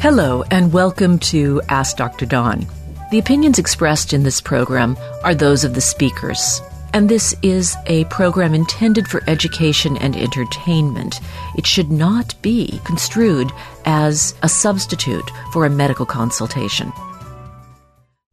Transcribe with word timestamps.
Hello, 0.00 0.44
and 0.52 0.72
welcome 0.72 1.18
to 1.18 1.60
Ask 1.68 1.96
Dr. 1.96 2.24
Dawn. 2.24 2.64
The 3.10 3.18
opinions 3.18 3.58
expressed 3.58 4.12
in 4.12 4.22
this 4.22 4.40
program 4.40 4.96
are 5.24 5.34
those 5.34 5.64
of 5.64 5.74
the 5.74 5.80
speakers, 5.80 6.62
and 6.94 7.08
this 7.08 7.34
is 7.42 7.74
a 7.86 8.04
program 8.04 8.54
intended 8.54 9.08
for 9.08 9.24
education 9.26 9.96
and 9.96 10.14
entertainment. 10.14 11.20
It 11.56 11.66
should 11.66 11.90
not 11.90 12.40
be 12.42 12.80
construed 12.84 13.50
as 13.86 14.36
a 14.44 14.48
substitute 14.48 15.28
for 15.52 15.66
a 15.66 15.70
medical 15.70 16.06
consultation. 16.06 16.92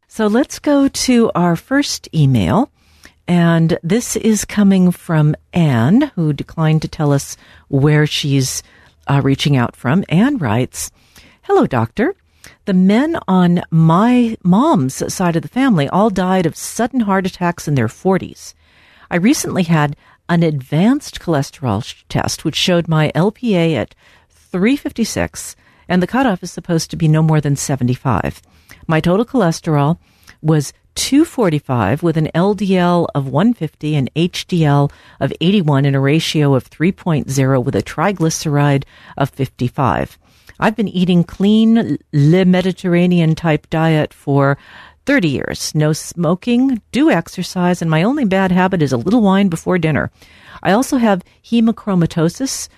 So 0.07 0.27
let's 0.27 0.59
go 0.59 0.87
to 0.87 1.31
our 1.33 1.55
first 1.55 2.07
email. 2.13 2.69
And 3.27 3.79
this 3.81 4.15
is 4.15 4.45
coming 4.45 4.91
from 4.91 5.35
Anne, 5.51 6.11
who 6.13 6.31
declined 6.31 6.83
to 6.83 6.87
tell 6.87 7.11
us 7.11 7.37
where 7.69 8.05
she's 8.05 8.61
uh, 9.07 9.21
reaching 9.23 9.57
out 9.57 9.75
from. 9.75 10.05
Anne 10.09 10.37
writes, 10.37 10.91
Hello, 11.47 11.67
doctor. 11.67 12.15
The 12.65 12.73
men 12.73 13.19
on 13.27 13.61
my 13.69 14.35
mom's 14.41 15.13
side 15.13 15.35
of 15.35 15.43
the 15.43 15.47
family 15.47 15.87
all 15.87 16.09
died 16.09 16.47
of 16.47 16.55
sudden 16.55 17.01
heart 17.01 17.27
attacks 17.27 17.67
in 17.67 17.75
their 17.75 17.87
40s. 17.87 18.55
I 19.11 19.17
recently 19.17 19.61
had 19.61 19.95
an 20.27 20.41
advanced 20.41 21.19
cholesterol 21.19 21.85
test, 22.09 22.45
which 22.45 22.55
showed 22.55 22.87
my 22.87 23.11
LPA 23.13 23.75
at 23.75 23.93
356, 24.31 25.55
and 25.87 26.01
the 26.01 26.07
cutoff 26.07 26.41
is 26.41 26.51
supposed 26.51 26.89
to 26.89 26.97
be 26.97 27.07
no 27.07 27.21
more 27.21 27.39
than 27.39 27.55
75. 27.55 28.41
My 28.87 28.99
total 28.99 29.23
cholesterol 29.23 29.99
was 30.41 30.73
245 30.95 32.01
with 32.01 32.17
an 32.17 32.31
LDL 32.33 33.05
of 33.13 33.27
150 33.27 33.95
and 33.95 34.11
HDL 34.15 34.91
of 35.19 35.31
81 35.39 35.85
and 35.85 35.95
a 35.95 35.99
ratio 35.99 36.55
of 36.55 36.67
3.0 36.67 37.63
with 37.63 37.75
a 37.75 37.83
triglyceride 37.83 38.83
of 39.15 39.29
55. 39.29 40.17
I've 40.59 40.75
been 40.75 40.87
eating 40.87 41.23
clean, 41.23 41.97
Le 42.13 42.45
Mediterranean 42.45 43.35
type 43.35 43.69
diet 43.69 44.13
for 44.13 44.57
30 45.05 45.29
years. 45.29 45.75
No 45.75 45.93
smoking, 45.93 46.81
do 46.91 47.09
exercise, 47.09 47.81
and 47.81 47.91
my 47.91 48.03
only 48.03 48.25
bad 48.25 48.51
habit 48.51 48.81
is 48.81 48.91
a 48.91 48.97
little 48.97 49.21
wine 49.21 49.49
before 49.49 49.77
dinner. 49.77 50.11
I 50.63 50.71
also 50.71 50.97
have 50.97 51.23
hemochromatosis, 51.43 52.69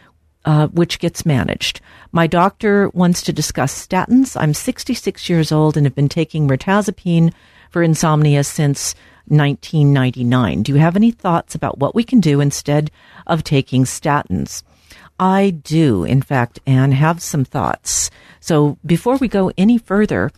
uh, 0.45 0.67
which 0.67 0.99
gets 0.99 1.25
managed. 1.25 1.81
My 2.11 2.27
doctor 2.27 2.89
wants 2.89 3.21
to 3.23 3.33
discuss 3.33 3.87
statins. 3.87 4.35
I'm 4.39 4.53
66 4.53 5.29
years 5.29 5.51
old 5.51 5.77
and 5.77 5.85
have 5.85 5.95
been 5.95 6.09
taking 6.09 6.47
mirtazapine 6.47 7.33
for 7.69 7.83
insomnia 7.83 8.43
since 8.43 8.95
1999. 9.27 10.63
Do 10.63 10.71
you 10.71 10.79
have 10.79 10.95
any 10.95 11.11
thoughts 11.11 11.53
about 11.53 11.79
what 11.79 11.95
we 11.95 12.03
can 12.03 12.19
do 12.19 12.39
instead 12.39 12.91
of 13.25 13.43
taking 13.43 13.83
statins? 13.83 14.63
I 15.19 15.49
do, 15.49 16.03
in 16.03 16.21
fact, 16.21 16.59
Anne, 16.65 16.91
have 16.91 17.21
some 17.21 17.43
thoughts. 17.43 18.11
So 18.39 18.77
before 18.85 19.17
we 19.17 19.27
go 19.27 19.51
any 19.57 19.77
further, 19.77 20.31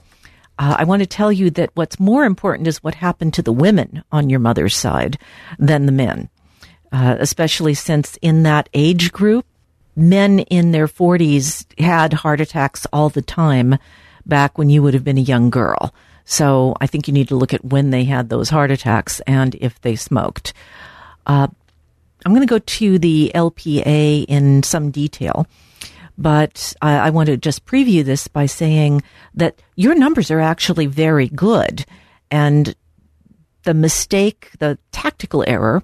uh, 0.58 0.76
I 0.80 0.84
want 0.84 1.02
to 1.02 1.08
tell 1.08 1.32
you 1.32 1.50
that 1.52 1.72
what's 1.74 2.00
more 2.00 2.26
important 2.26 2.68
is 2.68 2.84
what 2.84 2.96
happened 2.96 3.34
to 3.36 3.42
the 3.42 3.54
women 3.54 4.04
on 4.12 4.30
your 4.30 4.40
mother's 4.40 4.76
side 4.76 5.18
than 5.58 5.86
the 5.86 5.92
men, 5.92 6.30
uh, 6.92 7.16
especially 7.20 7.74
since 7.74 8.18
in 8.22 8.44
that 8.44 8.70
age 8.74 9.12
group, 9.12 9.46
men 9.96 10.40
in 10.40 10.72
their 10.72 10.88
40s 10.88 11.66
had 11.80 12.14
heart 12.14 12.42
attacks 12.42 12.86
all 12.92 13.10
the 13.10 13.22
time 13.22 13.78
back 14.26 14.58
when 14.58 14.70
you 14.70 14.82
would 14.82 14.94
have 14.94 15.04
been 15.04 15.18
a 15.18 15.22
young 15.22 15.50
girl. 15.50 15.94
So 16.26 16.76
I 16.80 16.88
think 16.88 17.08
you 17.08 17.14
need 17.14 17.30
to 17.30 17.36
look 17.36 17.54
at 17.54 17.66
when 17.66 17.90
they 17.90 18.04
had 18.04 18.30
those 18.30 18.50
heart 18.50 18.70
attacks 18.70 19.20
and 19.22 19.56
if 19.56 19.82
they 19.82 19.96
smoked. 19.96 20.54
Uh, 21.26 21.48
I'm 22.26 22.34
going 22.34 22.46
to 22.46 22.52
go 22.52 22.60
to 22.60 23.00
the 23.00 23.32
LPA 23.34 24.26
in 24.28 24.64
some 24.64 24.92
detail, 24.92 25.48
but 26.18 26.74
I, 26.82 26.98
I 26.98 27.10
want 27.12 27.28
to 27.28 27.38
just 27.38 27.66
preview 27.66 28.04
this 28.04 28.28
by 28.28 28.46
saying 28.46 29.04
that 29.36 29.62
your 29.76 29.96
numbers 29.96 30.30
are 30.32 30.42
actually 30.42 30.86
very 30.86 31.28
good. 31.30 31.86
And 32.30 32.76
the 33.64 33.74
mistake, 33.74 34.52
the 34.60 34.78
tactical 34.92 35.44
error 35.48 35.84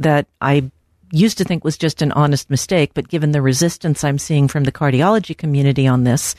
that 0.00 0.26
I 0.40 0.70
used 1.10 1.38
to 1.38 1.44
think 1.44 1.64
was 1.64 1.78
just 1.78 2.02
an 2.02 2.12
honest 2.12 2.50
mistake, 2.50 2.92
but 2.94 3.08
given 3.08 3.32
the 3.32 3.42
resistance 3.42 4.04
I'm 4.04 4.18
seeing 4.18 4.48
from 4.48 4.64
the 4.64 4.72
cardiology 4.72 5.36
community 5.36 5.86
on 5.86 6.04
this, 6.04 6.34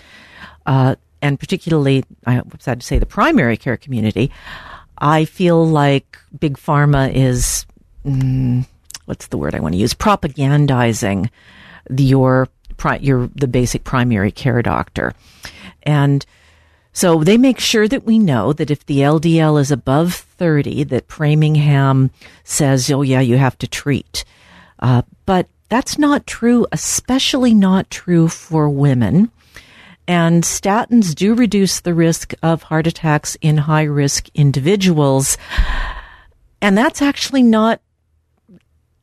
uh, 0.66 0.96
and 1.22 1.40
particularly, 1.40 2.06
I 2.26 2.42
was 2.42 2.60
sad 2.60 2.82
to 2.82 2.86
say, 2.86 3.00
the 3.00 3.06
primary 3.06 3.58
care 3.58 3.78
community, 3.78 4.32
I 4.98 5.26
feel 5.26 5.66
like 5.66 6.18
big 6.40 6.58
pharma 6.58 7.12
is. 7.14 7.66
Mm, 8.06 8.66
what's 9.10 9.28
the 9.28 9.38
word 9.38 9.56
I 9.56 9.60
want 9.60 9.74
to 9.74 9.80
use? 9.80 9.94
Propagandizing 9.94 11.30
your 11.98 12.48
your 13.02 13.30
the 13.36 13.48
basic 13.48 13.84
primary 13.84 14.32
care 14.32 14.62
doctor, 14.62 15.14
and 15.84 16.26
so 16.94 17.24
they 17.24 17.38
make 17.38 17.60
sure 17.60 17.88
that 17.88 18.06
we 18.06 18.20
know 18.20 18.54
that 18.54 18.72
if 18.72 18.86
the 18.86 19.00
LDL 19.00 19.60
is 19.60 19.72
above 19.72 20.14
thirty, 20.14 20.84
that 20.86 21.12
Framingham 21.12 22.12
says, 22.44 22.90
"Oh 22.92 23.02
yeah, 23.02 23.20
you 23.20 23.38
have 23.38 23.58
to 23.58 23.68
treat," 23.68 24.24
uh, 24.80 25.02
but 25.26 25.48
that's 25.70 25.98
not 25.98 26.28
true, 26.28 26.68
especially 26.72 27.54
not 27.54 27.90
true 27.90 28.28
for 28.28 28.70
women. 28.70 29.32
And 30.08 30.44
statins 30.44 31.14
do 31.14 31.36
reduce 31.36 31.82
the 31.82 31.94
risk 31.94 32.34
of 32.42 32.64
heart 32.64 32.88
attacks 32.88 33.38
in 33.42 33.58
high 33.58 33.84
risk 33.84 34.28
individuals. 34.34 35.38
And 36.62 36.76
that's 36.76 37.02
actually 37.02 37.44
not 37.44 37.82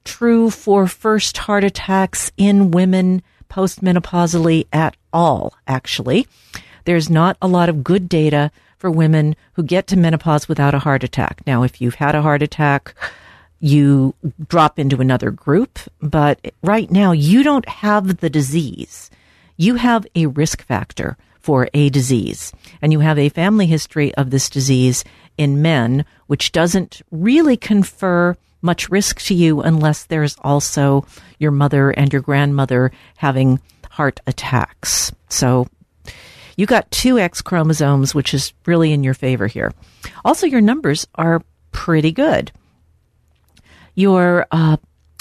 true 0.07 0.49
for 0.49 0.87
first 0.87 1.37
heart 1.37 1.65
attacks 1.65 2.33
in 2.39 2.71
women 2.71 3.23
postmenopausally 3.51 4.67
at 4.73 4.97
all, 5.13 5.55
actually. 5.67 6.27
There's 6.85 7.11
not 7.11 7.37
a 7.43 7.49
lot 7.49 7.69
of 7.69 7.85
good 7.85 8.09
data 8.09 8.51
for 8.79 8.91
women 8.91 9.37
who 9.55 9.63
get 9.63 9.87
to 9.89 9.99
menopause 9.99 10.49
without 10.49 10.75
a 10.75 10.79
heart 10.79 11.05
attack. 11.05 11.43
Now, 11.47 11.63
if 11.63 11.81
you've 11.81 11.97
had 11.97 12.15
a 12.15 12.23
heart 12.23 12.43
attack, 12.43 12.95
you 13.61 14.15
drop 14.49 14.79
into 14.79 15.01
another 15.01 15.31
group, 15.31 15.79
but 16.01 16.39
right 16.63 16.91
now 16.91 17.13
you 17.13 17.43
don't 17.43 17.69
have 17.69 18.19
the 18.19 18.31
disease. 18.31 19.11
You 19.57 19.75
have 19.77 20.07
a 20.15 20.27
risk 20.27 20.63
factor 20.63 21.17
for 21.41 21.69
a 21.73 21.89
disease, 21.91 22.53
and 22.83 22.93
you 22.93 23.01
have 23.01 23.19
a 23.19 23.29
family 23.31 23.67
history 23.67 24.15
of 24.15 24.31
this 24.31 24.51
disease 24.51 25.05
in 25.39 25.63
men, 25.63 26.05
which 26.27 26.53
doesn't 26.53 27.03
really 27.11 27.57
confer 27.57 28.37
much 28.67 28.91
risk 28.91 29.21
to 29.23 29.35
you 29.35 29.63
unless 29.63 30.05
there's 30.05 30.37
also 30.43 31.07
your 31.39 31.53
mother 31.53 31.91
and 31.91 32.13
your 32.13 32.21
grandmother 32.21 32.93
having 33.17 33.61
heart 33.91 34.21
attacks. 34.27 35.13
So 35.31 35.69
you 36.57 36.67
got 36.67 36.91
two 36.91 37.19
X 37.19 37.41
chromosomes, 37.41 38.15
which 38.15 38.35
is 38.35 38.53
really 38.67 38.93
in 38.93 39.03
your 39.03 39.15
favor 39.15 39.47
here. 39.47 39.73
Also, 40.25 40.47
your 40.47 40.61
numbers 40.61 41.07
are 41.15 41.43
pretty 41.73 42.13
good. 42.13 42.53
Your 43.95 44.47
uh, 44.51 44.77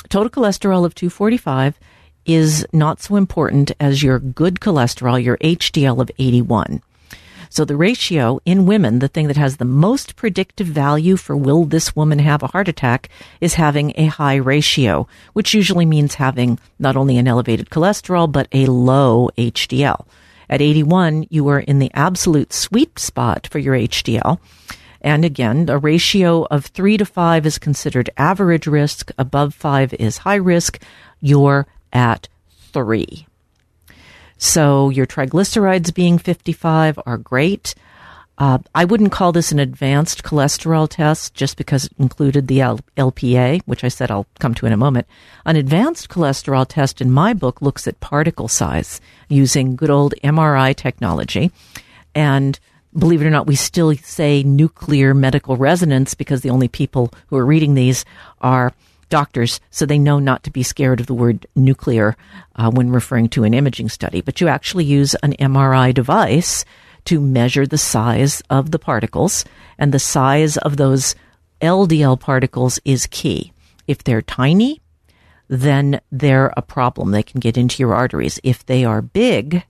total 0.10 0.30
cholesterol 0.30 0.86
of 0.86 0.96
245 0.96 1.80
is 2.26 2.66
not 2.74 3.02
so 3.02 3.16
important 3.16 3.72
as 3.80 4.02
your 4.02 4.20
good 4.20 4.60
cholesterol, 4.60 5.24
your 5.24 5.38
HDL 5.38 6.02
of 6.02 6.10
81. 6.18 6.82
So 7.56 7.64
the 7.64 7.78
ratio 7.78 8.42
in 8.44 8.66
women, 8.66 9.00
the 9.00 9.08
thing 9.08 9.28
that 9.28 9.38
has 9.38 9.56
the 9.56 9.64
most 9.64 10.18
predictive 10.18 10.68
value 10.68 11.16
for 11.16 11.38
will 11.38 11.64
this 11.64 11.96
woman 11.96 12.20
have 12.20 12.44
a 12.44 12.48
heart 12.48 12.68
attack 12.68 13.08
is 13.40 13.54
having 13.54 13.94
a 13.96 14.08
high 14.08 14.36
ratio, 14.36 15.08
which 15.32 15.54
usually 15.54 15.86
means 15.86 16.16
having 16.16 16.60
not 16.80 16.98
only 16.98 17.18
an 17.18 17.30
elevated 17.30 17.70
cholesterol, 17.70 18.30
but 18.30 18.50
a 18.52 18.66
low 18.66 19.30
HDL. 19.38 20.06
At 20.50 20.62
81, 20.62 21.28
you 21.30 21.48
are 21.48 21.62
in 21.62 21.80
the 21.80 21.92
absolute 21.94 22.52
sweet 22.52 23.00
spot 23.00 23.48
for 23.50 23.60
your 23.60 23.74
HDL. 23.74 24.38
And 25.00 25.24
again, 25.24 25.70
a 25.70 25.78
ratio 25.78 26.44
of 26.52 26.66
three 26.66 26.98
to 26.98 27.06
five 27.06 27.46
is 27.46 27.58
considered 27.58 28.10
average 28.18 28.68
risk. 28.68 29.14
Above 29.18 29.54
five 29.54 29.94
is 29.94 30.18
high 30.18 30.36
risk. 30.36 30.84
You're 31.22 31.68
at 31.94 32.28
three. 32.74 33.28
So 34.38 34.90
your 34.90 35.06
triglycerides 35.06 35.94
being 35.94 36.18
55 36.18 37.00
are 37.06 37.18
great. 37.18 37.76
Uh, 38.38 38.58
I 38.74 38.84
wouldn't 38.84 39.14
call 39.14 39.32
this 39.32 39.54
an 39.54 39.60
advanced 39.60 40.24
cholesterol 40.24 40.90
test 40.90 41.34
just 41.34 41.56
because 41.56 41.86
it 41.86 41.94
included 41.98 42.48
the 42.48 42.62
L- 42.62 42.80
LPA, 42.98 43.62
which 43.66 43.86
I 43.86 43.88
said 43.88 44.12
I'll 44.12 44.28
come 44.40 44.54
to 44.56 44.66
in 44.66 44.74
a 44.74 44.78
moment. 44.78 45.08
An 45.46 45.56
advanced 45.56 46.10
cholesterol 46.10 46.66
test 46.68 47.00
in 47.00 47.12
my 47.12 47.34
book 47.34 47.62
looks 47.62 47.88
at 47.88 48.00
particle 48.02 48.50
size 48.50 49.00
using 49.30 49.78
good 49.78 49.90
old 49.90 50.16
MRI 50.22 50.76
technology. 50.76 51.52
And 52.14 52.60
believe 52.98 53.22
it 53.22 53.28
or 53.28 53.30
not, 53.30 53.48
we 53.48 53.56
still 53.56 53.96
say 53.96 54.44
nuclear 54.44 55.14
medical 55.14 55.56
resonance 55.56 56.14
because 56.14 56.42
the 56.42 56.50
only 56.50 56.68
people 56.68 57.14
who 57.28 57.38
are 57.38 57.46
reading 57.46 57.74
these 57.74 58.04
are 58.42 58.74
doctors, 59.10 59.60
so 59.70 59.86
they 59.86 60.00
know 60.00 60.20
not 60.20 60.44
to 60.44 60.52
be 60.52 60.64
scared 60.64 61.00
of 61.00 61.08
the 61.08 61.14
word 61.14 61.46
nuclear 61.56 62.16
uh, 62.56 62.72
when 62.72 62.90
referring 62.90 63.30
to 63.30 63.44
an 63.44 63.54
imaging 63.54 63.90
study. 63.90 64.22
But 64.22 64.42
you 64.42 64.48
actually 64.48 64.86
use 64.86 65.16
an 65.16 65.34
MRI 65.34 65.94
device 65.94 66.66
to 67.06 67.22
measure 67.22 67.68
the 67.68 67.78
size 67.78 68.42
of 68.50 68.72
the 68.72 68.80
particles, 68.80 69.46
and 69.78 69.94
the 69.94 70.00
size 70.00 70.58
of 70.58 70.78
those 70.78 71.16
LDL 71.62 72.20
particles 72.20 72.80
is 72.84 73.08
key. 73.08 73.54
If 73.88 74.04
they're 74.04 74.22
tiny, 74.22 74.82
then 75.48 76.02
they're 76.12 76.54
a 76.58 76.62
problem. 76.62 77.12
They 77.12 77.24
can 77.24 77.40
get 77.40 77.58
into 77.58 77.82
your 77.82 77.94
arteries. 77.94 78.40
If 78.44 78.66
they 78.66 78.84
are 78.84 79.02
big, 79.02 79.64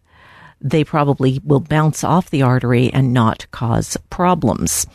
they 0.61 0.83
probably 0.83 1.41
will 1.43 1.59
bounce 1.59 2.03
off 2.03 2.29
the 2.29 2.41
artery 2.41 2.91
and 2.91 3.13
not 3.13 3.45
cause 3.51 3.97
problems. 4.09 4.87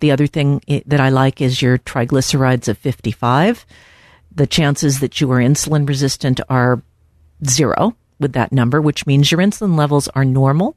The 0.00 0.10
other 0.10 0.26
thing 0.26 0.60
that 0.86 1.00
I 1.00 1.08
like 1.08 1.40
is 1.40 1.62
your 1.62 1.78
triglycerides 1.78 2.68
of 2.68 2.78
55. 2.78 3.64
The 4.34 4.46
chances 4.46 5.00
that 5.00 5.20
you 5.20 5.30
are 5.32 5.38
insulin 5.38 5.88
resistant 5.88 6.40
are 6.48 6.82
zero 7.44 7.96
with 8.18 8.32
that 8.34 8.52
number, 8.52 8.80
which 8.80 9.06
means 9.06 9.30
your 9.30 9.40
insulin 9.40 9.76
levels 9.76 10.08
are 10.08 10.24
normal, 10.24 10.76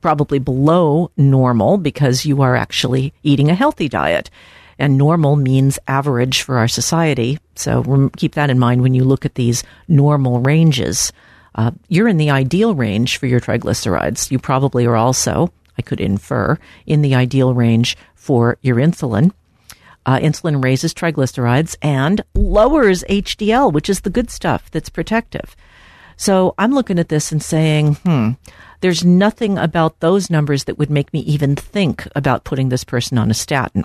probably 0.00 0.38
below 0.38 1.10
normal 1.16 1.78
because 1.78 2.24
you 2.24 2.42
are 2.42 2.56
actually 2.56 3.12
eating 3.22 3.50
a 3.50 3.54
healthy 3.54 3.88
diet. 3.88 4.30
And 4.78 4.96
normal 4.96 5.36
means 5.36 5.78
average 5.86 6.40
for 6.42 6.56
our 6.56 6.68
society. 6.68 7.38
So 7.54 8.10
keep 8.16 8.34
that 8.34 8.48
in 8.48 8.58
mind 8.58 8.80
when 8.80 8.94
you 8.94 9.04
look 9.04 9.26
at 9.26 9.34
these 9.34 9.62
normal 9.88 10.40
ranges. 10.40 11.12
Uh, 11.54 11.72
you're 11.88 12.08
in 12.08 12.16
the 12.16 12.30
ideal 12.30 12.74
range 12.74 13.18
for 13.18 13.26
your 13.26 13.40
triglycerides. 13.40 14.30
You 14.30 14.38
probably 14.38 14.86
are 14.86 14.96
also, 14.96 15.52
I 15.76 15.82
could 15.82 16.00
infer, 16.00 16.58
in 16.86 17.02
the 17.02 17.14
ideal 17.14 17.52
range 17.52 17.96
for 18.30 18.56
your 18.62 18.76
insulin. 18.76 19.32
Uh, 20.06 20.16
insulin 20.20 20.62
raises 20.62 20.94
triglycerides 20.94 21.74
and 21.82 22.22
lowers 22.36 23.02
HDL, 23.08 23.72
which 23.72 23.90
is 23.90 24.02
the 24.02 24.08
good 24.08 24.30
stuff 24.30 24.70
that's 24.70 24.88
protective. 24.88 25.56
So 26.16 26.54
I'm 26.56 26.72
looking 26.72 27.00
at 27.00 27.08
this 27.08 27.32
and 27.32 27.42
saying, 27.42 27.96
hmm, 27.96 28.30
there's 28.82 29.04
nothing 29.04 29.58
about 29.58 29.98
those 29.98 30.30
numbers 30.30 30.62
that 30.64 30.78
would 30.78 30.90
make 30.90 31.12
me 31.12 31.22
even 31.22 31.56
think 31.56 32.06
about 32.14 32.44
putting 32.44 32.68
this 32.68 32.84
person 32.84 33.18
on 33.18 33.32
a 33.32 33.34
statin. 33.34 33.84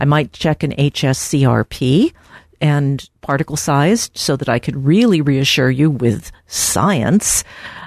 I 0.00 0.04
might 0.04 0.32
check 0.32 0.64
an 0.64 0.72
HSCRP 0.72 2.12
and 2.60 3.08
particle 3.20 3.56
sized 3.56 4.16
so 4.16 4.36
that 4.36 4.48
I 4.48 4.58
could 4.58 4.84
really 4.84 5.20
reassure 5.20 5.70
you 5.70 5.90
with 5.90 6.32
science, 6.46 7.44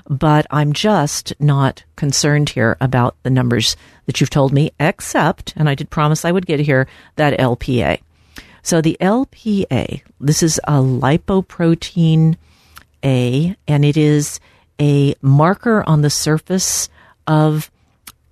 but 0.07 0.45
I'm 0.51 0.73
just 0.73 1.33
not 1.39 1.83
concerned 1.95 2.49
here 2.49 2.77
about 2.81 3.15
the 3.23 3.29
numbers 3.29 3.75
that 4.05 4.19
you've 4.19 4.29
told 4.29 4.53
me, 4.53 4.71
except, 4.79 5.53
and 5.55 5.69
I 5.69 5.75
did 5.75 5.89
promise 5.89 6.25
I 6.25 6.31
would 6.31 6.45
get 6.45 6.59
here, 6.59 6.87
that 7.15 7.39
LPA. 7.39 7.99
So 8.61 8.81
the 8.81 8.97
LPA, 8.99 10.01
this 10.19 10.43
is 10.43 10.59
a 10.65 10.73
lipoprotein 10.73 12.37
a, 13.03 13.55
and 13.67 13.85
it 13.85 13.97
is 13.97 14.39
a 14.79 15.15
marker 15.21 15.83
on 15.87 16.01
the 16.01 16.09
surface 16.09 16.89
of 17.27 17.71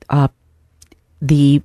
uh, 0.09 0.27
the, 1.21 1.61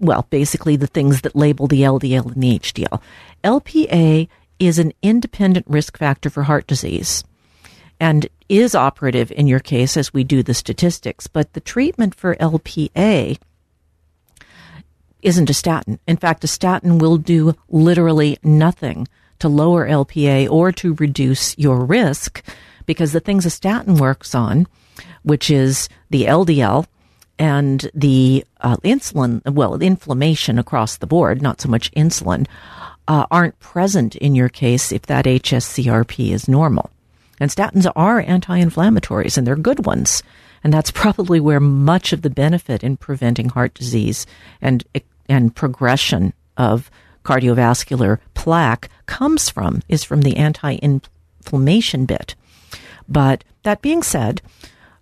well, 0.00 0.26
basically 0.30 0.76
the 0.76 0.86
things 0.86 1.22
that 1.22 1.36
label 1.36 1.66
the 1.66 1.82
LDL 1.82 2.32
and 2.32 2.42
the 2.42 2.58
HDL. 2.58 3.00
LPA 3.48 4.28
is 4.58 4.78
an 4.78 4.92
independent 5.00 5.64
risk 5.66 5.96
factor 5.96 6.28
for 6.28 6.42
heart 6.42 6.66
disease 6.66 7.24
and 7.98 8.28
is 8.50 8.74
operative 8.74 9.32
in 9.32 9.46
your 9.46 9.58
case 9.58 9.96
as 9.96 10.12
we 10.12 10.22
do 10.22 10.42
the 10.42 10.52
statistics, 10.52 11.26
but 11.26 11.54
the 11.54 11.60
treatment 11.60 12.14
for 12.14 12.36
LPA 12.36 13.38
isn't 15.22 15.48
a 15.48 15.54
statin. 15.54 15.98
In 16.06 16.18
fact, 16.18 16.44
a 16.44 16.46
statin 16.46 16.98
will 16.98 17.16
do 17.16 17.54
literally 17.70 18.36
nothing 18.42 19.08
to 19.38 19.48
lower 19.48 19.88
LPA 19.88 20.50
or 20.50 20.70
to 20.72 20.92
reduce 20.96 21.56
your 21.56 21.86
risk 21.86 22.44
because 22.84 23.12
the 23.12 23.20
things 23.20 23.46
a 23.46 23.50
statin 23.50 23.94
works 23.96 24.34
on, 24.34 24.66
which 25.22 25.50
is 25.50 25.88
the 26.10 26.24
LDL 26.24 26.86
and 27.38 27.90
the 27.94 28.44
uh, 28.60 28.76
insulin, 28.78 29.42
well, 29.50 29.80
inflammation 29.80 30.58
across 30.58 30.98
the 30.98 31.06
board, 31.06 31.40
not 31.40 31.62
so 31.62 31.68
much 31.70 31.90
insulin, 31.92 32.46
uh, 33.08 33.26
aren't 33.30 33.58
present 33.58 34.14
in 34.16 34.34
your 34.34 34.50
case 34.50 34.92
if 34.92 35.02
that 35.02 35.24
HSCRP 35.24 36.30
is 36.30 36.46
normal. 36.46 36.90
And 37.40 37.50
statins 37.50 37.90
are 37.96 38.20
anti 38.20 38.60
inflammatories 38.60 39.36
and 39.38 39.46
they're 39.46 39.56
good 39.56 39.86
ones. 39.86 40.22
And 40.62 40.72
that's 40.72 40.90
probably 40.90 41.40
where 41.40 41.60
much 41.60 42.12
of 42.12 42.22
the 42.22 42.30
benefit 42.30 42.84
in 42.84 42.96
preventing 42.96 43.48
heart 43.48 43.74
disease 43.74 44.26
and, 44.60 44.84
and 45.28 45.54
progression 45.54 46.34
of 46.56 46.90
cardiovascular 47.24 48.18
plaque 48.34 48.88
comes 49.06 49.48
from, 49.48 49.82
is 49.88 50.04
from 50.04 50.22
the 50.22 50.36
anti 50.36 50.74
inflammation 50.76 52.04
bit. 52.04 52.34
But 53.08 53.42
that 53.62 53.80
being 53.80 54.02
said, 54.02 54.42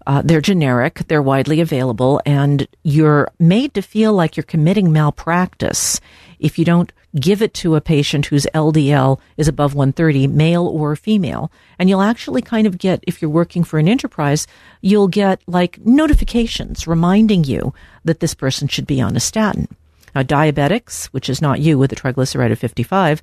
uh, 0.07 0.23
they're 0.25 0.41
generic, 0.41 1.03
they're 1.09 1.23
widely 1.23 1.61
available, 1.61 2.21
and 2.25 2.69
you're 2.85 3.29
made 3.41 3.75
to 3.75 3.83
feel 3.83 4.13
like 4.13 4.37
you're 4.37 4.45
committing 4.45 4.93
malpractice 4.93 6.01
if 6.39 6.59
you 6.59 6.65
don't 6.65 6.93
give 7.19 7.43
it 7.43 7.55
to 7.55 7.75
a 7.75 7.81
patient 7.81 8.27
whose 8.27 8.47
LDL 8.55 9.19
is 9.37 9.49
above 9.49 9.75
130, 9.75 10.27
male 10.29 10.67
or 10.67 10.95
female. 10.97 11.51
And 11.79 11.89
you'll 11.89 12.03
actually 12.03 12.43
kind 12.43 12.67
of 12.67 12.79
get, 12.79 13.03
if 13.07 13.21
you're 13.21 13.31
working 13.31 13.65
for 13.65 13.79
an 13.79 13.89
enterprise, 13.89 14.47
you'll 14.81 15.09
get 15.09 15.41
like 15.47 15.85
notifications 15.85 16.87
reminding 16.87 17.45
you 17.45 17.75
that 18.05 18.21
this 18.21 18.35
person 18.35 18.69
should 18.69 18.87
be 18.87 19.01
on 19.01 19.17
a 19.17 19.21
statin. 19.21 19.69
Now, 20.15 20.23
diabetics, 20.23 21.07
which 21.07 21.29
is 21.29 21.43
not 21.43 21.61
you 21.61 21.79
with 21.79 21.93
a 21.93 21.97
triglyceride 21.97 22.53
of 22.53 22.59
55, 22.59 23.23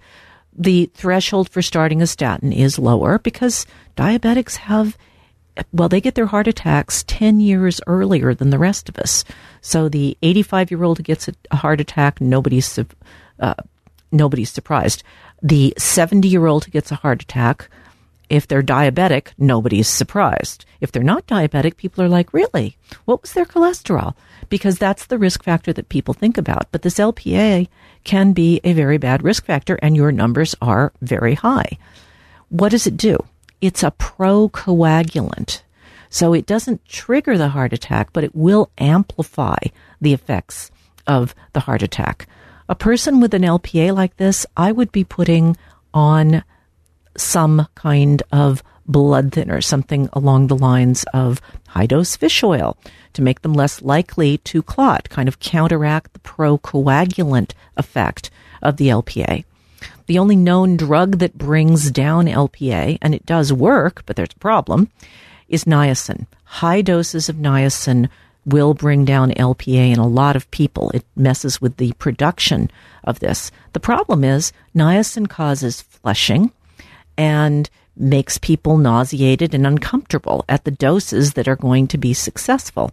the 0.56 0.92
threshold 0.94 1.50
for 1.50 1.62
starting 1.62 2.01
a 2.01 2.07
statin 2.07 2.51
is 2.51 2.78
lower 2.78 3.18
because 3.18 3.66
diabetics 3.98 4.57
have, 4.57 4.98
well, 5.72 5.90
they 5.90 6.01
get 6.01 6.16
their 6.16 6.28
heart 6.28 6.48
attacks 6.48 7.04
10 7.07 7.40
years 7.40 7.81
earlier 7.88 8.34
than 8.34 8.51
the 8.51 8.60
rest 8.60 8.90
of 8.90 8.98
us. 9.00 9.24
So 9.62 9.90
the 9.90 10.18
85 10.22 10.72
year 10.72 10.84
old 10.84 11.04
gets 11.04 11.30
a 11.50 11.56
heart 11.56 11.81
attack, 11.81 12.22
nobody's, 12.22 12.78
uh, 13.40 13.54
nobody's 14.13 14.51
surprised. 14.51 15.04
The 15.42 15.74
70 15.77 16.27
year 16.27 16.45
old 16.45 16.71
gets 16.71 16.92
a 16.92 16.95
heart 16.95 17.24
attack, 17.24 17.69
if 18.30 18.48
they're 18.48 18.63
diabetic, 18.63 19.33
nobody's 19.38 19.88
surprised. 19.88 20.65
If 20.80 20.92
they're 20.92 21.04
not 21.04 21.27
diabetic, 21.27 21.75
people 21.77 22.04
are 22.04 22.10
like, 22.10 22.33
really? 22.33 22.77
What 23.06 23.21
was 23.21 23.33
their 23.33 23.45
cholesterol? 23.45 24.15
because 24.54 24.77
that's 24.77 25.07
the 25.07 25.18
risk 25.18 25.44
factor 25.44 25.74
that 25.74 25.89
people 25.89 26.13
think 26.13 26.38
about. 26.38 26.68
But 26.71 26.83
this 26.83 27.00
LPA 27.00 27.68
can 28.04 28.33
be 28.33 28.62
a 28.63 28.74
very 28.74 29.00
bad 29.00 29.24
risk 29.24 29.45
factor, 29.45 29.80
and 29.81 29.95
your 29.95 30.12
numbers 30.12 30.56
are 30.62 30.94
very 31.01 31.33
high. 31.33 31.80
What 32.50 32.69
does 32.69 32.86
it 32.86 32.95
do? 32.95 33.18
It's 33.62 33.81
a 33.81 33.89
procoagulant. 33.92 35.63
So 36.12 36.33
it 36.33 36.45
doesn't 36.45 36.86
trigger 36.86 37.36
the 37.36 37.50
heart 37.50 37.74
attack, 37.74 38.13
but 38.13 38.24
it 38.24 38.36
will 38.36 38.69
amplify 38.77 39.57
the 40.00 40.13
effects 40.13 40.69
of 41.07 41.33
the 41.54 41.62
heart 41.62 41.81
attack. 41.81 42.27
A 42.73 42.75
person 42.75 43.19
with 43.19 43.35
an 43.35 43.43
LPA 43.43 43.93
like 43.95 44.17
this, 44.17 44.47
I 44.57 44.71
would 44.71 44.92
be 44.92 45.03
putting 45.03 45.57
on 45.94 46.44
some 47.15 47.68
kind 47.75 48.23
of 48.31 48.63
blood 48.87 49.31
thinner, 49.31 49.61
something 49.61 50.09
along 50.11 50.47
the 50.47 50.57
lines 50.57 51.06
of 51.13 51.39
high 51.68 51.85
dose 51.85 52.15
fish 52.15 52.42
oil 52.42 52.75
to 53.13 53.21
make 53.21 53.44
them 53.44 53.53
less 53.53 53.83
likely 53.83 54.39
to 54.39 54.63
clot, 54.63 55.07
kind 55.11 55.27
of 55.27 55.39
counteract 55.39 56.13
the 56.13 56.19
procoagulant 56.21 57.51
effect 57.77 58.31
of 58.63 58.77
the 58.77 58.87
LPA. 58.87 59.45
The 60.07 60.18
only 60.18 60.35
known 60.35 60.75
drug 60.75 61.19
that 61.19 61.37
brings 61.37 61.92
down 61.92 62.25
LPA, 62.25 62.97
and 63.03 63.13
it 63.13 63.27
does 63.27 63.53
work, 63.53 64.01
but 64.07 64.15
there's 64.15 64.33
a 64.35 64.39
problem, 64.39 64.89
is 65.47 65.65
niacin. 65.65 66.25
High 66.45 66.81
doses 66.81 67.30
of 67.30 67.35
niacin 67.35 68.09
will 68.45 68.73
bring 68.73 69.06
down 69.06 69.31
LPA 69.31 69.94
in 69.94 70.00
a 70.00 70.07
lot 70.07 70.35
of 70.35 70.50
people. 70.52 70.90
It 70.92 71.06
messes 71.16 71.62
with 71.62 71.78
the 71.78 71.94
production 71.94 72.69
of 73.04 73.19
this. 73.19 73.52
The 73.73 73.80
problem 73.80 74.23
is 74.23 74.52
niacin 74.76 75.30
causes 75.30 75.81
flushing 75.81 76.52
and 77.18 77.69
makes 77.95 78.38
people 78.38 78.78
nauseated 78.78 79.54
and 79.54 79.68
uncomfortable 79.68 80.44
at 80.50 80.64
the 80.64 80.71
doses 80.71 81.33
that 81.33 81.47
are 81.47 81.56
going 81.56 81.88
to 81.88 81.97
be 81.97 82.14
successful. 82.14 82.92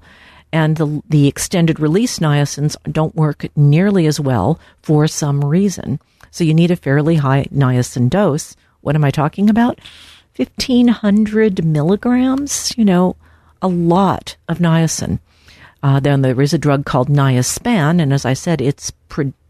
And 0.53 0.77
the, 0.77 1.03
the 1.09 1.27
extended 1.27 1.81
release 1.81 2.19
niacins 2.19 2.77
don't 2.91 3.15
work 3.15 3.47
nearly 3.57 4.07
as 4.07 4.21
well 4.21 4.59
for 4.83 5.07
some 5.07 5.45
reason. 5.45 6.01
So 6.31 6.45
you 6.45 6.55
need 6.55 6.71
a 6.71 6.77
fairly 6.77 7.17
high 7.17 7.45
niacin 7.53 8.11
dose. 8.11 8.57
What 8.83 8.95
am 8.95 9.05
I 9.05 9.11
talking 9.11 9.49
about? 9.49 9.81
1500 10.37 11.65
milligrams, 11.65 12.77
you 12.77 12.85
know, 12.85 13.17
a 13.63 13.69
lot 13.69 14.37
of 14.49 14.59
niacin. 14.59 15.19
Uh, 15.83 16.01
then 16.01 16.23
there 16.23 16.41
is 16.41 16.53
a 16.53 16.59
drug 16.59 16.85
called 16.85 17.09
Niaspan, 17.09 18.01
and 18.01 18.13
as 18.13 18.25
I 18.25 18.35
said, 18.35 18.61
it's 18.61 18.93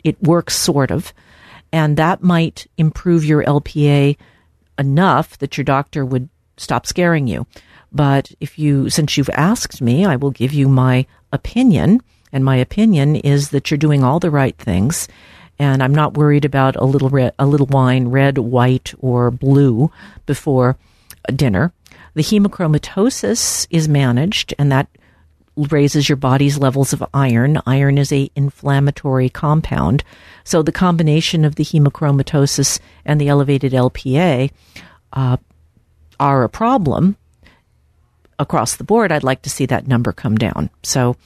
it 0.05 0.23
works 0.23 0.57
sort 0.57 0.91
of, 0.91 1.13
and 1.73 1.97
that 1.97 2.23
might 2.23 2.67
improve 2.79 3.25
your 3.25 3.45
LPA 3.45 4.17
enough 4.79 5.39
that 5.39 5.59
your 5.59 5.65
doctor 5.65 6.05
would 6.05 6.29
stop 6.57 6.87
scaring 6.87 7.27
you. 7.27 7.47
But 7.93 8.33
if 8.41 8.59
you, 8.59 8.89
since 8.91 9.17
you've 9.17 9.31
asked 9.31 9.83
me, 9.83 10.05
I 10.05 10.17
will 10.17 10.31
give 10.31 10.53
you 10.53 10.69
my 10.69 11.07
opinion. 11.33 12.01
And 12.33 12.45
my 12.45 12.57
opinion 12.57 13.17
is 13.17 13.51
that 13.51 13.71
you're 13.71 13.79
doing 13.79 14.05
all 14.05 14.21
the 14.21 14.31
right 14.31 14.57
things. 14.57 15.09
And 15.59 15.83
I'm 15.83 15.95
not 15.95 16.17
worried 16.17 16.45
about 16.45 16.77
a 16.77 16.85
little 16.85 17.11
red, 17.11 17.35
a 17.39 17.47
little 17.47 17.67
wine, 17.67 18.09
red, 18.09 18.39
white, 18.39 18.95
or 18.99 19.31
blue 19.31 19.91
before 20.27 20.77
dinner. 21.35 21.73
The 22.15 22.23
hemochromatosis 22.23 23.67
is 23.71 23.89
managed, 23.89 24.55
and 24.59 24.73
that 24.73 24.89
raises 25.57 26.09
your 26.09 26.17
body's 26.17 26.59
levels 26.59 26.93
of 26.93 27.05
iron. 27.13 27.61
Iron 27.67 27.99
is 27.99 28.13
a 28.13 28.31
inflammatory 28.35 29.29
compound. 29.29 30.05
So 30.45 30.63
the 30.63 30.73
combination 30.73 31.45
of 31.45 31.57
the 31.57 31.65
hemochromatosis 31.65 32.81
and 33.05 33.21
the 33.21 33.29
elevated 33.29 33.73
LPA 33.73 34.51
uh, 35.13 35.37
are 36.19 36.45
a 36.45 36.49
problem. 36.49 37.17
across 38.39 38.77
the 38.77 38.85
board, 38.85 39.13
I'd 39.13 39.23
like 39.23 39.43
to 39.43 39.51
see 39.51 39.67
that 39.67 39.87
number 39.87 40.13
come 40.13 40.37
down. 40.37 40.71
So, 40.83 41.17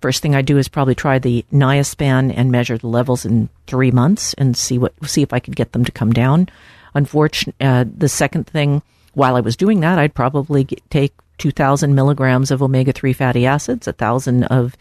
first 0.00 0.22
thing 0.22 0.36
I 0.36 0.42
do 0.42 0.56
is 0.56 0.68
probably 0.68 0.94
try 0.94 1.18
the 1.18 1.44
Niaspan 1.52 2.32
and 2.36 2.52
measure 2.52 2.78
the 2.78 2.86
levels 2.86 3.24
in 3.24 3.48
three 3.66 3.90
months 3.90 4.34
and 4.34 4.56
see 4.56 4.78
what 4.78 4.94
see 5.04 5.22
if 5.22 5.32
I 5.32 5.40
could 5.40 5.56
get 5.56 5.72
them 5.72 5.84
to 5.84 5.90
come 5.90 6.12
down. 6.12 6.48
Unfortunately, 6.94 7.66
uh, 7.66 7.84
the 7.92 8.08
second 8.08 8.46
thing 8.46 8.82
while 9.14 9.34
I 9.34 9.40
was 9.40 9.56
doing 9.56 9.80
that, 9.80 9.98
I'd 9.98 10.14
probably 10.14 10.64
get, 10.64 10.88
take 10.90 11.12
2,000 11.40 11.94
milligrams 11.94 12.50
of 12.50 12.62
omega 12.62 12.92
3 12.92 13.12
fatty 13.12 13.46
acids, 13.46 13.86
1,000 13.86 14.44
of 14.44 14.76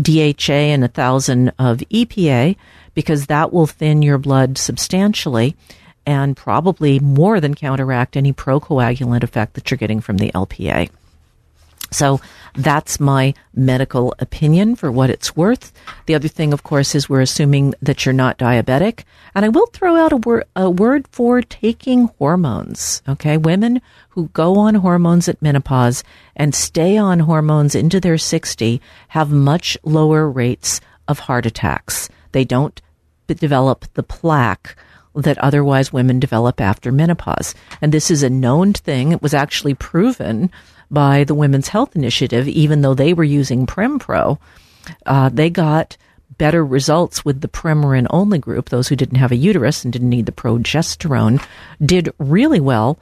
DHA, 0.00 0.52
and 0.52 0.82
1,000 0.82 1.52
of 1.58 1.78
EPA, 1.78 2.56
because 2.94 3.26
that 3.26 3.52
will 3.52 3.66
thin 3.66 4.02
your 4.02 4.18
blood 4.18 4.58
substantially 4.58 5.54
and 6.06 6.36
probably 6.36 6.98
more 6.98 7.38
than 7.40 7.54
counteract 7.54 8.16
any 8.16 8.32
procoagulant 8.32 9.22
effect 9.22 9.54
that 9.54 9.70
you're 9.70 9.78
getting 9.78 10.00
from 10.00 10.16
the 10.16 10.32
LPA. 10.32 10.90
So 11.90 12.20
that's 12.54 13.00
my 13.00 13.34
medical 13.54 14.14
opinion 14.18 14.76
for 14.76 14.90
what 14.90 15.10
it's 15.10 15.36
worth. 15.36 15.72
The 16.06 16.14
other 16.14 16.28
thing, 16.28 16.52
of 16.52 16.62
course, 16.62 16.94
is 16.94 17.08
we're 17.08 17.20
assuming 17.20 17.74
that 17.82 18.04
you're 18.04 18.12
not 18.12 18.38
diabetic. 18.38 19.04
And 19.34 19.44
I 19.44 19.48
will 19.48 19.66
throw 19.66 19.96
out 19.96 20.12
a, 20.12 20.16
wor- 20.16 20.44
a 20.56 20.68
word 20.68 21.06
for 21.08 21.42
taking 21.42 22.06
hormones. 22.18 23.02
Okay. 23.08 23.36
Women 23.36 23.80
who 24.10 24.28
go 24.28 24.58
on 24.58 24.76
hormones 24.76 25.28
at 25.28 25.40
menopause 25.40 26.02
and 26.34 26.54
stay 26.54 26.96
on 26.96 27.20
hormones 27.20 27.74
into 27.74 28.00
their 28.00 28.18
60 28.18 28.80
have 29.08 29.30
much 29.30 29.78
lower 29.84 30.28
rates 30.28 30.80
of 31.06 31.20
heart 31.20 31.46
attacks. 31.46 32.08
They 32.32 32.44
don't 32.44 32.80
develop 33.26 33.84
the 33.94 34.02
plaque 34.02 34.76
that 35.14 35.38
otherwise 35.38 35.92
women 35.92 36.20
develop 36.20 36.60
after 36.60 36.92
menopause. 36.92 37.54
And 37.82 37.92
this 37.92 38.10
is 38.10 38.22
a 38.22 38.30
known 38.30 38.72
thing. 38.72 39.12
It 39.12 39.22
was 39.22 39.34
actually 39.34 39.74
proven 39.74 40.50
by 40.90 41.24
the 41.24 41.34
Women's 41.34 41.68
Health 41.68 41.94
Initiative, 41.94 42.48
even 42.48 42.82
though 42.82 42.94
they 42.94 43.12
were 43.14 43.24
using 43.24 43.66
Prempro. 43.66 44.38
Uh, 45.06 45.28
they 45.28 45.50
got 45.50 45.96
better 46.38 46.64
results 46.64 47.24
with 47.24 47.40
the 47.40 47.48
Premarin 47.48 48.06
only 48.10 48.38
group, 48.38 48.68
those 48.68 48.88
who 48.88 48.96
didn't 48.96 49.18
have 49.18 49.32
a 49.32 49.36
uterus 49.36 49.84
and 49.84 49.92
didn't 49.92 50.08
need 50.08 50.26
the 50.26 50.32
progesterone, 50.32 51.44
did 51.84 52.12
really 52.18 52.60
well, 52.60 52.98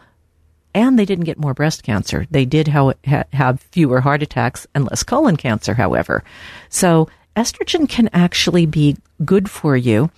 and 0.74 0.98
they 0.98 1.04
didn't 1.04 1.24
get 1.24 1.38
more 1.38 1.54
breast 1.54 1.82
cancer. 1.82 2.26
They 2.30 2.44
did 2.44 2.68
ha- 2.68 2.94
have 3.32 3.60
fewer 3.70 4.00
heart 4.00 4.22
attacks 4.22 4.66
and 4.74 4.84
less 4.84 5.02
colon 5.02 5.36
cancer, 5.36 5.74
however. 5.74 6.24
So 6.68 7.08
estrogen 7.36 7.88
can 7.88 8.10
actually 8.12 8.66
be 8.66 8.96
good 9.24 9.48
for 9.48 9.76
you, 9.76 10.10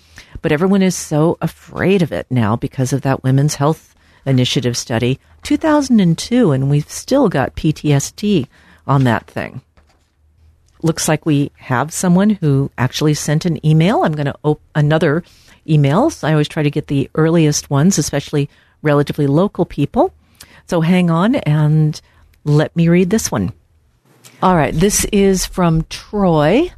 but 0.43 0.53
everyone 0.53 0.83
is 0.83 0.97
so 0.97 1.37
afraid 1.41 2.03
of 2.03 2.12
it 2.12 2.27
now 2.31 2.57
because 2.57 2.93
of 2.93 3.03
that 3.03 3.23
Women's 3.23 3.57
Health 3.57 3.95
Initiative 4.27 4.77
study, 4.77 5.19
2002, 5.43 6.53
and 6.53 6.71
we've 6.71 6.91
still 6.91 7.29
got 7.29 7.57
PTSD 7.57 8.47
on 8.87 9.05
that 9.05 9.27
thing. 9.27 9.62
Looks 10.83 11.09
like 11.09 11.27
we 11.27 11.53
have 11.57 11.93
someone 11.93 12.31
who 12.31 12.71
actually 12.79 13.15
sent 13.15 13.45
an 13.45 13.65
email. 13.67 14.03
I'm 14.03 14.15
going 14.15 14.27
to 14.27 14.39
open 14.45 14.62
another 14.75 15.23
email. 15.69 16.11
So 16.11 16.29
I 16.29 16.33
always 16.33 16.49
try 16.49 16.62
to 16.62 16.71
get 16.71 16.87
the 16.87 17.11
earliest 17.15 17.71
ones, 17.71 17.99
especially 17.99 18.49
relatively 18.83 19.27
local 19.27 19.65
people. 19.67 20.12
So 20.67 20.81
hang 20.81 21.11
on 21.11 21.37
and 21.37 22.00
let 22.45 22.75
me 22.75 22.89
read 22.89 23.11
this 23.11 23.31
one. 23.31 23.53
All 24.43 24.57
right, 24.57 24.75
this 24.75 25.05
is 25.07 25.45
from 25.45 25.85
Troy 25.91 26.71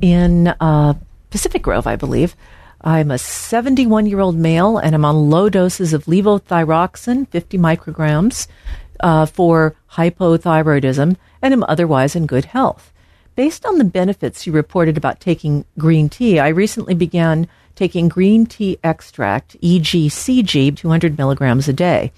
in 0.00 0.48
uh, 0.48 0.94
Pacific 1.30 1.62
Grove, 1.62 1.86
I 1.86 1.96
believe. 1.96 2.36
I'm 2.80 3.10
a 3.10 3.18
71 3.18 4.06
year 4.06 4.20
old 4.20 4.36
male 4.36 4.78
and 4.78 4.94
I'm 4.94 5.04
on 5.04 5.30
low 5.30 5.48
doses 5.48 5.92
of 5.92 6.04
levothyroxine, 6.04 7.28
50 7.28 7.58
micrograms, 7.58 8.46
uh, 9.00 9.26
for 9.26 9.74
hypothyroidism, 9.92 11.16
and 11.42 11.54
I'm 11.54 11.64
otherwise 11.64 12.14
in 12.14 12.26
good 12.26 12.46
health. 12.46 12.92
Based 13.34 13.64
on 13.64 13.78
the 13.78 13.84
benefits 13.84 14.46
you 14.46 14.52
reported 14.52 14.96
about 14.96 15.20
taking 15.20 15.64
green 15.78 16.08
tea, 16.08 16.38
I 16.38 16.48
recently 16.48 16.94
began 16.94 17.48
taking 17.74 18.08
green 18.08 18.46
tea 18.46 18.78
extract, 18.82 19.56
EGCG, 19.60 20.76
200 20.76 21.16
milligrams 21.16 21.68
a 21.68 21.72
day. 21.72 22.12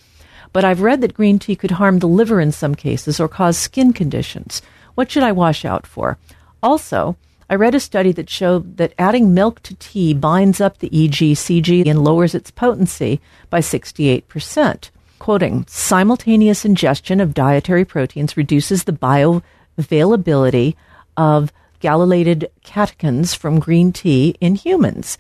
But 0.53 0.65
I've 0.65 0.81
read 0.81 1.01
that 1.03 1.15
green 1.15 1.39
tea 1.39 1.57
could 1.57 1.73
harm 1.73 1.99
the 1.99 2.09
liver 2.09 2.41
in 2.41 2.53
some 2.53 2.75
cases 2.75 3.21
or 3.21 3.29
cause 3.29 3.59
skin 3.59 3.93
conditions. 3.93 4.63
What 4.95 5.11
should 5.11 5.23
I 5.23 5.33
wash 5.33 5.65
out 5.65 5.87
for? 5.87 6.19
Also, 6.63 7.17
I 7.51 7.57
read 7.57 7.75
a 7.75 7.81
study 7.81 8.13
that 8.13 8.31
showed 8.31 8.77
that 8.77 8.95
adding 8.97 9.35
milk 9.35 9.61
to 9.65 9.75
tea 9.75 10.15
binds 10.15 10.61
up 10.61 10.79
the 10.79 10.89
EGCG 10.89 11.85
and 11.85 12.05
lowers 12.05 12.33
its 12.33 12.53
potency 12.53 13.21
by 13.51 13.59
68%. 13.59 14.91
Quoting, 15.19 15.65
simultaneous 15.67 16.65
ingestion 16.65 17.21
of 17.21 17.35
dietary 17.35 17.85
proteins 17.85 18.37
reduces 18.37 18.85
the 18.85 18.93
bioavailability 18.93 20.77
of 21.17 21.53
galloylated 21.81 22.49
catechins 22.65 23.35
from 23.35 23.59
green 23.59 23.93
tea 23.93 24.37
in 24.41 24.55
humans. 24.55 25.19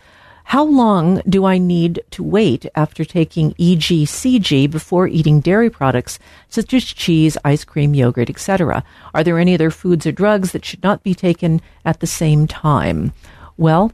How 0.50 0.64
long 0.64 1.22
do 1.28 1.44
I 1.44 1.58
need 1.58 2.02
to 2.10 2.24
wait 2.24 2.66
after 2.74 3.04
taking 3.04 3.52
EGCG 3.52 4.68
before 4.68 5.06
eating 5.06 5.38
dairy 5.38 5.70
products 5.70 6.18
such 6.48 6.74
as 6.74 6.82
cheese, 6.82 7.38
ice 7.44 7.62
cream, 7.62 7.94
yogurt, 7.94 8.28
etc.? 8.28 8.82
Are 9.14 9.22
there 9.22 9.38
any 9.38 9.54
other 9.54 9.70
foods 9.70 10.06
or 10.06 10.10
drugs 10.10 10.50
that 10.50 10.64
should 10.64 10.82
not 10.82 11.04
be 11.04 11.14
taken 11.14 11.60
at 11.84 12.00
the 12.00 12.08
same 12.08 12.48
time? 12.48 13.12
Well, 13.58 13.92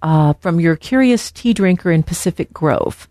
uh, 0.00 0.34
from 0.34 0.60
your 0.60 0.76
curious 0.76 1.32
tea 1.32 1.52
drinker 1.52 1.90
in 1.90 2.04
Pacific 2.04 2.52
Grove, 2.52 3.08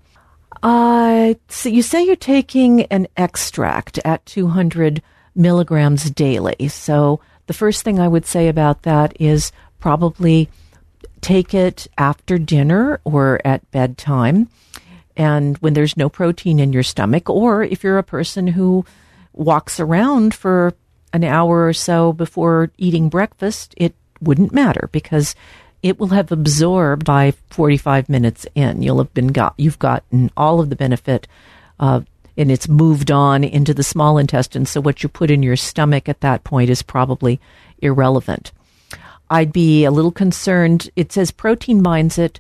uh, 0.64 1.34
so 1.50 1.68
you 1.68 1.82
say 1.82 2.06
you're 2.06 2.16
taking 2.16 2.84
an 2.84 3.10
extract 3.18 4.00
at 4.06 4.26
200 4.26 5.02
milligrams 5.36 6.10
daily. 6.12 6.70
So 6.70 7.20
the 7.48 7.54
first 7.54 7.84
thing 7.84 8.00
I 8.00 8.08
would 8.08 8.26
say 8.26 8.48
about 8.48 8.84
that 8.84 9.20
is 9.20 9.52
probably 9.82 10.50
take 11.22 11.54
it 11.54 11.88
after 11.98 12.38
dinner 12.38 13.00
or 13.04 13.42
at 13.46 13.70
bedtime 13.72 14.50
and 15.18 15.58
when 15.58 15.74
there's 15.74 15.98
no 15.98 16.10
protein 16.10 16.60
in 16.60 16.72
your 16.72 16.84
stomach, 16.84 17.28
or 17.28 17.64
if 17.64 17.84
you're 17.84 17.98
a 17.98 18.04
person 18.04 18.46
who 18.46 18.86
walks 19.34 19.80
around 19.80 20.36
for 20.36 20.76
an 21.12 21.24
hour 21.24 21.66
or 21.66 21.74
so 21.74 22.14
before 22.14 22.72
eating 22.78 23.10
breakfast, 23.10 23.74
it 23.78 23.96
wouldn't 24.22 24.54
matter 24.54 24.90
because 24.92 25.34
it 25.82 26.00
will 26.00 26.10
have 26.10 26.32
absorbed 26.32 27.04
by 27.04 27.34
45 27.50 28.10
minutes 28.10 28.46
in. 28.54 28.84
You'll 28.84 29.00
have 29.00 29.14
been 29.16 29.30
got, 29.30 29.56
you've 29.58 29.80
gotten 29.80 30.30
all 30.38 30.60
of 30.60 30.70
the 30.70 30.76
benefit, 30.76 31.28
uh, 31.80 32.02
and 32.38 32.52
it's 32.52 32.70
moved 32.70 33.10
on 33.10 33.44
into 33.44 33.74
the 33.74 33.84
small 33.84 34.20
intestine. 34.20 34.68
So 34.68 34.80
what 34.80 35.02
you 35.02 35.10
put 35.10 35.32
in 35.32 35.42
your 35.42 35.56
stomach 35.56 36.08
at 36.08 36.22
that 36.22 36.44
point 36.44 36.70
is 36.70 36.84
probably 36.84 37.40
irrelevant. 37.80 38.52
I'd 39.30 39.52
be 39.52 39.86
a 39.86 39.92
little 39.92 40.12
concerned. 40.12 40.90
It 40.96 41.12
says 41.12 41.32
protein 41.32 41.82
binds 41.82 42.18
it. 42.18 42.40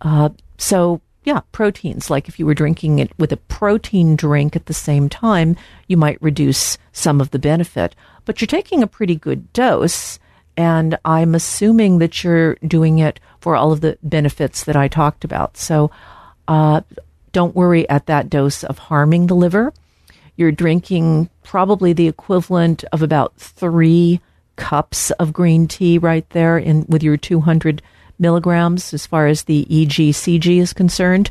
Uh, 0.00 0.30
so, 0.58 1.00
yeah, 1.24 1.40
proteins. 1.52 2.10
Like 2.10 2.28
if 2.28 2.38
you 2.38 2.46
were 2.46 2.54
drinking 2.54 2.98
it 2.98 3.10
with 3.18 3.32
a 3.32 3.36
protein 3.36 4.16
drink 4.16 4.54
at 4.54 4.66
the 4.66 4.74
same 4.74 5.08
time, 5.08 5.56
you 5.88 5.96
might 5.96 6.20
reduce 6.22 6.78
some 6.92 7.20
of 7.20 7.30
the 7.30 7.38
benefit. 7.38 7.94
But 8.24 8.40
you're 8.40 8.46
taking 8.46 8.82
a 8.82 8.88
pretty 8.88 9.16
good 9.16 9.52
dose. 9.52 10.18
And 10.56 10.98
I'm 11.04 11.34
assuming 11.34 11.98
that 11.98 12.24
you're 12.24 12.54
doing 12.66 12.98
it 12.98 13.20
for 13.40 13.56
all 13.56 13.72
of 13.72 13.82
the 13.82 13.98
benefits 14.02 14.64
that 14.64 14.76
I 14.76 14.88
talked 14.88 15.24
about. 15.24 15.56
So, 15.56 15.90
uh, 16.48 16.80
don't 17.32 17.54
worry 17.54 17.86
at 17.90 18.06
that 18.06 18.30
dose 18.30 18.64
of 18.64 18.78
harming 18.78 19.26
the 19.26 19.34
liver. 19.34 19.74
You're 20.36 20.52
drinking 20.52 21.28
probably 21.42 21.92
the 21.92 22.08
equivalent 22.08 22.84
of 22.92 23.02
about 23.02 23.36
three 23.36 24.20
cups 24.56 25.10
of 25.12 25.32
green 25.32 25.68
tea 25.68 25.98
right 25.98 26.28
there 26.30 26.58
in 26.58 26.84
with 26.88 27.02
your 27.02 27.16
200 27.16 27.82
milligrams 28.18 28.94
as 28.94 29.06
far 29.06 29.26
as 29.26 29.44
the 29.44 29.66
EGCG 29.70 30.58
is 30.58 30.72
concerned. 30.72 31.30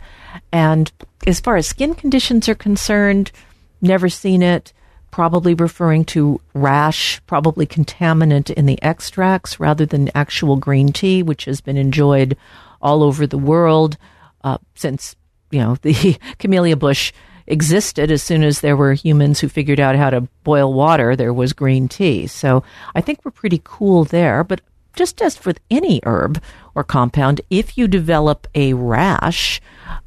And 0.52 0.92
as 1.26 1.40
far 1.40 1.58
as 1.58 1.68
skin 1.68 1.96
conditions 1.96 2.48
are 2.48 2.56
concerned, 2.56 3.32
never 3.82 4.10
seen 4.10 4.42
it. 4.42 4.72
Probably 5.12 5.54
referring 5.54 6.04
to 6.06 6.42
rash, 6.54 7.22
probably 7.26 7.66
contaminant 7.66 8.52
in 8.52 8.66
the 8.66 8.82
extracts 8.84 9.60
rather 9.60 9.86
than 9.86 10.12
actual 10.14 10.58
green 10.58 10.92
tea, 10.92 11.24
which 11.24 11.46
has 11.46 11.62
been 11.62 11.78
enjoyed 11.78 12.36
all 12.82 13.02
over 13.02 13.26
the 13.26 13.38
world 13.38 13.98
uh, 14.44 14.58
since 14.76 15.16
you 15.52 15.60
know 15.60 15.76
the 15.82 16.18
camellia 16.40 16.76
bush 16.76 17.14
existed 17.48 18.12
as 18.12 18.24
soon 18.24 18.44
as 18.44 18.62
there 18.62 18.76
were 18.76 18.94
humans 18.94 19.40
who 19.40 19.50
figured 19.50 19.80
out 19.80 19.96
how 19.96 20.10
to 20.10 20.22
boil 20.44 20.74
water, 20.74 21.16
there 21.16 21.34
was 21.34 21.54
green 21.54 21.88
tea. 21.88 22.28
So 22.28 22.64
I 22.94 23.02
think 23.02 23.24
we're 23.24 23.32
pretty 23.32 23.62
cool 23.64 24.04
there. 24.06 24.44
But 24.44 24.62
just 24.96 25.22
as 25.22 25.44
with 25.46 25.60
any 25.70 26.00
herb 26.06 26.42
or 26.74 26.84
compound, 26.84 27.42
if 27.50 27.78
you 27.78 27.88
develop 27.88 28.48
a 28.56 28.74
rash 28.74 29.62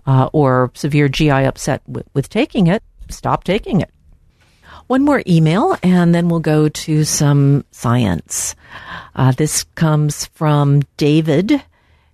uh, 0.06 0.30
or 0.32 0.70
severe 0.74 1.08
GI 1.08 1.30
upset 1.30 1.84
w- 1.86 2.04
with 2.14 2.28
taking 2.28 2.66
it, 2.66 2.82
stop 3.08 3.44
taking 3.44 3.80
it. 3.80 3.90
One 4.86 5.04
more 5.04 5.22
email, 5.26 5.76
and 5.82 6.14
then 6.14 6.30
we'll 6.30 6.40
go 6.40 6.70
to 6.70 7.04
some 7.04 7.66
science. 7.70 8.54
Uh, 9.14 9.32
this 9.32 9.64
comes 9.74 10.24
from 10.26 10.80
David, 10.96 11.62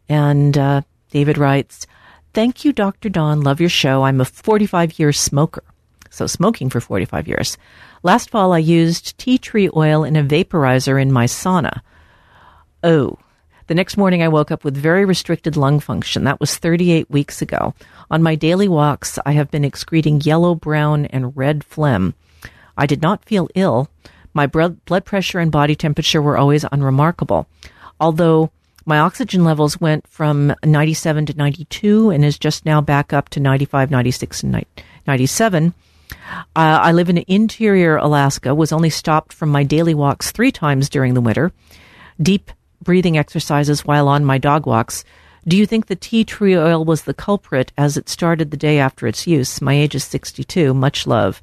and 0.09 0.59
uh, 0.59 0.83
David 1.11 1.39
writes, 1.39 1.87
Thank 2.35 2.65
you, 2.65 2.73
Dr. 2.73 3.09
Dawn. 3.09 3.43
Love 3.43 3.61
your 3.61 3.69
show. 3.69 4.03
I'm 4.03 4.21
a 4.21 4.25
45 4.25 4.99
year 4.99 5.13
smoker. 5.13 5.63
so 6.11 6.27
smoking 6.27 6.69
for 6.69 6.81
45 6.81 7.29
years. 7.29 7.57
Last 8.03 8.29
fall, 8.29 8.53
I 8.53 8.59
used 8.59 9.17
tea 9.19 9.39
tree 9.39 9.71
oil 9.75 10.03
in 10.03 10.17
a 10.17 10.25
vaporizer 10.25 11.01
in 11.01 11.13
my 11.13 11.27
sauna. 11.27 11.81
Oh, 12.83 13.19
the 13.69 13.75
next 13.75 13.97
morning, 13.97 14.21
I 14.21 14.29
woke 14.29 14.51
up 14.51 14.65
with 14.65 14.77
very 14.77 15.05
restricted 15.05 15.57
lung 15.57 15.79
function. 15.79 16.25
That 16.25 16.41
was 16.41 16.57
38 16.57 17.09
weeks 17.09 17.41
ago. 17.41 17.73
On 18.11 18.23
my 18.23 18.35
daily 18.35 18.67
walks, 18.69 19.17
I 19.25 19.33
have 19.33 19.51
been 19.53 19.65
excreting 19.65 20.21
yellow, 20.21 20.57
brown, 20.57 21.07
and 21.07 21.37
red 21.37 21.63
phlegm. 21.63 22.15
I 22.77 22.87
did 22.87 23.01
not 23.01 23.25
feel 23.25 23.49
ill. 23.55 23.89
My 24.35 24.49
blood 24.49 25.05
pressure 25.05 25.39
and 25.39 25.53
body 25.53 25.77
temperature 25.77 26.21
were 26.21 26.37
always 26.37 26.65
unremarkable. 26.73 27.47
Although 28.01 28.51
my 28.87 28.99
oxygen 28.99 29.45
levels 29.45 29.81
went 29.81 30.07
from 30.07 30.55
97 30.65 31.27
to 31.27 31.37
92 31.37 32.11
and 32.11 32.25
is 32.25 32.39
just 32.39 32.65
now 32.65 32.81
back 32.81 33.13
up 33.13 33.29
to 33.31 33.41
95, 33.41 33.91
96, 33.91 34.43
and 34.43 34.65
97. 35.07 35.75
Uh, 36.11 36.15
I 36.55 36.93
live 36.93 37.09
in 37.09 37.25
interior 37.27 37.97
Alaska, 37.97 38.55
was 38.55 38.73
only 38.73 38.91
stopped 38.91 39.33
from 39.33 39.49
my 39.49 39.65
daily 39.65 39.95
walks 39.95 40.31
three 40.31 40.53
times 40.53 40.89
during 40.89 41.15
the 41.15 41.21
winter. 41.21 41.53
Deep 42.21 42.51
breathing 42.83 43.17
exercises 43.17 43.85
while 43.85 44.09
on 44.09 44.25
my 44.25 44.39
dog 44.39 44.67
walks. 44.67 45.05
Do 45.47 45.57
you 45.57 45.67
think 45.67 45.87
the 45.87 45.97
tea 45.97 46.25
tree 46.25 46.57
oil 46.57 46.85
was 46.85 47.03
the 47.03 47.15
culprit 47.15 47.73
as 47.77 47.97
it 47.97 48.09
started 48.09 48.51
the 48.51 48.57
day 48.57 48.79
after 48.79 49.07
its 49.07 49.27
use? 49.27 49.61
My 49.61 49.75
age 49.75 49.95
is 49.95 50.05
62. 50.05 50.73
Much 50.73 51.07
love. 51.07 51.43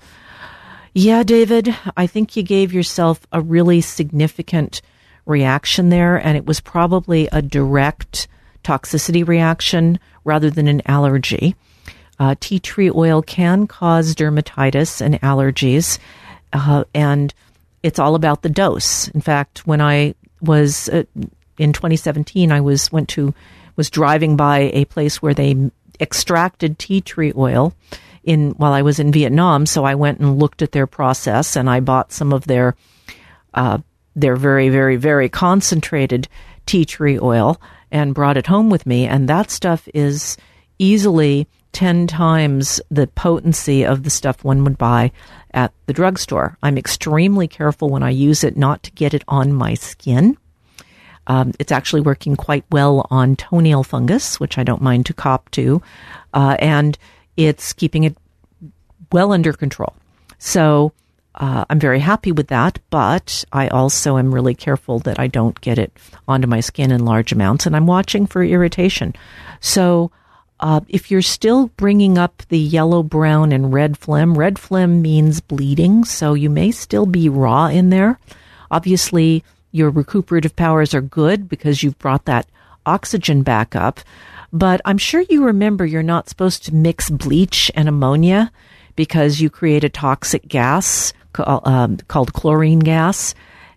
Yeah, 0.94 1.24
David, 1.24 1.74
I 1.96 2.08
think 2.08 2.36
you 2.36 2.44
gave 2.44 2.74
yourself 2.74 3.26
a 3.32 3.42
really 3.42 3.80
significant 3.82 4.82
reaction 5.26 5.90
there, 5.90 6.18
and 6.18 6.38
it 6.38 6.46
was 6.46 6.60
probably 6.60 7.28
a 7.32 7.42
direct 7.42 8.28
toxicity 8.64 9.28
reaction 9.28 10.00
rather 10.24 10.50
than 10.50 10.68
an 10.68 10.82
allergy. 10.86 11.56
Uh, 12.20 12.36
tea 12.40 12.60
tree 12.60 12.92
oil 12.94 13.22
can 13.22 13.66
cause 13.66 14.14
dermatitis 14.14 15.02
and 15.02 15.20
allergies, 15.22 15.98
uh, 16.54 16.84
and 16.94 17.34
it's 17.82 18.00
all 18.00 18.14
about 18.14 18.44
the 18.44 18.50
dose. 18.50 19.08
In 19.10 19.22
fact, 19.22 19.66
when 19.66 19.82
I 19.82 20.14
was 20.42 20.90
uh, 20.90 21.04
in 21.58 21.74
2017. 21.74 22.52
I 22.52 22.62
was 22.62 22.92
went 22.92 23.10
to 23.10 23.34
was 23.76 23.90
driving 23.90 24.36
by 24.36 24.72
a 24.74 24.86
place 24.86 25.22
where 25.22 25.34
they 25.34 25.72
extracted 26.00 26.80
tea 26.80 27.02
tree 27.02 27.32
oil 27.36 27.74
in 28.24 28.52
while 28.52 28.74
I 28.74 28.82
was 28.82 29.00
in 29.00 29.12
Vietnam. 29.12 29.66
So 29.66 29.84
I 29.86 29.96
went 29.96 30.20
and 30.20 30.40
looked 30.40 30.62
at 30.62 30.72
their 30.72 30.88
process, 30.88 31.56
and 31.56 31.70
I 31.70 31.80
bought 31.80 32.12
some 32.12 32.34
of 32.34 32.48
their 32.48 32.76
uh, 33.54 33.80
their 34.16 34.36
very 34.36 34.70
very 34.70 34.98
very 34.98 35.30
concentrated 35.30 36.28
tea 36.66 36.86
tree 36.86 37.20
oil 37.20 37.60
and 37.92 38.16
brought 38.16 38.38
it 38.38 38.48
home 38.48 38.70
with 38.70 38.86
me. 38.86 39.06
And 39.06 39.28
that 39.28 39.52
stuff 39.52 39.88
is 39.94 40.38
easily 40.80 41.48
10 41.74 42.08
times 42.08 42.82
the 42.90 43.08
potency 43.08 43.86
of 43.86 44.04
the 44.04 44.10
stuff 44.10 44.44
one 44.44 44.64
would 44.64 44.78
buy 44.78 45.12
at 45.54 45.74
the 45.86 45.94
drugstore. 45.94 46.58
I'm 46.64 46.78
extremely 46.78 47.48
careful 47.48 47.90
when 47.90 48.04
I 48.04 48.10
use 48.10 48.44
it 48.44 48.58
not 48.58 48.84
to 48.84 48.92
get 48.92 49.14
it 49.14 49.24
on 49.28 49.54
my 49.54 49.74
skin. 49.74 50.38
Um, 51.28 51.54
it's 51.60 51.72
actually 51.72 52.02
working 52.02 52.36
quite 52.36 52.66
well 52.72 53.06
on 53.10 53.36
toenail 53.36 53.84
fungus, 53.84 54.40
which 54.40 54.58
I 54.58 54.64
don't 54.64 54.82
mind 54.82 55.06
to 55.06 55.14
cop 55.14 55.52
to, 55.52 55.82
uh, 56.34 56.58
and 56.60 56.98
it's 57.38 57.74
keeping 57.74 58.04
it 58.04 58.18
well 59.12 59.32
under 59.32 59.54
control. 59.54 59.96
So 60.40 60.94
uh, 61.36 61.66
I'm 61.70 61.80
very 61.80 62.00
happy 62.00 62.32
with 62.32 62.48
that, 62.48 62.80
but 62.90 63.46
I 63.54 63.70
also 63.70 64.18
am 64.18 64.34
really 64.34 64.54
careful 64.54 65.00
that 65.00 65.20
I 65.20 65.28
don't 65.28 65.60
get 65.62 65.80
it 65.80 65.92
onto 66.28 66.48
my 66.48 66.60
skin 66.60 66.92
in 66.92 67.06
large 67.06 67.32
amounts, 67.32 67.66
and 67.66 67.76
I'm 67.76 67.88
watching 67.88 68.28
for 68.28 68.44
irritation. 68.44 69.14
So 69.62 70.12
uh, 70.60 70.82
if 70.90 71.10
you're 71.10 71.22
still 71.22 71.68
bringing 71.78 72.18
up 72.18 72.44
the 72.50 72.60
yellow, 72.60 73.02
brown, 73.02 73.52
and 73.52 73.74
red 73.74 73.98
phlegm, 73.98 74.38
red 74.38 74.60
phlegm 74.60 75.02
means 75.02 75.40
bleeding, 75.40 76.04
so 76.04 76.34
you 76.34 76.50
may 76.50 76.72
still 76.72 77.06
be 77.06 77.30
raw 77.30 77.68
in 77.68 77.90
there. 77.90 78.20
Obviously, 78.70 79.44
your 79.72 79.90
recuperative 79.90 80.56
powers 80.56 80.94
are 80.94 81.02
good 81.02 81.48
because 81.48 81.82
you've 81.82 81.98
brought 81.98 82.26
that 82.26 82.46
oxygen 82.86 83.42
back 83.42 83.76
up. 83.76 84.02
But 84.52 84.82
I'm 84.84 84.98
sure 84.98 85.24
you 85.30 85.46
remember 85.46 85.86
you're 85.86 86.04
not 86.04 86.28
supposed 86.28 86.66
to 86.66 86.76
mix 86.76 87.10
bleach 87.10 87.72
and 87.74 87.88
ammonia 87.88 88.52
because 88.98 89.40
you 89.40 89.50
create 89.50 89.86
a 89.86 89.90
toxic 89.90 90.48
gas 90.48 91.14
um, 91.40 91.98
called 92.08 92.34
chlorine 92.34 92.80
gas. 92.80 93.34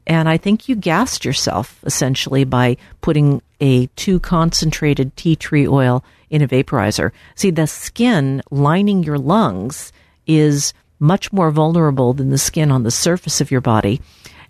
And 0.07 0.29
I 0.29 0.37
think 0.37 0.69
you 0.69 0.77
gassed 0.77 1.25
yourself 1.25 1.81
essentially 1.85 2.45
by 2.45 2.77
putting 3.01 3.41
a 3.61 3.87
too 3.97 4.21
concentrated 4.21 5.17
tea 5.17 5.37
tree 5.37 5.67
oil 5.67 6.05
in 6.29 6.43
a 6.43 6.49
vaporizer. 6.49 7.13
See, 7.35 7.51
the 7.51 7.67
skin 7.67 8.43
lining 8.51 9.03
your 9.03 9.19
lungs 9.19 9.93
is 10.27 10.75
much 10.99 11.33
more 11.33 11.51
vulnerable 11.51 12.13
than 12.13 12.31
the 12.31 12.39
skin 12.39 12.71
on 12.71 12.83
the 12.83 12.91
surface 12.91 13.41
of 13.41 13.51
your 13.51 13.61
body. 13.61 14.01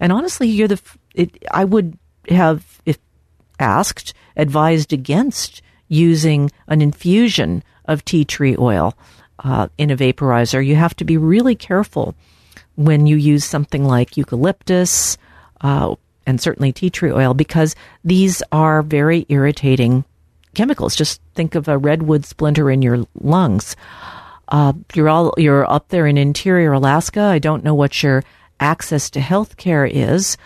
And 0.00 0.12
honestly, 0.12 0.48
you're 0.48 0.68
the, 0.68 0.80
it, 1.14 1.44
I 1.50 1.64
would 1.64 1.98
have, 2.28 2.80
if 2.84 2.98
asked, 3.58 4.14
advised 4.36 4.92
against 4.92 5.62
using 5.88 6.50
an 6.66 6.82
infusion 6.82 7.62
of 7.84 8.04
tea 8.04 8.24
tree 8.24 8.56
oil 8.58 8.94
uh, 9.40 9.68
in 9.78 9.90
a 9.90 9.96
vaporizer. 9.96 10.64
You 10.64 10.76
have 10.76 10.96
to 10.96 11.04
be 11.04 11.16
really 11.16 11.54
careful 11.54 12.14
when 12.76 13.06
you 13.06 13.16
use 13.16 13.44
something 13.44 13.84
like 13.84 14.16
eucalyptus 14.16 15.16
uh, 15.60 15.94
and 16.26 16.40
certainly 16.40 16.72
tea 16.72 16.90
tree 16.90 17.12
oil 17.12 17.34
because 17.34 17.74
these 18.04 18.42
are 18.52 18.82
very 18.82 19.26
irritating 19.28 20.04
chemicals. 20.54 20.96
Just 20.96 21.20
think 21.34 21.54
of 21.54 21.68
a 21.68 21.78
redwood 21.78 22.24
splinter 22.24 22.70
in 22.70 22.82
your 22.82 23.06
lungs. 23.20 23.76
Uh, 24.48 24.72
you're 24.94 25.08
all 25.08 25.34
you're 25.36 25.70
up 25.70 25.88
there 25.88 26.06
in 26.06 26.18
interior 26.18 26.72
Alaska. 26.72 27.20
I 27.20 27.38
don't 27.38 27.64
know 27.64 27.74
what 27.74 28.02
your 28.02 28.24
access 28.60 29.10
to 29.10 29.20
health 29.20 29.56
care 29.56 29.86
is. 29.86 30.36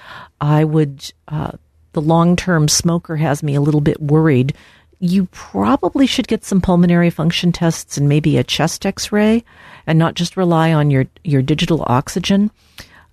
I 0.41 0.65
would. 0.65 1.13
Uh, 1.27 1.53
the 1.93 2.01
long 2.03 2.37
term 2.37 2.69
smoker 2.69 3.17
has 3.17 3.43
me 3.43 3.55
a 3.55 3.61
little 3.61 3.81
bit 3.81 4.01
worried. 4.01 4.55
You 5.01 5.27
probably 5.33 6.07
should 6.07 6.29
get 6.29 6.45
some 6.45 6.61
pulmonary 6.61 7.11
function 7.11 7.51
tests 7.51 7.97
and 7.97 8.09
maybe 8.09 8.37
a 8.37 8.45
chest 8.45 8.87
x 8.87 9.11
ray 9.11 9.45
and 9.89 9.99
not 9.99 10.15
just 10.15 10.37
rely 10.37 10.73
on 10.73 10.89
your, 10.91 11.07
your 11.25 11.43
digital 11.43 11.83
oxygen. 11.89 12.53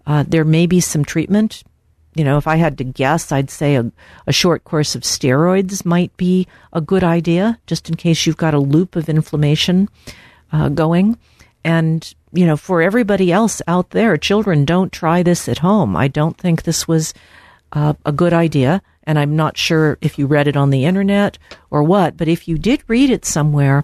Uh, 0.05 0.23
there 0.27 0.45
may 0.45 0.67
be 0.67 0.79
some 0.79 1.03
treatment 1.03 1.63
you 2.15 2.23
know, 2.23 2.37
if 2.37 2.47
I 2.47 2.55
had 2.55 2.77
to 2.77 2.83
guess, 2.83 3.31
I'd 3.31 3.49
say 3.49 3.75
a, 3.75 3.91
a 4.25 4.31
short 4.31 4.63
course 4.63 4.95
of 4.95 5.03
steroids 5.03 5.85
might 5.85 6.15
be 6.15 6.47
a 6.71 6.79
good 6.79 7.03
idea, 7.03 7.59
just 7.67 7.89
in 7.89 7.95
case 7.95 8.25
you've 8.25 8.37
got 8.37 8.53
a 8.53 8.59
loop 8.59 8.95
of 8.95 9.09
inflammation 9.09 9.89
uh, 10.51 10.69
going. 10.69 11.17
And, 11.65 12.13
you 12.31 12.45
know, 12.45 12.55
for 12.55 12.81
everybody 12.81 13.33
else 13.33 13.61
out 13.67 13.89
there, 13.89 14.15
children, 14.15 14.63
don't 14.63 14.93
try 14.93 15.23
this 15.23 15.49
at 15.49 15.59
home. 15.59 15.97
I 15.97 16.07
don't 16.07 16.37
think 16.37 16.63
this 16.63 16.87
was 16.87 17.13
uh, 17.73 17.95
a 18.05 18.13
good 18.13 18.33
idea. 18.33 18.81
And 19.03 19.19
I'm 19.19 19.35
not 19.35 19.57
sure 19.57 19.97
if 20.01 20.17
you 20.17 20.25
read 20.25 20.47
it 20.47 20.55
on 20.55 20.69
the 20.69 20.85
internet 20.85 21.37
or 21.69 21.83
what, 21.83 22.15
but 22.15 22.29
if 22.29 22.47
you 22.47 22.57
did 22.57 22.81
read 22.87 23.09
it 23.09 23.25
somewhere, 23.25 23.83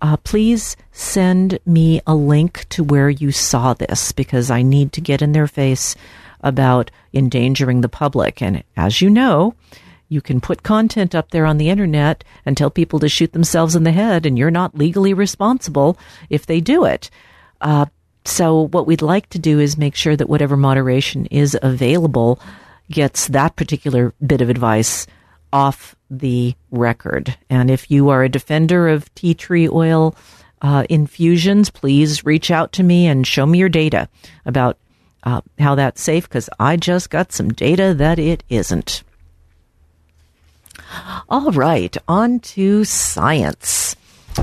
uh, 0.00 0.16
please 0.18 0.76
send 0.92 1.58
me 1.66 2.00
a 2.06 2.14
link 2.14 2.66
to 2.70 2.82
where 2.84 3.10
you 3.10 3.32
saw 3.32 3.74
this 3.74 4.12
because 4.12 4.50
I 4.50 4.62
need 4.62 4.92
to 4.94 5.00
get 5.00 5.22
in 5.22 5.32
their 5.32 5.46
face 5.46 5.94
about 6.42 6.90
endangering 7.12 7.80
the 7.80 7.88
public. 7.88 8.40
And 8.40 8.64
as 8.76 9.00
you 9.00 9.10
know, 9.10 9.54
you 10.08 10.20
can 10.20 10.40
put 10.40 10.62
content 10.62 11.14
up 11.14 11.30
there 11.30 11.46
on 11.46 11.58
the 11.58 11.68
internet 11.68 12.24
and 12.44 12.56
tell 12.56 12.70
people 12.70 12.98
to 13.00 13.08
shoot 13.08 13.32
themselves 13.32 13.76
in 13.76 13.84
the 13.84 13.92
head, 13.92 14.26
and 14.26 14.36
you're 14.36 14.50
not 14.50 14.76
legally 14.76 15.14
responsible 15.14 15.98
if 16.28 16.46
they 16.46 16.60
do 16.60 16.84
it. 16.84 17.10
Uh, 17.60 17.86
so, 18.24 18.66
what 18.68 18.86
we'd 18.86 19.02
like 19.02 19.28
to 19.30 19.38
do 19.38 19.60
is 19.60 19.78
make 19.78 19.94
sure 19.94 20.16
that 20.16 20.28
whatever 20.28 20.56
moderation 20.56 21.26
is 21.26 21.56
available 21.62 22.40
gets 22.90 23.28
that 23.28 23.56
particular 23.56 24.12
bit 24.24 24.40
of 24.40 24.50
advice 24.50 25.06
off 25.52 25.96
the 26.10 26.54
record. 26.70 27.36
And 27.48 27.70
if 27.70 27.90
you 27.90 28.08
are 28.08 28.22
a 28.22 28.28
defender 28.28 28.88
of 28.88 29.12
tea 29.14 29.34
tree 29.34 29.68
oil 29.68 30.14
uh, 30.62 30.84
infusions, 30.88 31.70
please 31.70 32.24
reach 32.24 32.50
out 32.50 32.72
to 32.72 32.82
me 32.82 33.06
and 33.06 33.26
show 33.26 33.46
me 33.46 33.58
your 33.58 33.68
data 33.68 34.08
about 34.44 34.78
uh, 35.22 35.40
how 35.58 35.74
that's 35.74 36.02
safe 36.02 36.28
because 36.28 36.48
I 36.58 36.76
just 36.76 37.10
got 37.10 37.32
some 37.32 37.50
data 37.50 37.94
that 37.94 38.18
it 38.18 38.42
isn't. 38.48 39.02
All 41.28 41.52
right, 41.52 41.96
on 42.08 42.40
to 42.40 42.84
science. 42.84 43.96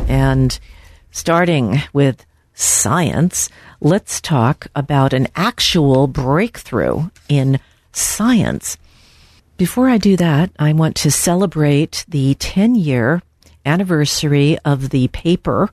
And 0.08 0.58
starting 1.12 1.82
with 1.94 2.26
science, 2.54 3.50
let's 3.82 4.22
talk 4.22 4.68
about 4.76 5.14
an 5.14 5.28
actual 5.36 6.08
breakthrough 6.08 7.10
in 7.28 7.60
science. 7.92 8.78
Before 9.58 9.90
I 9.90 9.98
do 9.98 10.16
that, 10.18 10.52
I 10.60 10.74
want 10.74 10.96
to 10.98 11.10
celebrate 11.10 12.06
the 12.08 12.36
10 12.36 12.76
year 12.76 13.24
anniversary 13.66 14.60
of 14.64 14.92
the 14.92 15.08
paper 15.08 15.72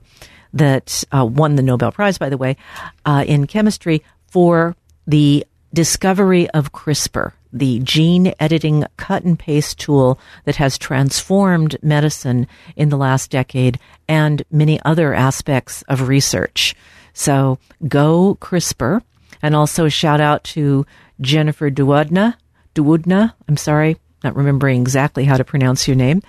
that 0.53 1.03
uh, 1.15 1.23
won 1.23 1.55
the 1.55 1.61
Nobel 1.61 1.91
Prize, 1.91 2.17
by 2.17 2.29
the 2.29 2.37
way, 2.37 2.57
uh, 3.05 3.23
in 3.27 3.45
chemistry 3.45 4.03
for 4.25 4.75
the 5.05 5.45
discovery 5.71 6.49
of 6.49 6.71
CRISPR, 6.71 7.33
the 7.53 7.79
gene 7.79 8.33
editing 8.39 8.85
cut 8.97 9.23
and 9.23 9.37
paste 9.37 9.77
tool 9.77 10.19
that 10.45 10.55
has 10.55 10.79
transformed 10.79 11.77
medicine 11.83 12.47
in 12.75 12.89
the 12.89 12.97
last 12.97 13.29
decade 13.29 13.77
and 14.07 14.41
many 14.49 14.81
other 14.83 15.13
aspects 15.13 15.83
of 15.83 16.07
research. 16.07 16.75
So 17.13 17.59
go 17.87 18.35
CRISPR. 18.41 19.01
And 19.43 19.55
also 19.55 19.89
shout 19.89 20.21
out 20.21 20.43
to 20.45 20.87
Jennifer 21.21 21.69
Doudna. 21.69 22.35
Doudna, 22.75 23.33
I'm 23.47 23.57
sorry, 23.57 23.97
not 24.23 24.35
remembering 24.35 24.81
exactly 24.81 25.25
how 25.25 25.37
to 25.37 25.43
pronounce 25.43 25.87
your 25.87 25.95
name. 25.95 26.21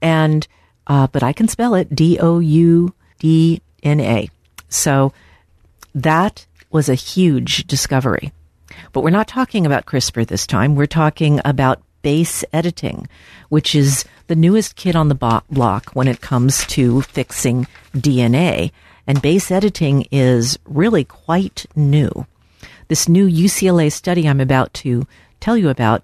And, 0.00 0.46
uh, 0.86 1.08
but 1.08 1.22
I 1.22 1.32
can 1.32 1.48
spell 1.48 1.74
it 1.74 1.94
D 1.94 2.18
O 2.20 2.38
U 2.38 2.94
D 3.18 3.60
N 3.82 4.00
A. 4.00 4.28
So 4.68 5.12
that 5.94 6.46
was 6.70 6.88
a 6.88 6.94
huge 6.94 7.66
discovery. 7.66 8.32
But 8.92 9.02
we're 9.02 9.10
not 9.10 9.28
talking 9.28 9.64
about 9.64 9.86
CRISPR 9.86 10.26
this 10.26 10.46
time. 10.46 10.74
We're 10.74 10.86
talking 10.86 11.40
about 11.44 11.82
base 12.02 12.44
editing, 12.52 13.08
which 13.48 13.74
is 13.74 14.04
the 14.26 14.36
newest 14.36 14.76
kid 14.76 14.94
on 14.94 15.08
the 15.08 15.14
bo- 15.14 15.42
block 15.50 15.90
when 15.90 16.08
it 16.08 16.20
comes 16.20 16.66
to 16.66 17.02
fixing 17.02 17.66
DNA. 17.94 18.70
And 19.06 19.22
base 19.22 19.50
editing 19.50 20.06
is 20.10 20.58
really 20.64 21.04
quite 21.04 21.66
new. 21.74 22.26
This 22.88 23.08
new 23.08 23.28
UCLA 23.28 23.90
study 23.90 24.28
I'm 24.28 24.40
about 24.40 24.74
to 24.74 25.06
tell 25.40 25.56
you 25.56 25.68
about 25.68 26.02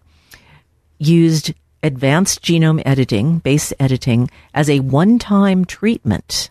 used 0.98 1.54
advanced 1.82 2.42
genome 2.42 2.82
editing, 2.86 3.38
base 3.38 3.72
editing, 3.78 4.30
as 4.54 4.70
a 4.70 4.80
one 4.80 5.18
time 5.18 5.64
treatment 5.64 6.50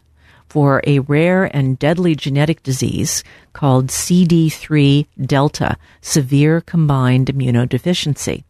for 0.49 0.81
a 0.85 0.99
rare 0.99 1.45
and 1.55 1.79
deadly 1.79 2.13
genetic 2.13 2.61
disease 2.61 3.23
called 3.53 3.87
CD3 3.87 5.07
delta, 5.25 5.77
severe 6.01 6.59
combined 6.59 7.27
immunodeficiency. 7.27 8.43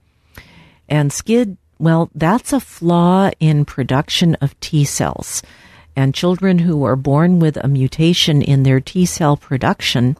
And 0.89 1.11
SCID, 1.11 1.57
well, 1.77 2.09
that's 2.15 2.53
a 2.53 2.59
flaw 2.59 3.29
in 3.39 3.65
production 3.65 4.33
of 4.35 4.59
T 4.59 4.83
cells. 4.83 5.43
And 5.95 6.15
children 6.15 6.59
who 6.59 6.83
are 6.85 6.95
born 6.95 7.39
with 7.39 7.57
a 7.57 7.67
mutation 7.67 8.41
in 8.41 8.63
their 8.63 8.79
T 8.79 9.05
cell 9.05 9.37
production 9.37 10.17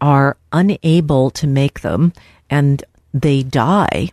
are 0.00 0.36
unable 0.52 1.30
to 1.30 1.46
make 1.46 1.80
them 1.80 2.12
and 2.50 2.84
they 3.20 3.42
die. 3.42 4.10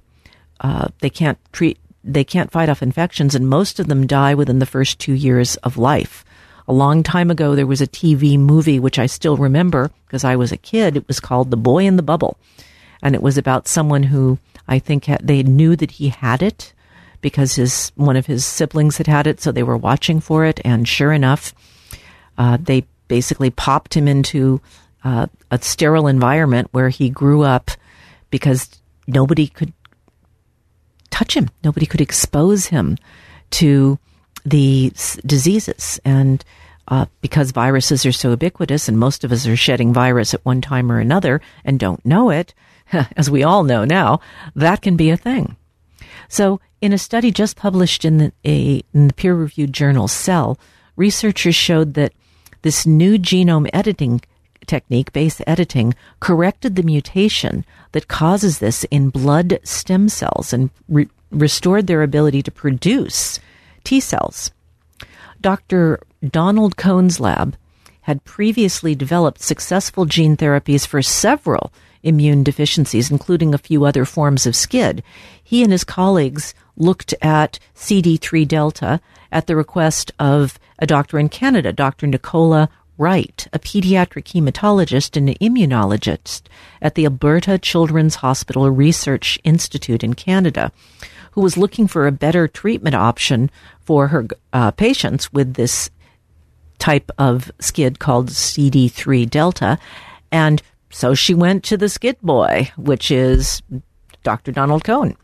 Uh, 0.59 0.87
they 0.99 1.09
can't 1.09 1.37
treat, 1.51 1.77
they 2.03 2.23
can't 2.23 2.51
fight 2.51 2.69
off 2.69 2.81
infections, 2.81 3.35
and 3.35 3.47
most 3.47 3.79
of 3.79 3.87
them 3.87 4.07
die 4.07 4.33
within 4.33 4.59
the 4.59 4.65
first 4.65 4.99
two 4.99 5.13
years 5.13 5.55
of 5.57 5.77
life. 5.77 6.23
A 6.67 6.73
long 6.73 7.03
time 7.03 7.29
ago, 7.29 7.55
there 7.55 7.67
was 7.67 7.81
a 7.81 7.87
TV 7.87 8.39
movie 8.39 8.79
which 8.79 8.97
I 8.97 9.05
still 9.05 9.35
remember 9.35 9.91
because 10.07 10.23
I 10.23 10.37
was 10.37 10.51
a 10.51 10.57
kid. 10.57 10.95
It 10.95 11.07
was 11.07 11.19
called 11.19 11.51
The 11.51 11.57
Boy 11.57 11.85
in 11.85 11.97
the 11.97 12.03
Bubble. 12.03 12.37
And 13.01 13.15
it 13.15 13.21
was 13.21 13.37
about 13.37 13.67
someone 13.67 14.03
who 14.03 14.39
I 14.65 14.79
think 14.79 15.05
had, 15.05 15.27
they 15.27 15.43
knew 15.43 15.75
that 15.75 15.91
he 15.91 16.09
had 16.09 16.41
it 16.41 16.73
because 17.19 17.55
his 17.55 17.91
one 17.95 18.15
of 18.15 18.27
his 18.27 18.45
siblings 18.45 18.97
had 18.97 19.07
had 19.07 19.27
it, 19.27 19.41
so 19.41 19.51
they 19.51 19.63
were 19.63 19.77
watching 19.77 20.21
for 20.21 20.45
it. 20.45 20.61
And 20.63 20.87
sure 20.87 21.11
enough, 21.11 21.53
uh, 22.37 22.57
they 22.61 22.85
basically 23.09 23.49
popped 23.49 23.95
him 23.95 24.07
into 24.07 24.61
uh, 25.03 25.27
a 25.51 25.61
sterile 25.61 26.07
environment 26.07 26.69
where 26.71 26.89
he 26.89 27.09
grew 27.09 27.41
up 27.41 27.71
because 28.29 28.69
nobody 29.07 29.47
could 29.47 29.73
touch 31.09 31.35
him, 31.35 31.49
nobody 31.63 31.85
could 31.85 32.01
expose 32.01 32.67
him 32.67 32.97
to 33.51 33.99
the 34.45 34.91
diseases. 35.25 35.99
And 36.03 36.43
uh, 36.87 37.05
because 37.21 37.51
viruses 37.51 38.05
are 38.05 38.11
so 38.11 38.31
ubiquitous 38.31 38.87
and 38.87 38.97
most 38.97 39.23
of 39.23 39.31
us 39.31 39.47
are 39.47 39.55
shedding 39.55 39.93
virus 39.93 40.33
at 40.33 40.45
one 40.45 40.61
time 40.61 40.91
or 40.91 40.99
another 40.99 41.41
and 41.63 41.79
don't 41.79 42.05
know 42.05 42.29
it, 42.29 42.53
as 43.15 43.29
we 43.29 43.43
all 43.43 43.63
know 43.63 43.85
now, 43.85 44.19
that 44.55 44.81
can 44.81 44.97
be 44.97 45.09
a 45.09 45.17
thing. 45.17 45.55
So, 46.27 46.59
in 46.81 46.91
a 46.91 46.97
study 46.97 47.31
just 47.31 47.55
published 47.55 48.03
in 48.03 48.17
the, 48.17 48.33
a, 48.43 48.83
in 48.93 49.07
the 49.07 49.13
peer 49.13 49.33
reviewed 49.35 49.71
journal 49.71 50.09
Cell, 50.09 50.59
researchers 50.97 51.55
showed 51.55 51.93
that 51.93 52.11
this 52.61 52.85
new 52.85 53.17
genome 53.17 53.69
editing 53.71 54.21
technique, 54.67 55.13
base 55.13 55.41
editing, 55.47 55.93
corrected 56.19 56.75
the 56.75 56.83
mutation 56.83 57.65
that 57.91 58.07
causes 58.07 58.59
this 58.59 58.83
in 58.85 59.09
blood 59.09 59.59
stem 59.63 60.09
cells 60.09 60.53
and 60.53 60.69
re- 60.87 61.09
restored 61.31 61.87
their 61.87 62.03
ability 62.03 62.41
to 62.43 62.51
produce 62.51 63.39
T 63.83 63.99
cells. 63.99 64.51
Dr. 65.41 65.99
Donald 66.27 66.77
Kohn's 66.77 67.19
lab 67.19 67.57
had 68.01 68.23
previously 68.23 68.95
developed 68.95 69.41
successful 69.41 70.05
gene 70.05 70.37
therapies 70.37 70.85
for 70.85 71.01
several 71.01 71.71
immune 72.03 72.43
deficiencies, 72.43 73.09
including 73.09 73.53
a 73.53 73.57
few 73.57 73.85
other 73.85 74.05
forms 74.05 74.45
of 74.45 74.55
SCID. 74.55 75.01
He 75.41 75.63
and 75.63 75.71
his 75.71 75.83
colleagues 75.83 76.53
looked 76.75 77.13
at 77.21 77.59
CD3 77.75 78.47
delta 78.47 78.99
at 79.31 79.47
the 79.47 79.55
request 79.55 80.11
of 80.19 80.59
a 80.79 80.85
doctor 80.85 81.17
in 81.17 81.29
Canada, 81.29 81.71
Dr. 81.71 82.07
Nicola 82.07 82.69
Wright, 83.03 83.47
a 83.51 83.59
pediatric 83.59 84.31
hematologist 84.31 85.17
and 85.17 85.27
an 85.27 85.35
immunologist 85.41 86.43
at 86.81 86.95
the 86.95 87.03
Alberta 87.03 87.57
Children's 87.57 88.15
Hospital 88.15 88.69
Research 88.69 89.37
Institute 89.43 90.05
in 90.05 90.13
Canada, 90.13 90.71
who 91.33 91.41
was 91.41 91.57
looking 91.57 91.85
for 91.85 92.07
a 92.07 92.13
better 92.13 92.47
treatment 92.47 92.95
option 92.95 93.51
for 93.81 94.07
her 94.07 94.25
uh, 94.53 94.71
patients 94.71 95.33
with 95.33 95.55
this 95.55 95.89
type 96.79 97.11
of 97.17 97.51
SCID 97.59 97.99
called 97.99 98.29
CD3 98.29 99.29
delta. 99.29 99.77
And 100.31 100.61
so 100.89 101.13
she 101.13 101.33
went 101.33 101.65
to 101.65 101.75
the 101.75 101.87
SCID 101.87 102.21
boy, 102.21 102.71
which 102.77 103.11
is 103.11 103.61
Dr. 104.23 104.53
Donald 104.53 104.85
Kohn. 104.85 105.17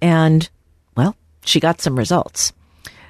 And, 0.00 0.48
well, 0.96 1.16
she 1.44 1.58
got 1.58 1.80
some 1.80 1.98
results. 1.98 2.52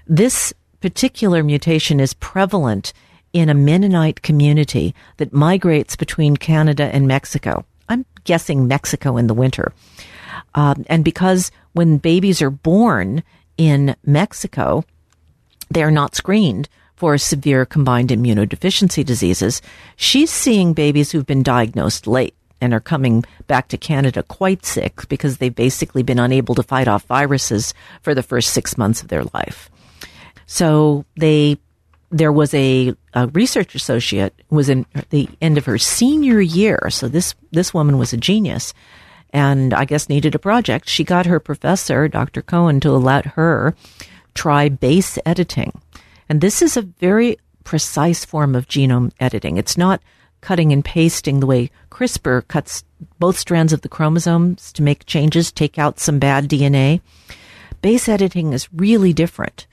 This 0.06 0.54
particular 0.80 1.42
mutation 1.42 2.00
is 2.00 2.14
prevalent 2.14 2.94
in 3.32 3.48
a 3.48 3.54
Mennonite 3.54 4.22
community 4.22 4.94
that 5.18 5.32
migrates 5.32 5.96
between 5.96 6.36
Canada 6.36 6.84
and 6.92 7.06
Mexico. 7.06 7.64
I'm 7.88 8.04
guessing 8.24 8.66
Mexico 8.66 9.16
in 9.16 9.26
the 9.26 9.34
winter. 9.34 9.72
Um, 10.54 10.84
and 10.88 11.04
because 11.04 11.50
when 11.72 11.98
babies 11.98 12.42
are 12.42 12.50
born 12.50 13.22
in 13.56 13.96
Mexico, 14.04 14.84
they 15.70 15.82
are 15.82 15.90
not 15.90 16.14
screened 16.14 16.68
for 16.96 17.16
severe 17.16 17.64
combined 17.64 18.08
immunodeficiency 18.08 19.04
diseases. 19.04 19.62
She's 19.96 20.30
seeing 20.30 20.72
babies 20.72 21.12
who've 21.12 21.26
been 21.26 21.42
diagnosed 21.42 22.06
late 22.06 22.34
and 22.60 22.74
are 22.74 22.80
coming 22.80 23.24
back 23.46 23.68
to 23.68 23.78
Canada 23.78 24.22
quite 24.24 24.66
sick 24.66 25.08
because 25.08 25.38
they've 25.38 25.54
basically 25.54 26.02
been 26.02 26.18
unable 26.18 26.54
to 26.56 26.62
fight 26.62 26.88
off 26.88 27.04
viruses 27.04 27.72
for 28.02 28.14
the 28.14 28.22
first 28.22 28.52
six 28.52 28.76
months 28.76 29.00
of 29.00 29.08
their 29.08 29.24
life. 29.32 29.70
So 30.46 31.04
they, 31.16 31.58
there 32.10 32.32
was 32.32 32.52
a, 32.54 32.96
a 33.18 33.26
research 33.28 33.74
associate 33.74 34.34
was 34.50 34.68
in 34.68 34.86
the 35.10 35.28
end 35.40 35.58
of 35.58 35.64
her 35.64 35.78
senior 35.78 36.40
year. 36.40 36.88
So 36.90 37.08
this, 37.08 37.34
this 37.50 37.74
woman 37.74 37.98
was 37.98 38.12
a 38.12 38.16
genius 38.16 38.72
and 39.30 39.74
I 39.74 39.84
guess 39.84 40.08
needed 40.08 40.34
a 40.34 40.38
project. 40.38 40.88
She 40.88 41.04
got 41.04 41.26
her 41.26 41.40
professor, 41.40 42.08
Dr. 42.08 42.42
Cohen, 42.42 42.80
to 42.80 42.92
let 42.92 43.26
her 43.26 43.74
try 44.34 44.68
base 44.68 45.18
editing. 45.26 45.72
And 46.28 46.40
this 46.40 46.62
is 46.62 46.76
a 46.76 46.82
very 46.82 47.38
precise 47.64 48.24
form 48.24 48.54
of 48.54 48.68
genome 48.68 49.12
editing. 49.20 49.56
It's 49.56 49.76
not 49.76 50.00
cutting 50.40 50.72
and 50.72 50.84
pasting 50.84 51.40
the 51.40 51.46
way 51.46 51.70
CRISPR 51.90 52.46
cuts 52.46 52.84
both 53.18 53.36
strands 53.36 53.72
of 53.72 53.80
the 53.82 53.88
chromosomes 53.88 54.72
to 54.72 54.82
make 54.82 55.06
changes, 55.06 55.50
take 55.50 55.78
out 55.78 55.98
some 55.98 56.18
bad 56.18 56.48
DNA. 56.48 57.00
Base 57.82 58.08
editing 58.08 58.52
is 58.52 58.72
really 58.72 59.12
different 59.12 59.66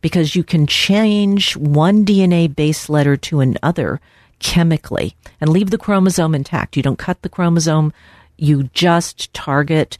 because 0.00 0.34
you 0.34 0.44
can 0.44 0.66
change 0.66 1.56
one 1.56 2.04
DNA 2.04 2.54
base 2.54 2.88
letter 2.88 3.16
to 3.16 3.40
another 3.40 4.00
chemically 4.38 5.14
and 5.40 5.50
leave 5.50 5.70
the 5.70 5.78
chromosome 5.78 6.34
intact. 6.34 6.76
You 6.76 6.82
don't 6.82 6.98
cut 6.98 7.22
the 7.22 7.28
chromosome, 7.28 7.92
you 8.36 8.64
just 8.72 9.32
target 9.34 9.98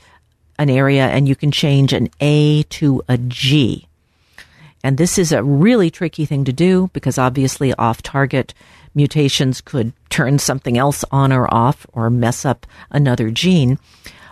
an 0.59 0.71
area 0.71 1.07
and 1.07 1.29
you 1.29 1.37
can 1.37 1.51
change 1.51 1.93
an 1.93 2.09
A 2.21 2.65
to 2.65 3.03
a 3.09 3.19
G. 3.19 3.87
And 4.83 4.97
this 4.97 5.19
is 5.19 5.31
a 5.31 5.45
really 5.45 5.91
tricky 5.91 6.25
thing 6.25 6.45
to 6.45 6.53
do 6.53 6.91
because 6.93 7.19
obviously 7.19 7.75
off 7.75 8.03
target 8.03 8.55
mutations 8.95 9.61
could 9.61 9.93
turn 10.09 10.39
something 10.39 10.79
else 10.79 11.05
on 11.11 11.33
or 11.33 11.53
off 11.53 11.87
or 11.93 12.11
mess 12.11 12.45
up 12.45 12.67
another 12.91 13.31
gene. 13.31 13.79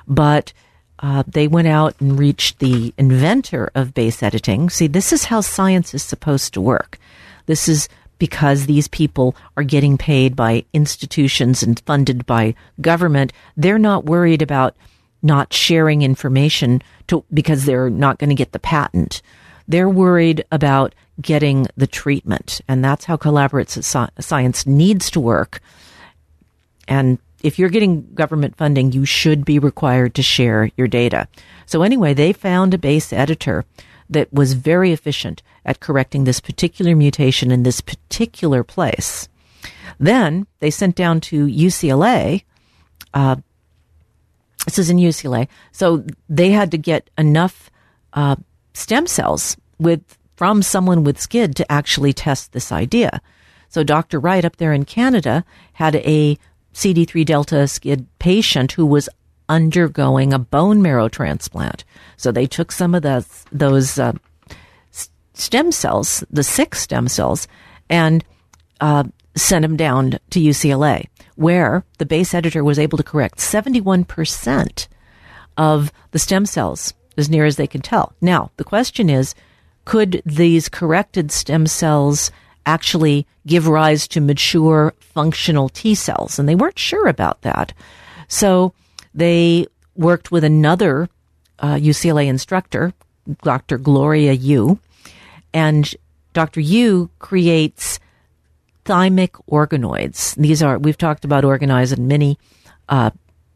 But 0.07 0.53
uh, 1.01 1.23
they 1.27 1.49
went 1.49 1.69
out 1.69 1.95
and 2.01 2.19
reached 2.19 2.59
the 2.59 2.93
inventor 2.99 3.71
of 3.75 3.95
base 3.95 4.23
editing. 4.23 4.71
See, 4.71 4.87
this 4.87 5.13
is 5.13 5.25
how 5.25 5.41
science 5.41 5.95
is 5.95 6.03
supposed 6.03 6.55
to 6.55 6.61
work. 6.61 6.99
This 7.47 7.69
is 7.69 7.89
because 8.19 8.67
these 8.67 8.89
people 8.89 9.37
are 9.57 9.63
getting 9.63 9.97
paid 9.97 10.35
by 10.35 10.65
institutions 10.73 11.63
and 11.63 11.81
funded 11.87 12.27
by 12.27 12.55
government. 12.81 13.33
They're 13.57 13.79
not 13.79 14.07
worried 14.07 14.43
about 14.43 14.77
not 15.23 15.53
sharing 15.53 16.03
information 16.03 16.83
to, 17.09 17.25
because 17.33 17.65
they're 17.65 17.91
not 17.91 18.19
going 18.19 18.31
to 18.31 18.37
get 18.37 18.53
the 18.53 18.59
patent. 18.59 19.23
They're 19.67 19.89
worried 19.89 20.45
about 20.51 20.95
getting 21.21 21.67
the 21.77 21.87
treatment. 21.87 22.61
And 22.69 22.85
that's 22.85 23.05
how 23.05 23.17
collaborative 23.17 23.85
science 24.21 24.67
needs 24.67 25.11
to 25.11 25.21
work. 25.21 25.61
And 26.87 27.19
if 27.43 27.59
you're 27.59 27.69
getting 27.69 28.13
government 28.15 28.57
funding, 28.57 28.93
you 28.93 29.05
should 29.05 29.45
be 29.45 29.59
required 29.59 30.15
to 30.15 30.23
share 30.23 30.71
your 30.77 30.89
data. 30.89 31.29
So 31.67 31.83
anyway, 31.83 32.15
they 32.15 32.33
found 32.33 32.75
a 32.75 32.79
base 32.79 33.13
editor 33.13 33.65
that 34.11 34.33
was 34.33 34.55
very 34.55 34.93
efficient 34.93 35.43
at 35.65 35.81
correcting 35.81 36.25
this 36.25 36.41
particular 36.41 36.97
mutation 36.97 37.51
in 37.51 37.63
this 37.63 37.81
particular 37.81 38.65
place. 38.65 39.29
Then 40.01 40.47
they 40.61 40.71
sent 40.71 40.97
down 40.97 41.21
to 41.23 41.47
UCLA. 41.47 42.45
Uh, 43.13 43.37
this 44.65 44.79
is 44.79 44.91
in 44.91 44.97
UCLA. 44.97 45.49
So 45.73 46.05
they 46.29 46.51
had 46.51 46.71
to 46.71 46.79
get 46.79 47.11
enough 47.19 47.71
uh, 48.13 48.37
stem 48.75 49.07
cells 49.07 49.57
with 49.79 50.19
from 50.37 50.63
someone 50.63 51.03
with 51.03 51.19
SCID 51.19 51.57
to 51.57 51.71
actually 51.73 52.13
test 52.13 52.53
this 52.53 52.71
idea. 52.71 53.21
So 53.69 53.83
Dr. 53.83 54.21
Wright 54.21 54.45
up 54.45 54.57
there 54.57 54.73
in 54.73 54.85
Canada 54.85 55.45
had 55.73 55.97
a 55.97 56.39
CD3 56.79 57.27
delta 57.27 57.57
SCID 57.57 58.07
patient 58.21 58.71
who 58.71 58.87
was 58.87 59.09
undergoing 59.49 60.33
a 60.33 60.39
bone 60.39 60.81
marrow 60.81 61.09
transplant. 61.09 61.85
So 62.17 62.31
they 62.31 62.47
took 62.47 62.71
some 62.71 62.95
of 62.95 63.03
the, 63.03 63.27
those 63.51 63.99
uh, 63.99 64.13
stem 65.35 65.73
cells, 65.73 66.23
the 66.31 66.45
six 66.45 66.81
stem 66.81 67.09
cells, 67.09 67.49
and 67.91 68.25
uh, 68.81 69.03
sent 69.35 69.63
them 69.63 69.77
down 69.77 70.21
to 70.31 70.39
UCLA, 70.39 71.09
where 71.35 71.85
the 71.99 72.07
base 72.07 72.33
editor 72.33 72.63
was 72.63 72.79
able 72.79 72.97
to 72.97 73.03
correct 73.03 73.39
71% 73.39 74.87
of 75.57 75.93
the 76.13 76.19
stem 76.21 76.47
cells, 76.47 76.95
as 77.17 77.29
near 77.29 77.45
as 77.45 77.57
they 77.57 77.67
can 77.67 77.81
tell. 77.81 78.13
Now, 78.21 78.53
the 78.57 78.63
question 78.63 79.11
is 79.11 79.35
could 79.85 80.23
these 80.25 80.69
corrected 80.69 81.33
stem 81.33 81.67
cells 81.67 82.31
actually 82.69 83.27
give 83.47 83.67
rise 83.67 84.07
to 84.09 84.21
mature 84.21 84.95
functional 85.01 85.69
T 85.69 85.95
cells? 85.95 86.39
And 86.39 86.49
they 86.49 86.55
weren't 86.55 86.79
sure 86.79 87.09
about 87.09 87.43
that. 87.43 87.73
So 88.29 88.75
they 89.15 89.67
worked 89.97 90.31
with 90.31 90.45
another 90.45 91.09
uh, 91.59 91.75
UCLA 91.75 92.27
instructor, 92.27 92.93
Dr. 93.43 93.79
Gloria 93.79 94.33
Yu, 94.33 94.79
and 95.53 95.93
Dr. 96.35 96.61
Yu 96.61 97.11
creates 97.19 97.99
thymic 98.85 99.31
organoids. 99.51 100.35
These 100.37 100.63
are, 100.63 100.79
we've 100.79 100.97
talked 100.97 101.25
about 101.25 101.45
organoids 101.45 101.99
many 101.99 102.39
uh, 102.89 103.11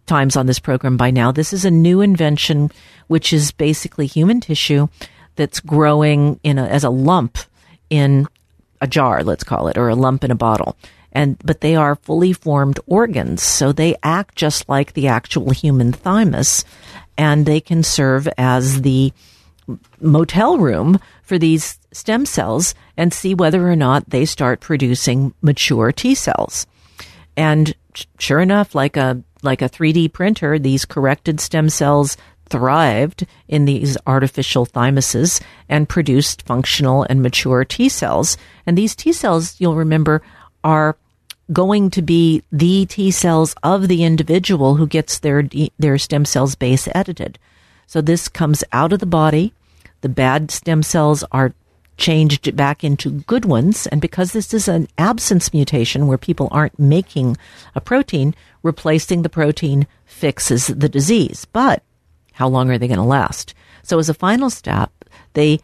times 0.06 0.36
on 0.36 0.46
this 0.46 0.58
program 0.58 0.96
by 0.96 1.10
now. 1.10 1.32
This 1.32 1.52
is 1.52 1.64
a 1.64 1.70
new 1.70 2.00
invention, 2.00 2.70
which 3.06 3.32
is 3.32 3.52
basically 3.52 4.06
human 4.06 4.40
tissue 4.40 4.88
that's 5.36 5.60
growing 5.60 6.40
in 6.42 6.58
a, 6.58 6.66
as 6.66 6.84
a 6.84 6.90
lump 6.90 7.38
in 7.88 8.26
a 8.82 8.86
jar, 8.86 9.22
let's 9.22 9.44
call 9.44 9.68
it, 9.68 9.78
or 9.78 9.88
a 9.88 9.94
lump 9.94 10.24
in 10.24 10.30
a 10.30 10.34
bottle. 10.34 10.76
And, 11.12 11.38
but 11.44 11.60
they 11.60 11.76
are 11.76 11.96
fully 11.96 12.32
formed 12.32 12.80
organs. 12.86 13.42
So 13.42 13.72
they 13.72 13.96
act 14.02 14.34
just 14.34 14.68
like 14.68 14.92
the 14.92 15.08
actual 15.08 15.50
human 15.50 15.92
thymus 15.92 16.64
and 17.16 17.46
they 17.46 17.60
can 17.60 17.82
serve 17.82 18.28
as 18.36 18.82
the 18.82 19.12
motel 20.00 20.58
room 20.58 20.98
for 21.22 21.38
these 21.38 21.78
stem 21.92 22.26
cells 22.26 22.74
and 22.96 23.12
see 23.12 23.34
whether 23.34 23.70
or 23.70 23.76
not 23.76 24.10
they 24.10 24.24
start 24.24 24.60
producing 24.60 25.32
mature 25.42 25.92
T 25.92 26.14
cells. 26.14 26.66
And 27.36 27.74
sure 28.18 28.40
enough, 28.40 28.74
like 28.74 28.96
a 28.96 29.22
like 29.42 29.60
a 29.60 29.68
3D 29.68 30.12
printer, 30.12 30.58
these 30.58 30.84
corrected 30.84 31.40
stem 31.40 31.68
cells 31.68 32.16
thrived 32.46 33.26
in 33.48 33.64
these 33.64 33.96
artificial 34.06 34.66
thymuses 34.66 35.42
and 35.68 35.88
produced 35.88 36.42
functional 36.42 37.04
and 37.08 37.22
mature 37.22 37.64
T 37.64 37.88
cells. 37.88 38.36
And 38.66 38.76
these 38.76 38.94
T 38.94 39.12
cells, 39.12 39.56
you'll 39.58 39.76
remember, 39.76 40.22
are 40.62 40.96
going 41.52 41.90
to 41.90 42.02
be 42.02 42.42
the 42.52 42.86
T 42.86 43.10
cells 43.10 43.54
of 43.62 43.88
the 43.88 44.04
individual 44.04 44.76
who 44.76 44.86
gets 44.86 45.18
their 45.18 45.48
their 45.78 45.98
stem 45.98 46.24
cells 46.24 46.54
base 46.54 46.88
edited. 46.94 47.38
So 47.86 48.00
this 48.00 48.28
comes 48.28 48.64
out 48.72 48.92
of 48.92 49.00
the 49.00 49.06
body. 49.06 49.52
The 50.02 50.08
bad 50.08 50.50
stem 50.50 50.82
cells 50.82 51.24
are 51.32 51.54
changed 51.96 52.56
back 52.56 52.82
into 52.82 53.10
good 53.10 53.44
ones. 53.44 53.86
And 53.86 54.00
because 54.00 54.32
this 54.32 54.54
is 54.54 54.66
an 54.66 54.88
absence 54.98 55.52
mutation 55.52 56.06
where 56.06 56.18
people 56.18 56.48
aren't 56.50 56.78
making 56.78 57.36
a 57.74 57.80
protein, 57.80 58.34
replacing 58.62 59.22
the 59.22 59.28
protein 59.28 59.86
fixes 60.04 60.66
the 60.68 60.88
disease. 60.88 61.44
But 61.52 61.82
how 62.32 62.48
long 62.48 62.70
are 62.70 62.78
they 62.78 62.88
going 62.88 62.98
to 62.98 63.04
last? 63.04 63.54
So 63.82 63.98
as 63.98 64.08
a 64.08 64.14
final 64.14 64.50
step, 64.50 64.90
they 65.34 65.60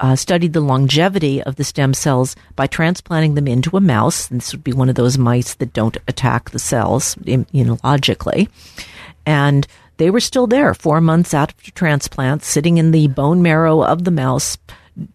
uh, 0.00 0.16
studied 0.16 0.52
the 0.52 0.60
longevity 0.60 1.42
of 1.42 1.56
the 1.56 1.64
stem 1.64 1.94
cells 1.94 2.34
by 2.56 2.66
transplanting 2.66 3.34
them 3.34 3.46
into 3.46 3.76
a 3.76 3.80
mouse. 3.80 4.26
This 4.26 4.52
would 4.52 4.64
be 4.64 4.72
one 4.72 4.88
of 4.88 4.96
those 4.96 5.16
mice 5.16 5.54
that 5.54 5.72
don't 5.72 5.96
attack 6.08 6.50
the 6.50 6.58
cells 6.58 7.14
immunologically. 7.16 8.48
And 9.24 9.66
they 9.98 10.10
were 10.10 10.20
still 10.20 10.46
there 10.46 10.74
four 10.74 11.00
months 11.00 11.32
after 11.32 11.70
transplant, 11.70 12.42
sitting 12.42 12.78
in 12.78 12.90
the 12.90 13.08
bone 13.08 13.42
marrow 13.42 13.84
of 13.84 14.04
the 14.04 14.10
mouse, 14.10 14.58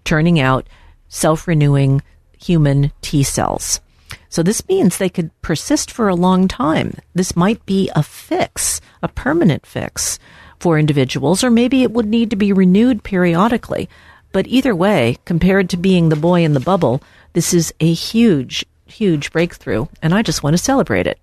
turning 0.05 0.39
out 0.39 0.67
self 1.09 1.47
renewing 1.47 2.01
human 2.39 2.91
T 3.01 3.23
cells. 3.23 3.81
So 4.29 4.43
this 4.43 4.65
means 4.67 4.97
they 4.97 5.09
could 5.09 5.31
persist 5.41 5.91
for 5.91 6.07
a 6.07 6.15
long 6.15 6.47
time. 6.47 6.95
This 7.13 7.35
might 7.35 7.65
be 7.65 7.89
a 7.95 8.03
fix, 8.03 8.79
a 9.01 9.07
permanent 9.07 9.65
fix 9.65 10.19
for 10.59 10.79
individuals, 10.79 11.43
or 11.43 11.51
maybe 11.51 11.83
it 11.83 11.91
would 11.91 12.07
need 12.07 12.29
to 12.29 12.35
be 12.35 12.53
renewed 12.53 13.03
periodically. 13.03 13.89
But 14.31 14.47
either 14.47 14.75
way, 14.75 15.17
compared 15.25 15.69
to 15.69 15.77
being 15.77 16.09
the 16.09 16.15
boy 16.15 16.43
in 16.43 16.53
the 16.53 16.59
bubble, 16.59 17.01
this 17.33 17.53
is 17.53 17.73
a 17.79 17.93
huge, 17.93 18.65
huge 18.85 19.31
breakthrough, 19.31 19.87
and 20.01 20.13
I 20.13 20.21
just 20.21 20.43
want 20.43 20.55
to 20.55 20.63
celebrate 20.63 21.07
it. 21.07 21.19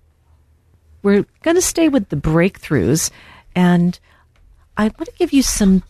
We're 1.03 1.25
going 1.43 1.55
to 1.55 1.61
stay 1.61 1.87
with 1.87 2.09
the 2.09 2.15
breakthroughs, 2.15 3.11
and 3.55 3.99
I 4.77 4.83
want 4.83 5.05
to 5.05 5.17
give 5.17 5.33
you 5.33 5.43
some 5.43 5.83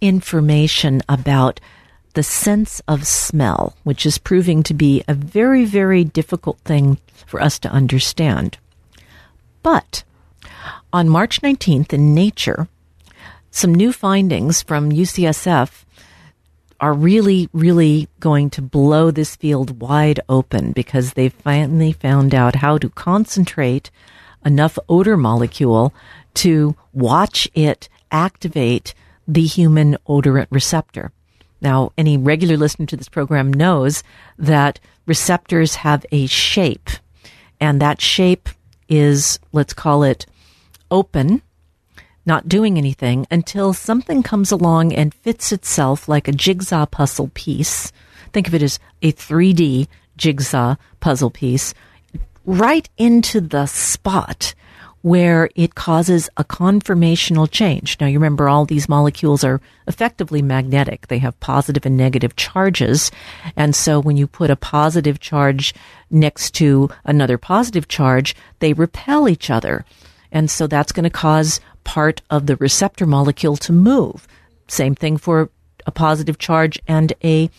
information 0.00 1.02
about 1.08 1.60
the 2.14 2.22
sense 2.22 2.80
of 2.88 3.06
smell, 3.06 3.76
which 3.84 4.04
is 4.04 4.18
proving 4.18 4.62
to 4.64 4.74
be 4.74 5.02
a 5.06 5.14
very, 5.14 5.64
very 5.64 6.04
difficult 6.04 6.58
thing 6.60 6.98
for 7.26 7.40
us 7.40 7.58
to 7.60 7.70
understand. 7.70 8.58
But 9.62 10.02
on 10.92 11.08
March 11.08 11.40
19th 11.42 11.92
in 11.92 12.14
Nature, 12.14 12.68
some 13.50 13.74
new 13.74 13.92
findings 13.92 14.62
from 14.62 14.92
UCSF 14.92 15.84
are 16.80 16.94
really, 16.94 17.48
really 17.52 18.08
going 18.20 18.48
to 18.50 18.62
blow 18.62 19.10
this 19.10 19.36
field 19.36 19.80
wide 19.80 20.20
open 20.28 20.72
because 20.72 21.12
they 21.12 21.28
finally 21.28 21.92
found 21.92 22.34
out 22.34 22.56
how 22.56 22.78
to 22.78 22.88
concentrate 22.88 23.90
enough 24.44 24.78
odor 24.88 25.16
molecule 25.16 25.92
to 26.32 26.74
watch 26.92 27.48
it 27.54 27.88
activate 28.10 28.94
the 29.28 29.44
human 29.44 29.96
odorant 30.08 30.46
receptor. 30.50 31.12
Now, 31.60 31.92
any 31.98 32.16
regular 32.16 32.56
listener 32.56 32.86
to 32.86 32.96
this 32.96 33.08
program 33.08 33.52
knows 33.52 34.02
that 34.38 34.80
receptors 35.06 35.76
have 35.76 36.06
a 36.10 36.26
shape, 36.26 36.88
and 37.60 37.82
that 37.82 38.00
shape 38.00 38.48
is, 38.88 39.38
let's 39.52 39.74
call 39.74 40.02
it, 40.02 40.24
open, 40.90 41.42
not 42.26 42.48
doing 42.48 42.78
anything 42.78 43.26
until 43.30 43.72
something 43.72 44.22
comes 44.22 44.52
along 44.52 44.92
and 44.92 45.14
fits 45.14 45.52
itself 45.52 46.08
like 46.08 46.28
a 46.28 46.32
jigsaw 46.32 46.86
puzzle 46.86 47.30
piece. 47.34 47.92
Think 48.32 48.48
of 48.48 48.54
it 48.54 48.62
as 48.62 48.78
a 49.02 49.12
3D 49.12 49.88
jigsaw 50.16 50.76
puzzle 51.00 51.30
piece 51.30 51.74
right 52.44 52.88
into 52.98 53.40
the 53.40 53.66
spot 53.66 54.54
where 55.02 55.48
it 55.54 55.74
causes 55.74 56.28
a 56.36 56.44
conformational 56.44 57.50
change. 57.50 57.96
Now, 58.00 58.06
you 58.06 58.18
remember 58.18 58.48
all 58.48 58.66
these 58.66 58.88
molecules 58.88 59.42
are 59.44 59.60
effectively 59.86 60.42
magnetic. 60.42 61.06
They 61.06 61.18
have 61.18 61.40
positive 61.40 61.86
and 61.86 61.96
negative 61.96 62.36
charges. 62.36 63.10
And 63.56 63.74
so 63.74 63.98
when 63.98 64.18
you 64.18 64.26
put 64.26 64.50
a 64.50 64.56
positive 64.56 65.18
charge 65.18 65.74
next 66.10 66.52
to 66.54 66.90
another 67.04 67.38
positive 67.38 67.88
charge, 67.88 68.34
they 68.58 68.74
repel 68.74 69.28
each 69.28 69.48
other. 69.48 69.86
And 70.32 70.50
so 70.50 70.66
that's 70.66 70.92
going 70.92 71.04
to 71.04 71.10
cause 71.10 71.60
part 71.84 72.22
of 72.30 72.46
the 72.46 72.56
receptor 72.56 73.06
molecule 73.06 73.56
to 73.56 73.72
move. 73.72 74.26
Same 74.68 74.94
thing 74.94 75.16
for 75.16 75.50
a 75.86 75.90
positive 75.90 76.38
charge 76.38 76.78
and 76.86 77.12
a 77.24 77.50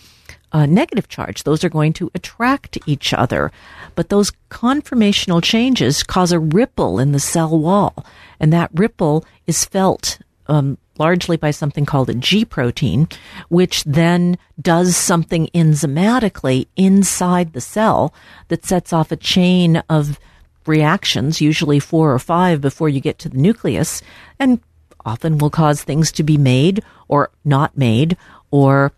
uh, 0.51 0.65
negative 0.65 1.07
charge. 1.07 1.43
Those 1.43 1.63
are 1.63 1.69
going 1.69 1.93
to 1.93 2.11
attract 2.13 2.77
each 2.85 3.13
other. 3.13 3.51
But 3.95 4.09
those 4.09 4.31
conformational 4.49 5.41
changes 5.41 6.03
cause 6.03 6.31
a 6.31 6.39
ripple 6.39 6.99
in 6.99 7.11
the 7.11 7.19
cell 7.19 7.57
wall. 7.57 8.05
And 8.39 8.51
that 8.51 8.71
ripple 8.73 9.25
is 9.47 9.65
felt 9.65 10.19
um, 10.47 10.77
largely 10.97 11.37
by 11.37 11.51
something 11.51 11.85
called 11.85 12.09
a 12.09 12.13
G 12.13 12.43
protein, 12.45 13.07
which 13.49 13.83
then 13.85 14.37
does 14.61 14.95
something 14.95 15.47
enzymatically 15.53 16.67
inside 16.75 17.53
the 17.53 17.61
cell 17.61 18.13
that 18.49 18.65
sets 18.65 18.91
off 18.91 19.11
a 19.11 19.15
chain 19.15 19.77
of 19.89 20.19
reactions, 20.65 21.41
usually 21.41 21.79
four 21.79 22.13
or 22.13 22.19
five 22.19 22.61
before 22.61 22.89
you 22.89 22.99
get 22.99 23.19
to 23.19 23.29
the 23.29 23.37
nucleus, 23.37 24.01
and 24.39 24.59
often 25.05 25.37
will 25.37 25.49
cause 25.49 25.83
things 25.83 26.11
to 26.11 26.23
be 26.23 26.37
made 26.37 26.83
or 27.07 27.31
not 27.43 27.77
made 27.77 28.17
or 28.51 28.91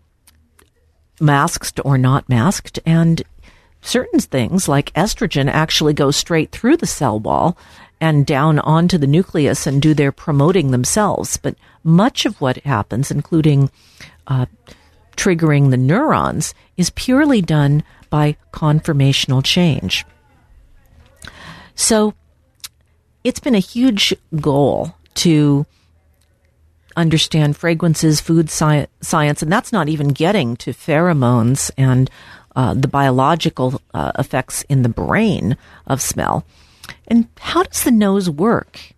masked 1.19 1.79
or 1.85 1.97
not 1.97 2.27
masked. 2.27 2.79
And 2.85 3.21
certain 3.81 4.19
things 4.19 4.67
like 4.67 4.93
estrogen 4.93 5.49
actually 5.49 5.93
go 5.93 6.11
straight 6.11 6.51
through 6.51 6.77
the 6.77 6.87
cell 6.87 7.19
wall 7.19 7.57
and 8.01 8.25
down 8.25 8.59
onto 8.59 8.97
the 8.97 9.07
nucleus 9.07 9.65
and 9.65 9.81
do 9.81 9.93
their 9.93 10.11
promoting 10.11 10.71
themselves. 10.71 11.37
But 11.37 11.55
much 11.83 12.25
of 12.25 12.41
what 12.41 12.57
happens, 12.57 13.11
including 13.11 13.69
uh, 14.27 14.47
triggering 15.15 15.69
the 15.69 15.77
neurons, 15.77 16.53
is 16.75 16.89
purely 16.89 17.41
done 17.41 17.83
by 18.09 18.35
conformational 18.51 19.43
change. 19.43 20.05
So 21.75 22.13
it's 23.23 23.39
been 23.39 23.55
a 23.55 23.59
huge 23.59 24.13
goal 24.39 24.95
to 25.15 25.65
understand 26.95 27.57
fragrances, 27.57 28.21
food 28.21 28.47
sci- 28.47 28.87
science, 29.01 29.41
and 29.41 29.51
that's 29.51 29.71
not 29.71 29.89
even 29.89 30.09
getting 30.09 30.55
to 30.57 30.71
pheromones 30.71 31.71
and 31.77 32.09
uh, 32.55 32.73
the 32.73 32.87
biological 32.87 33.81
uh, 33.93 34.11
effects 34.19 34.61
in 34.63 34.83
the 34.83 34.89
brain 34.89 35.57
of 35.87 36.01
smell. 36.01 36.45
And 37.07 37.27
how 37.39 37.63
does 37.63 37.83
the 37.83 37.91
nose 37.91 38.29
work 38.29 38.93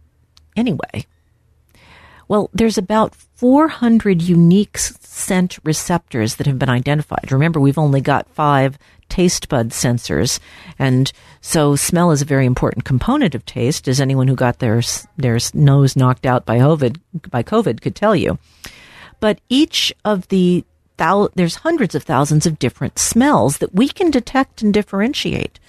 anyway? 0.55 1.05
Well, 2.27 2.49
there's 2.53 2.77
about 2.77 3.15
400 3.15 4.21
unique 4.21 4.77
scent 4.77 5.59
receptors 5.63 6.35
that 6.35 6.47
have 6.47 6.57
been 6.57 6.69
identified. 6.69 7.31
Remember, 7.31 7.59
we've 7.59 7.77
only 7.77 8.01
got 8.01 8.29
five 8.29 8.77
taste 9.09 9.47
bud 9.49 9.69
sensors, 9.69 10.39
and 10.79 11.11
so 11.41 11.75
smell 11.75 12.11
is 12.11 12.21
a 12.21 12.25
very 12.25 12.45
important 12.45 12.85
component 12.85 13.35
of 13.35 13.45
taste, 13.45 13.87
as 13.87 14.01
anyone 14.01 14.27
who 14.27 14.35
got 14.35 14.59
their 14.59 14.81
their 15.17 15.37
nose 15.53 15.95
knocked 15.95 16.25
out 16.25 16.45
by 16.45 16.57
COVID 16.57 16.99
by 17.29 17.43
COVID 17.43 17.81
could 17.81 17.95
tell 17.95 18.15
you. 18.15 18.39
But 19.19 19.39
each 19.47 19.93
of 20.03 20.27
the 20.29 20.65
thou- 20.97 21.29
there's 21.35 21.55
hundreds 21.55 21.93
of 21.93 22.03
thousands 22.03 22.45
of 22.45 22.59
different 22.59 22.97
smells 22.97 23.59
that 23.59 23.75
we 23.75 23.87
can 23.87 24.09
detect 24.09 24.61
and 24.61 24.73
differentiate, 24.73 25.59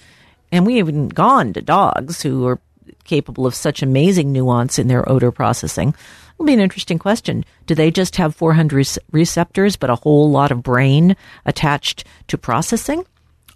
and 0.51 0.65
we 0.65 0.77
haven't 0.77 1.09
gone 1.13 1.53
to 1.53 1.61
dogs 1.61 2.21
who 2.23 2.47
are 2.47 2.59
capable 3.03 3.45
of 3.45 3.55
such 3.55 3.81
amazing 3.81 4.31
nuance 4.31 4.79
in 4.79 4.87
their 4.87 5.07
odor 5.09 5.31
processing 5.31 5.95
will 6.37 6.45
be 6.45 6.53
an 6.53 6.59
interesting 6.59 6.99
question. 6.99 7.43
Do 7.65 7.75
they 7.75 7.91
just 7.91 8.15
have 8.17 8.35
400 8.35 8.87
receptors, 9.11 9.75
but 9.75 9.89
a 9.89 9.95
whole 9.95 10.29
lot 10.29 10.51
of 10.51 10.63
brain 10.63 11.15
attached 11.45 12.05
to 12.27 12.37
processing? 12.37 13.05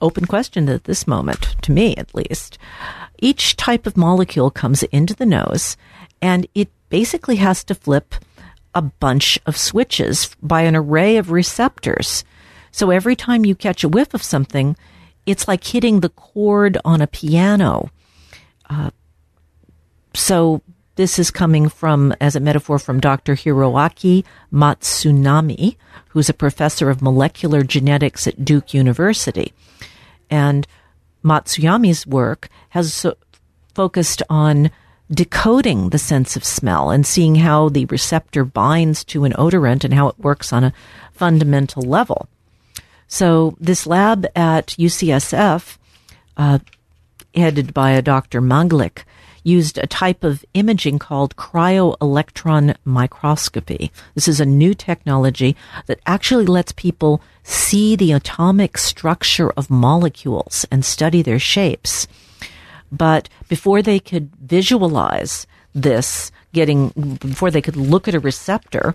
Open 0.01 0.25
question 0.25 0.67
at 0.67 0.85
this 0.85 1.05
moment, 1.05 1.55
to 1.61 1.71
me 1.71 1.95
at 1.95 2.15
least. 2.15 2.57
Each 3.19 3.55
type 3.55 3.85
of 3.85 3.97
molecule 3.97 4.49
comes 4.49 4.81
into 4.83 5.13
the 5.13 5.27
nose, 5.27 5.77
and 6.21 6.47
it 6.55 6.69
basically 6.89 7.35
has 7.37 7.63
to 7.65 7.75
flip 7.75 8.15
a 8.73 8.81
bunch 8.81 9.37
of 9.45 9.57
switches 9.57 10.35
by 10.41 10.61
an 10.61 10.75
array 10.75 11.17
of 11.17 11.29
receptors. 11.29 12.23
So 12.71 12.89
every 12.89 13.15
time 13.15 13.45
you 13.45 13.53
catch 13.53 13.83
a 13.83 13.89
whiff 13.89 14.13
of 14.13 14.23
something, 14.23 14.75
it's 15.25 15.47
like 15.47 15.63
hitting 15.63 15.99
the 15.99 16.09
chord 16.09 16.77
on 16.83 17.01
a 17.01 17.07
piano. 17.07 17.91
Uh, 18.69 18.91
so 20.13 20.61
this 21.01 21.17
is 21.17 21.31
coming 21.31 21.67
from, 21.67 22.13
as 22.21 22.35
a 22.35 22.39
metaphor, 22.39 22.77
from 22.77 22.99
Dr. 22.99 23.33
Hiroaki 23.33 24.23
Matsunami, 24.53 25.75
who's 26.09 26.29
a 26.29 26.43
professor 26.45 26.91
of 26.91 27.01
molecular 27.01 27.63
genetics 27.63 28.27
at 28.27 28.45
Duke 28.45 28.75
University. 28.75 29.51
And 30.29 30.67
Matsunami's 31.23 32.05
work 32.05 32.49
has 32.69 33.03
focused 33.73 34.21
on 34.29 34.69
decoding 35.09 35.89
the 35.89 35.97
sense 35.97 36.35
of 36.35 36.45
smell 36.45 36.91
and 36.91 37.03
seeing 37.03 37.33
how 37.33 37.69
the 37.69 37.85
receptor 37.85 38.45
binds 38.45 39.03
to 39.05 39.23
an 39.23 39.33
odorant 39.33 39.83
and 39.83 39.95
how 39.95 40.07
it 40.07 40.19
works 40.19 40.53
on 40.53 40.63
a 40.63 40.73
fundamental 41.13 41.81
level. 41.81 42.29
So, 43.07 43.57
this 43.59 43.87
lab 43.87 44.27
at 44.35 44.67
UCSF, 44.77 45.79
uh, 46.37 46.59
headed 47.33 47.73
by 47.73 47.89
a 47.89 48.03
Dr. 48.03 48.39
Manglik, 48.39 49.03
used 49.43 49.77
a 49.77 49.87
type 49.87 50.23
of 50.23 50.45
imaging 50.53 50.99
called 50.99 51.35
cryo-electron 51.35 52.75
microscopy. 52.85 53.91
This 54.15 54.27
is 54.27 54.39
a 54.39 54.45
new 54.45 54.73
technology 54.73 55.55
that 55.87 55.99
actually 56.05 56.45
lets 56.45 56.71
people 56.71 57.21
see 57.43 57.95
the 57.95 58.11
atomic 58.11 58.77
structure 58.77 59.49
of 59.51 59.69
molecules 59.69 60.65
and 60.71 60.85
study 60.85 61.21
their 61.21 61.39
shapes. 61.39 62.07
But 62.91 63.29
before 63.47 63.81
they 63.81 63.99
could 63.99 64.29
visualize 64.35 65.47
this, 65.73 66.31
getting, 66.53 66.89
before 67.19 67.49
they 67.51 67.61
could 67.61 67.77
look 67.77 68.07
at 68.07 68.15
a 68.15 68.19
receptor 68.19 68.93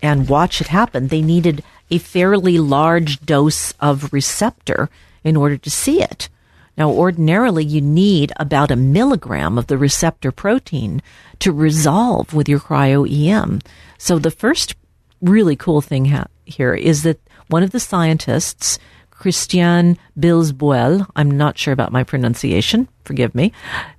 and 0.00 0.28
watch 0.28 0.60
it 0.60 0.68
happen, 0.68 1.08
they 1.08 1.22
needed 1.22 1.62
a 1.90 1.98
fairly 1.98 2.58
large 2.58 3.20
dose 3.20 3.72
of 3.80 4.12
receptor 4.12 4.88
in 5.22 5.36
order 5.36 5.56
to 5.56 5.70
see 5.70 6.02
it. 6.02 6.28
Now, 6.76 6.90
ordinarily, 6.90 7.64
you 7.64 7.80
need 7.80 8.32
about 8.36 8.72
a 8.72 8.76
milligram 8.76 9.56
of 9.58 9.68
the 9.68 9.78
receptor 9.78 10.32
protein 10.32 11.02
to 11.38 11.52
resolve 11.52 12.34
with 12.34 12.48
your 12.48 12.58
cryo 12.58 13.08
EM. 13.08 13.60
So, 13.96 14.18
the 14.18 14.32
first 14.32 14.74
really 15.22 15.54
cool 15.56 15.80
thing 15.80 16.06
ha- 16.06 16.26
here 16.44 16.74
is 16.74 17.04
that 17.04 17.20
one 17.48 17.62
of 17.62 17.70
the 17.70 17.78
scientists, 17.78 18.80
Christian 19.10 19.96
Billesbølle, 20.18 21.06
I'm 21.14 21.30
not 21.30 21.58
sure 21.58 21.72
about 21.72 21.92
my 21.92 22.02
pronunciation, 22.02 22.88
forgive 23.04 23.32
me, 23.34 23.52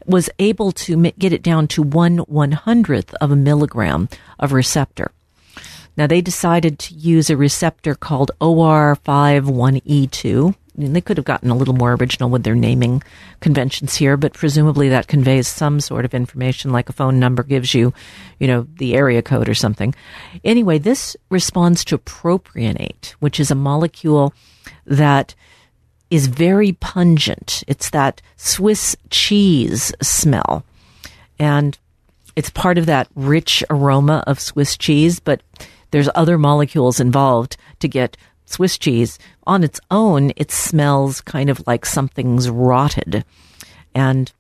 was 0.06 0.30
able 0.38 0.74
to 0.74 1.02
get 1.12 1.32
it 1.32 1.44
down 1.44 1.70
to 1.70 1.82
one 1.82 2.18
one 2.20 2.52
hundredth 2.52 3.14
of 3.16 3.32
a 3.32 3.38
milligram 3.38 4.10
of 4.38 4.52
receptor. 4.52 5.12
Now, 5.96 6.08
they 6.08 6.20
decided 6.20 6.78
to 6.80 6.94
use 6.94 7.30
a 7.30 7.38
receptor 7.38 7.96
called 7.96 8.32
OR51E2 8.42 10.56
they 10.78 11.02
could 11.02 11.18
have 11.18 11.26
gotten 11.26 11.50
a 11.50 11.56
little 11.56 11.74
more 11.74 11.94
original 11.94 12.30
with 12.30 12.44
their 12.44 12.56
naming 12.56 13.02
conventions 13.40 13.96
here, 13.96 14.18
but 14.18 14.34
presumably 14.34 14.90
that 14.90 15.08
conveys 15.08 15.48
some 15.48 15.80
sort 15.80 16.06
of 16.06 16.14
information, 16.14 16.72
like 16.72 16.90
a 16.90 16.94
phone 16.94 17.20
number 17.20 17.44
gives 17.44 17.74
you, 17.74 17.94
you 18.40 18.48
know, 18.48 18.68
the 18.78 18.96
area 18.96 19.22
code 19.22 19.50
or 19.50 19.54
something. 19.54 19.96
Anyway, 20.44 20.78
this 20.78 21.16
responds 21.30 21.86
to 21.86 21.98
propionate, 21.98 23.12
which 23.20 23.40
is 23.40 23.52
a 23.52 23.56
molecule 23.56 24.34
that 24.86 25.36
is 26.10 26.28
very 26.28 26.74
pungent. 26.74 27.64
It's 27.68 27.90
that 27.90 28.22
Swiss 28.36 28.96
cheese 29.10 29.92
smell. 30.02 30.64
And 31.40 31.78
it's 32.36 32.50
part 32.50 32.78
of 32.78 32.86
that 32.86 33.08
rich 33.16 33.64
aroma 33.70 34.24
of 34.28 34.40
Swiss 34.40 34.78
cheese, 34.78 35.20
but 35.20 35.42
there's 35.92 36.10
other 36.16 36.38
molecules 36.38 37.00
involved 37.00 37.58
to 37.80 37.88
get 37.88 38.18
Swiss 38.46 38.78
cheese, 38.78 39.20
on 39.46 39.64
its 39.64 39.80
own, 39.92 40.32
it 40.36 40.52
smells 40.52 41.22
kind 41.22 41.50
of 41.50 41.66
like 41.68 41.86
something's 41.86 42.50
rotted. 42.50 43.26
And 43.94 44.32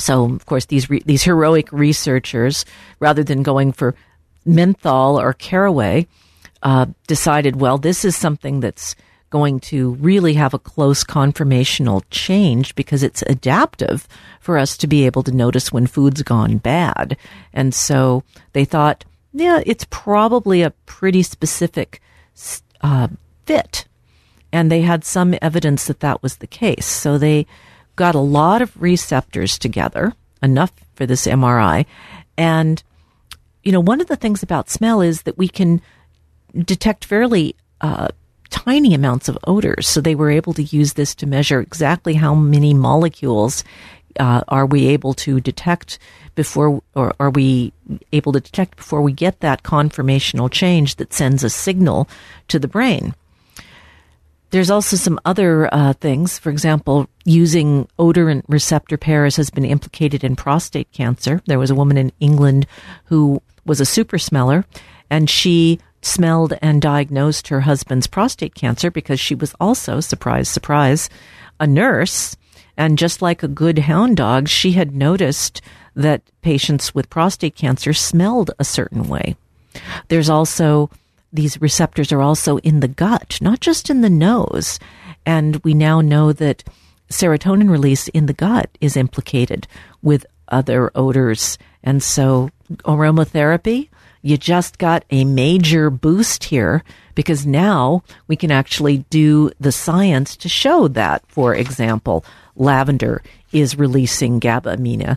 so, 0.00 0.24
of 0.24 0.46
course, 0.46 0.66
these 0.66 0.88
re- 0.88 1.02
these 1.04 1.24
heroic 1.24 1.70
researchers, 1.72 2.64
rather 3.00 3.24
than 3.24 3.42
going 3.42 3.72
for 3.72 3.94
menthol 4.44 5.20
or 5.20 5.32
caraway, 5.32 6.06
uh, 6.62 6.86
decided, 7.06 7.56
well, 7.56 7.78
this 7.78 8.04
is 8.04 8.16
something 8.16 8.60
that's 8.60 8.94
going 9.30 9.60
to 9.60 9.90
really 9.94 10.34
have 10.34 10.54
a 10.54 10.58
close 10.58 11.04
conformational 11.04 12.02
change 12.10 12.74
because 12.74 13.02
it's 13.02 13.22
adaptive 13.26 14.08
for 14.40 14.56
us 14.56 14.76
to 14.78 14.86
be 14.86 15.04
able 15.04 15.22
to 15.22 15.32
notice 15.32 15.70
when 15.70 15.86
food's 15.86 16.22
gone 16.22 16.56
bad. 16.56 17.16
And 17.52 17.74
so 17.74 18.22
they 18.54 18.64
thought, 18.64 19.04
yeah, 19.34 19.60
it's 19.66 19.86
probably 19.90 20.62
a 20.62 20.70
pretty 20.86 21.22
specific 21.22 22.00
uh, 22.80 23.08
fit. 23.46 23.86
And 24.52 24.70
they 24.70 24.80
had 24.80 25.04
some 25.04 25.34
evidence 25.42 25.86
that 25.86 26.00
that 26.00 26.22
was 26.22 26.36
the 26.36 26.46
case. 26.46 26.86
So 26.86 27.18
they 27.18 27.46
got 27.96 28.14
a 28.14 28.20
lot 28.20 28.62
of 28.62 28.80
receptors 28.80 29.58
together, 29.58 30.14
enough 30.42 30.72
for 30.94 31.04
this 31.04 31.26
MRI. 31.26 31.84
And, 32.36 32.82
you 33.62 33.72
know, 33.72 33.80
one 33.80 34.00
of 34.00 34.06
the 34.06 34.16
things 34.16 34.42
about 34.42 34.70
smell 34.70 35.00
is 35.00 35.22
that 35.22 35.36
we 35.36 35.48
can 35.48 35.82
detect 36.56 37.04
fairly 37.04 37.56
uh, 37.80 38.08
tiny 38.50 38.94
amounts 38.94 39.28
of 39.28 39.38
odors. 39.46 39.86
So 39.88 40.00
they 40.00 40.14
were 40.14 40.30
able 40.30 40.54
to 40.54 40.62
use 40.62 40.94
this 40.94 41.14
to 41.16 41.26
measure 41.26 41.60
exactly 41.60 42.14
how 42.14 42.34
many 42.34 42.72
molecules 42.74 43.64
uh, 44.18 44.42
are 44.48 44.66
we 44.66 44.86
able 44.86 45.14
to 45.14 45.40
detect 45.40 45.98
before, 46.34 46.82
or 46.94 47.14
are 47.18 47.30
we 47.30 47.72
able 48.12 48.32
to 48.32 48.40
detect 48.40 48.76
before 48.76 49.02
we 49.02 49.12
get 49.12 49.40
that 49.40 49.62
conformational 49.62 50.50
change 50.50 50.96
that 50.96 51.12
sends 51.12 51.44
a 51.44 51.50
signal 51.50 52.08
to 52.48 52.58
the 52.58 52.68
brain? 52.68 53.14
There's 54.50 54.70
also 54.70 54.96
some 54.96 55.20
other 55.24 55.68
uh, 55.74 55.92
things. 55.94 56.38
For 56.38 56.50
example, 56.50 57.06
using 57.24 57.86
odorant 57.98 58.44
receptor 58.48 58.96
pairs 58.96 59.36
has 59.36 59.50
been 59.50 59.64
implicated 59.64 60.24
in 60.24 60.36
prostate 60.36 60.90
cancer. 60.92 61.42
There 61.46 61.58
was 61.58 61.70
a 61.70 61.74
woman 61.74 61.98
in 61.98 62.12
England 62.18 62.66
who 63.04 63.42
was 63.66 63.80
a 63.80 63.84
super 63.84 64.18
smeller, 64.18 64.64
and 65.10 65.28
she 65.28 65.80
smelled 66.00 66.54
and 66.62 66.80
diagnosed 66.80 67.48
her 67.48 67.60
husband's 67.60 68.06
prostate 68.06 68.54
cancer 68.54 68.90
because 68.90 69.20
she 69.20 69.34
was 69.34 69.54
also, 69.60 70.00
surprise, 70.00 70.48
surprise, 70.48 71.10
a 71.60 71.66
nurse. 71.66 72.36
And 72.78 72.96
just 72.96 73.20
like 73.20 73.42
a 73.42 73.48
good 73.48 73.80
hound 73.80 74.16
dog, 74.16 74.48
she 74.48 74.72
had 74.72 74.94
noticed 74.94 75.60
that 75.96 76.22
patients 76.40 76.94
with 76.94 77.10
prostate 77.10 77.56
cancer 77.56 77.92
smelled 77.92 78.52
a 78.58 78.64
certain 78.64 79.08
way. 79.08 79.36
There's 80.06 80.30
also 80.30 80.88
these 81.32 81.60
receptors 81.60 82.12
are 82.12 82.22
also 82.22 82.58
in 82.58 82.80
the 82.80 82.88
gut, 82.88 83.38
not 83.42 83.60
just 83.60 83.90
in 83.90 84.00
the 84.00 84.08
nose. 84.08 84.78
And 85.26 85.56
we 85.64 85.74
now 85.74 86.00
know 86.00 86.32
that 86.32 86.64
serotonin 87.10 87.68
release 87.68 88.08
in 88.08 88.26
the 88.26 88.32
gut 88.32 88.70
is 88.80 88.96
implicated 88.96 89.66
with 90.00 90.24
other 90.48 90.92
odors. 90.94 91.58
And 91.82 92.00
so 92.00 92.50
aromatherapy, 92.84 93.88
you 94.22 94.36
just 94.36 94.78
got 94.78 95.04
a 95.10 95.24
major 95.24 95.90
boost 95.90 96.44
here 96.44 96.84
because 97.14 97.44
now 97.44 98.04
we 98.28 98.36
can 98.36 98.50
actually 98.50 98.98
do 99.10 99.50
the 99.58 99.72
science 99.72 100.36
to 100.36 100.48
show 100.48 100.88
that, 100.88 101.24
for 101.28 101.54
example, 101.54 102.24
lavender 102.58 103.22
is 103.52 103.78
releasing 103.78 104.38
gamma 104.38 104.76
amino, 104.76 105.16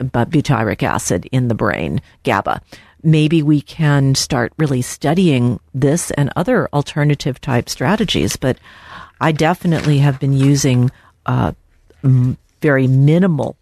butyric 0.00 0.82
acid 0.82 1.28
in 1.30 1.48
the 1.48 1.54
brain, 1.54 2.00
GABA. 2.24 2.60
Maybe 3.02 3.42
we 3.42 3.60
can 3.60 4.16
start 4.16 4.52
really 4.58 4.82
studying 4.82 5.60
this 5.72 6.10
and 6.12 6.32
other 6.34 6.68
alternative 6.72 7.40
type 7.40 7.68
strategies, 7.68 8.36
but 8.36 8.58
I 9.20 9.32
definitely 9.32 9.98
have 9.98 10.18
been 10.18 10.32
using 10.32 10.90
uh, 11.26 11.52
very 12.60 12.88
minimal 12.88 13.56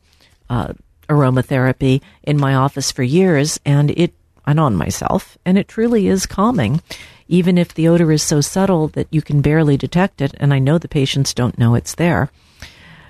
uh, 0.48 0.72
aromatherapy 1.08 2.00
in 2.22 2.38
my 2.38 2.54
office 2.54 2.90
for 2.90 3.02
years, 3.02 3.60
and 3.64 3.90
it 3.90 4.14
and 4.46 4.60
on 4.60 4.76
myself, 4.76 5.36
and 5.44 5.58
it 5.58 5.66
truly 5.66 6.06
is 6.06 6.24
calming, 6.24 6.80
even 7.26 7.58
if 7.58 7.74
the 7.74 7.88
odor 7.88 8.12
is 8.12 8.22
so 8.22 8.40
subtle 8.40 8.88
that 8.88 9.08
you 9.10 9.20
can 9.20 9.40
barely 9.40 9.76
detect 9.76 10.20
it, 10.20 10.34
and 10.38 10.54
I 10.54 10.60
know 10.60 10.78
the 10.78 10.88
patients 10.88 11.34
don't 11.34 11.58
know 11.58 11.74
it's 11.74 11.96
there. 11.96 12.30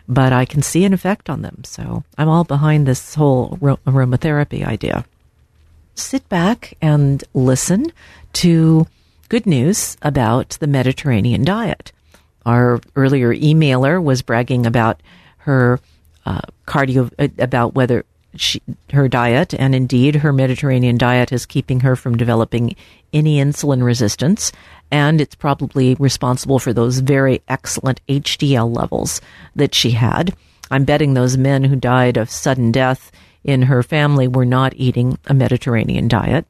But 0.09 0.33
I 0.33 0.45
can 0.45 0.63
see 0.63 0.85
an 0.85 0.93
effect 0.93 1.29
on 1.29 1.43
them, 1.43 1.65
so 1.65 2.05
I'm 2.17 2.29
all 2.29 2.45
behind 2.45 2.87
this 2.87 3.15
whole 3.15 3.59
aromatherapy 3.61 4.65
idea. 4.65 5.05
Sit 5.95 6.29
back 6.29 6.75
and 6.81 7.25
listen 7.35 7.93
to 8.35 8.87
good 9.29 9.47
news 9.47 9.97
about 10.03 10.51
the 10.61 10.67
Mediterranean 10.67 11.45
diet. 11.45 11.91
Our 12.45 12.81
earlier 12.95 13.35
emailer 13.35 14.03
was 14.03 14.23
bragging 14.23 14.67
about 14.67 15.01
her 15.39 15.81
uh, 16.25 16.43
cardio, 16.67 17.11
uh, 17.19 17.29
about 17.39 17.75
whether 17.75 18.05
she, 18.41 18.63
her 18.93 19.09
diet, 19.09 19.55
and 19.55 19.75
indeed 19.75 20.17
her 20.17 20.33
Mediterranean 20.33 20.99
diet 20.99 21.33
is 21.33 21.47
keeping 21.47 21.81
her 21.81 21.97
from 21.97 22.17
developing 22.17 22.77
any 23.13 23.39
insulin 23.39 23.83
resistance, 23.83 24.53
and 24.91 25.21
it's 25.21 25.35
probably 25.35 25.95
responsible 25.97 26.59
for 26.59 26.73
those 26.73 26.99
very 26.99 27.43
excellent 27.49 28.01
HDL 28.09 28.75
levels 28.75 29.21
that 29.55 29.75
she 29.75 29.93
had. 29.93 30.35
I'm 30.71 30.85
betting 30.85 31.15
those 31.15 31.37
men 31.37 31.65
who 31.65 31.77
died 31.77 32.17
of 32.17 32.31
sudden 32.31 32.73
death 32.73 33.13
in 33.45 33.63
her 33.63 33.83
family 33.83 34.27
were 34.27 34.45
not 34.45 34.75
eating 34.77 35.19
a 35.27 35.35
Mediterranean 35.35 36.09
diet. 36.09 36.47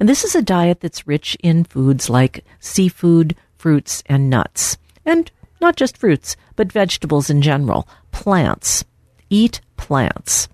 And 0.00 0.08
this 0.08 0.24
is 0.24 0.34
a 0.34 0.42
diet 0.42 0.80
that's 0.80 1.06
rich 1.06 1.36
in 1.42 1.64
foods 1.64 2.10
like 2.10 2.44
seafood, 2.60 3.36
fruits, 3.56 4.02
and 4.06 4.28
nuts. 4.28 4.76
And 5.04 5.30
not 5.60 5.76
just 5.76 5.96
fruits, 5.96 6.36
but 6.56 6.72
vegetables 6.72 7.30
in 7.30 7.42
general, 7.42 7.88
plants. 8.10 8.84
Eat 9.30 9.60
plants. 9.76 10.48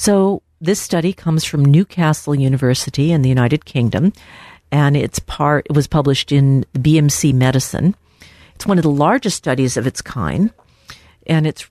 So 0.00 0.40
this 0.62 0.80
study 0.80 1.12
comes 1.12 1.44
from 1.44 1.62
Newcastle 1.62 2.34
University 2.34 3.12
in 3.12 3.20
the 3.20 3.28
United 3.28 3.66
Kingdom, 3.66 4.14
and 4.72 4.96
it's 4.96 5.18
part. 5.18 5.66
It 5.68 5.76
was 5.76 5.86
published 5.86 6.32
in 6.32 6.64
BMC 6.72 7.34
Medicine. 7.34 7.94
It's 8.54 8.64
one 8.64 8.78
of 8.78 8.82
the 8.82 8.90
largest 8.90 9.36
studies 9.36 9.76
of 9.76 9.86
its 9.86 10.00
kind, 10.00 10.54
and 11.26 11.46
it's 11.46 11.68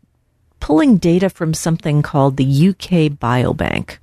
pulling 0.60 0.98
data 0.98 1.32
from 1.32 1.56
something 1.56 2.04
called 2.04 2.38
the 2.38 2.70
UK 2.70 3.18
Biobank. 3.18 3.98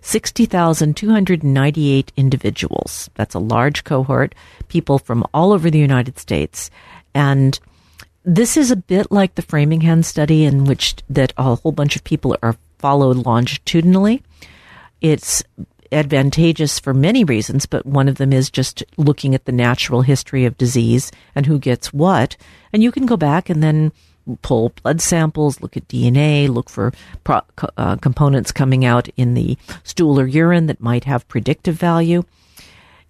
60,298 0.00 2.12
individuals. 2.16 3.10
That's 3.14 3.34
a 3.34 3.38
large 3.38 3.84
cohort, 3.84 4.34
people 4.68 4.98
from 4.98 5.22
all 5.34 5.52
over 5.52 5.70
the 5.70 5.78
United 5.78 6.18
States. 6.18 6.70
And 7.14 7.60
this 8.24 8.56
is 8.56 8.70
a 8.70 8.76
bit 8.76 9.12
like 9.12 9.34
the 9.34 9.42
Framingham 9.42 10.02
study 10.02 10.46
in 10.46 10.64
which 10.64 10.94
that 11.10 11.34
a 11.36 11.56
whole 11.56 11.72
bunch 11.72 11.94
of 11.94 12.04
people 12.04 12.34
are 12.42 12.56
followed 12.80 13.18
longitudinally. 13.18 14.22
It's 15.00 15.42
advantageous 15.92 16.78
for 16.78 16.94
many 16.94 17.24
reasons, 17.24 17.66
but 17.66 17.84
one 17.84 18.08
of 18.08 18.16
them 18.16 18.32
is 18.32 18.50
just 18.50 18.82
looking 18.96 19.34
at 19.34 19.44
the 19.44 19.52
natural 19.52 20.02
history 20.02 20.44
of 20.44 20.58
disease 20.58 21.10
and 21.34 21.46
who 21.46 21.58
gets 21.58 21.92
what. 21.92 22.36
And 22.72 22.82
you 22.82 22.92
can 22.92 23.06
go 23.06 23.16
back 23.16 23.50
and 23.50 23.62
then 23.62 23.92
pull 24.42 24.70
blood 24.82 25.00
samples, 25.00 25.60
look 25.60 25.76
at 25.76 25.88
DNA, 25.88 26.48
look 26.48 26.70
for 26.70 26.92
pro- 27.24 27.42
uh, 27.76 27.96
components 27.96 28.52
coming 28.52 28.84
out 28.84 29.08
in 29.16 29.34
the 29.34 29.58
stool 29.82 30.20
or 30.20 30.26
urine 30.26 30.66
that 30.66 30.80
might 30.80 31.04
have 31.04 31.28
predictive 31.28 31.74
value. 31.74 32.22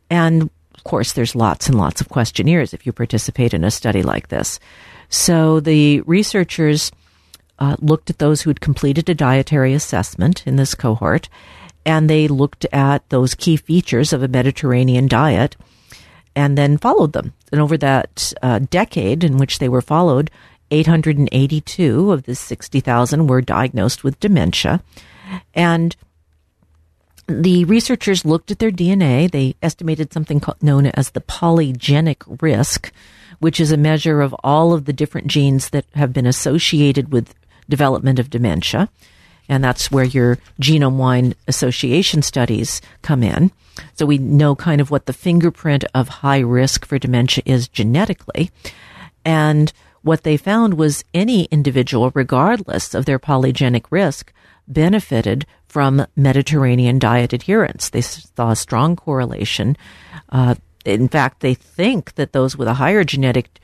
And 0.08 0.50
of 0.74 0.84
course, 0.84 1.12
there's 1.12 1.36
lots 1.36 1.68
and 1.68 1.76
lots 1.76 2.00
of 2.00 2.08
questionnaires 2.08 2.72
if 2.72 2.86
you 2.86 2.92
participate 2.92 3.52
in 3.52 3.64
a 3.64 3.70
study 3.70 4.02
like 4.02 4.28
this. 4.28 4.58
So 5.10 5.60
the 5.60 6.00
researchers 6.02 6.90
uh, 7.60 7.76
looked 7.80 8.10
at 8.10 8.18
those 8.18 8.42
who 8.42 8.50
had 8.50 8.60
completed 8.60 9.08
a 9.08 9.14
dietary 9.14 9.74
assessment 9.74 10.46
in 10.46 10.56
this 10.56 10.74
cohort, 10.74 11.28
and 11.84 12.08
they 12.08 12.28
looked 12.28 12.64
at 12.72 13.08
those 13.10 13.34
key 13.34 13.56
features 13.56 14.12
of 14.12 14.22
a 14.22 14.28
Mediterranean 14.28 15.06
diet 15.06 15.56
and 16.34 16.56
then 16.56 16.78
followed 16.78 17.12
them. 17.12 17.34
And 17.52 17.60
over 17.60 17.76
that 17.78 18.32
uh, 18.42 18.60
decade 18.60 19.24
in 19.24 19.36
which 19.36 19.58
they 19.58 19.68
were 19.68 19.82
followed, 19.82 20.30
882 20.70 22.12
of 22.12 22.24
the 22.24 22.34
60,000 22.34 23.26
were 23.26 23.40
diagnosed 23.40 24.04
with 24.04 24.20
dementia. 24.20 24.82
And 25.54 25.96
the 27.26 27.64
researchers 27.64 28.24
looked 28.24 28.50
at 28.50 28.58
their 28.58 28.70
DNA. 28.70 29.30
They 29.30 29.54
estimated 29.62 30.12
something 30.12 30.40
known 30.62 30.86
as 30.86 31.10
the 31.10 31.20
polygenic 31.20 32.22
risk, 32.40 32.92
which 33.38 33.60
is 33.60 33.72
a 33.72 33.76
measure 33.76 34.20
of 34.20 34.34
all 34.44 34.72
of 34.72 34.84
the 34.84 34.92
different 34.92 35.26
genes 35.26 35.70
that 35.70 35.86
have 35.94 36.12
been 36.12 36.26
associated 36.26 37.12
with 37.12 37.34
development 37.70 38.18
of 38.18 38.28
dementia. 38.28 38.90
And 39.48 39.64
that's 39.64 39.90
where 39.90 40.04
your 40.04 40.38
genome 40.60 40.96
wide 40.96 41.34
association 41.48 42.22
studies 42.22 42.80
come 43.02 43.22
in. 43.22 43.50
So 43.94 44.06
we 44.06 44.18
know 44.18 44.54
kind 44.54 44.80
of 44.80 44.90
what 44.90 45.06
the 45.06 45.12
fingerprint 45.12 45.84
of 45.94 46.08
high 46.08 46.38
risk 46.38 46.84
for 46.84 46.98
dementia 46.98 47.42
is 47.46 47.66
genetically. 47.66 48.50
And 49.24 49.72
what 50.02 50.22
they 50.22 50.36
found 50.36 50.74
was 50.74 51.04
any 51.12 51.44
individual, 51.46 52.10
regardless 52.14 52.94
of 52.94 53.06
their 53.06 53.18
polygenic 53.18 53.86
risk, 53.90 54.32
benefited 54.68 55.46
from 55.66 56.06
Mediterranean 56.16 56.98
diet 56.98 57.32
adherence. 57.32 57.90
They 57.90 58.00
saw 58.00 58.50
a 58.50 58.56
strong 58.56 58.96
correlation. 58.96 59.76
Uh, 60.28 60.54
in 60.84 61.08
fact, 61.08 61.40
they 61.40 61.54
think 61.54 62.14
that 62.14 62.32
those 62.32 62.56
with 62.56 62.68
a 62.68 62.74
higher 62.74 63.04
genetic 63.04 63.60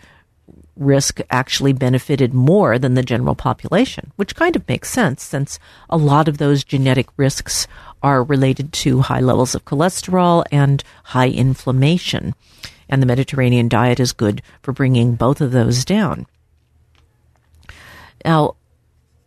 risk 0.77 1.20
actually 1.31 1.72
benefited 1.72 2.35
more 2.35 2.79
than 2.79 2.95
the 2.95 3.03
general 3.03 3.35
population, 3.35 4.12
which 4.16 4.37
kind 4.37 4.57
of 4.57 4.68
makes 4.68 4.91
sense 4.91 5.22
since 5.22 5.59
a 5.89 5.97
lot 5.97 6.29
of 6.29 6.39
those 6.39 6.64
genetic 6.64 7.07
risks 7.16 7.66
are 8.03 8.22
related 8.22 8.72
to 8.72 9.01
high 9.01 9.20
levels 9.20 9.55
of 9.55 9.64
cholesterol 9.64 10.45
and 10.53 10.85
high 11.05 11.29
inflammation. 11.29 12.35
And 12.89 13.03
the 13.03 13.07
Mediterranean 13.07 13.68
diet 13.68 13.99
is 13.99 14.12
good 14.12 14.43
for 14.62 14.72
bringing 14.72 15.14
both 15.14 15.41
of 15.41 15.51
those 15.51 15.85
down. 15.85 16.27
Now, 18.24 18.55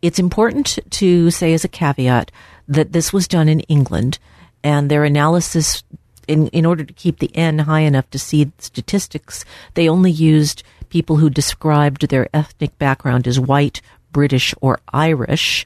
it's 0.02 0.18
important 0.18 0.78
to 0.90 1.30
say 1.30 1.52
as 1.52 1.64
a 1.64 1.68
caveat 1.68 2.30
that 2.68 2.92
this 2.92 3.12
was 3.12 3.28
done 3.28 3.48
in 3.48 3.60
England 3.60 4.18
and 4.62 4.90
their 4.90 5.04
analysis 5.04 5.82
in, 6.28 6.46
in 6.48 6.64
order 6.64 6.84
to 6.84 6.92
keep 6.92 7.18
the 7.18 7.34
N 7.36 7.60
high 7.60 7.80
enough 7.80 8.08
to 8.10 8.18
see 8.18 8.52
statistics, 8.58 9.44
they 9.74 9.88
only 9.88 10.12
used 10.12 10.62
people 10.90 11.16
who 11.16 11.30
described 11.30 12.08
their 12.08 12.28
ethnic 12.34 12.76
background 12.78 13.26
as 13.26 13.40
white, 13.40 13.80
British, 14.12 14.54
or 14.60 14.80
Irish, 14.92 15.64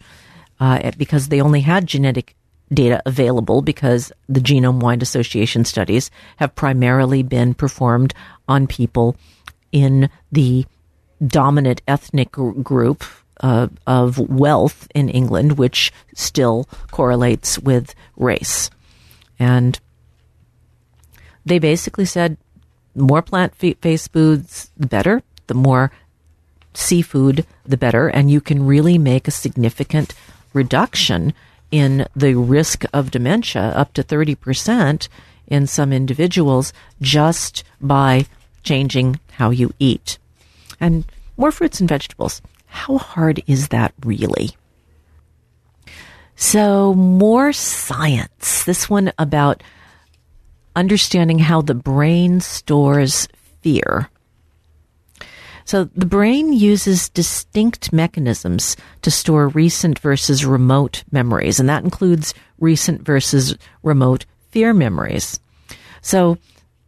uh, 0.60 0.92
because 0.96 1.28
they 1.28 1.40
only 1.40 1.60
had 1.60 1.86
genetic 1.86 2.36
data 2.72 3.02
available 3.06 3.62
because 3.62 4.12
the 4.28 4.40
genome 4.40 4.80
wide 4.80 5.02
association 5.02 5.64
studies 5.64 6.10
have 6.36 6.54
primarily 6.54 7.22
been 7.22 7.54
performed 7.54 8.14
on 8.48 8.66
people 8.66 9.16
in 9.72 10.08
the 10.32 10.64
dominant 11.24 11.82
ethnic 11.86 12.32
group 12.32 13.04
uh, 13.40 13.68
of 13.86 14.18
wealth 14.18 14.88
in 14.94 15.08
England, 15.08 15.58
which 15.58 15.92
still 16.14 16.68
correlates 16.90 17.58
with 17.58 17.94
race. 18.16 18.70
And 19.38 19.78
they 21.44 21.58
basically 21.58 22.04
said 22.04 22.36
more 22.94 23.22
plant 23.22 23.54
based 23.80 24.12
foods, 24.12 24.70
the 24.76 24.86
better. 24.86 25.22
The 25.46 25.54
more 25.54 25.90
seafood, 26.72 27.46
the 27.64 27.76
better. 27.76 28.08
And 28.08 28.30
you 28.30 28.40
can 28.40 28.66
really 28.66 28.98
make 28.98 29.28
a 29.28 29.32
significant 29.32 30.14
reduction 30.52 31.34
in 31.70 32.06
the 32.14 32.34
risk 32.34 32.84
of 32.92 33.10
dementia, 33.10 33.62
up 33.62 33.92
to 33.94 34.02
30% 34.02 35.08
in 35.46 35.66
some 35.66 35.92
individuals, 35.92 36.72
just 37.00 37.64
by 37.80 38.26
changing 38.62 39.18
how 39.32 39.50
you 39.50 39.72
eat. 39.78 40.18
And 40.80 41.04
more 41.36 41.52
fruits 41.52 41.80
and 41.80 41.88
vegetables. 41.88 42.40
How 42.66 42.98
hard 42.98 43.42
is 43.46 43.68
that 43.68 43.92
really? 44.04 44.56
So, 46.36 46.94
more 46.94 47.52
science. 47.52 48.64
This 48.64 48.90
one 48.90 49.12
about 49.18 49.62
understanding 50.76 51.38
how 51.38 51.62
the 51.62 51.74
brain 51.74 52.40
stores 52.40 53.28
fear. 53.62 54.10
So 55.64 55.84
the 55.84 56.06
brain 56.06 56.52
uses 56.52 57.08
distinct 57.08 57.92
mechanisms 57.92 58.76
to 59.02 59.10
store 59.10 59.48
recent 59.48 59.98
versus 59.98 60.44
remote 60.44 61.04
memories, 61.10 61.58
and 61.58 61.68
that 61.68 61.84
includes 61.84 62.34
recent 62.58 63.02
versus 63.02 63.56
remote 63.82 64.26
fear 64.50 64.74
memories. 64.74 65.40
So 66.02 66.36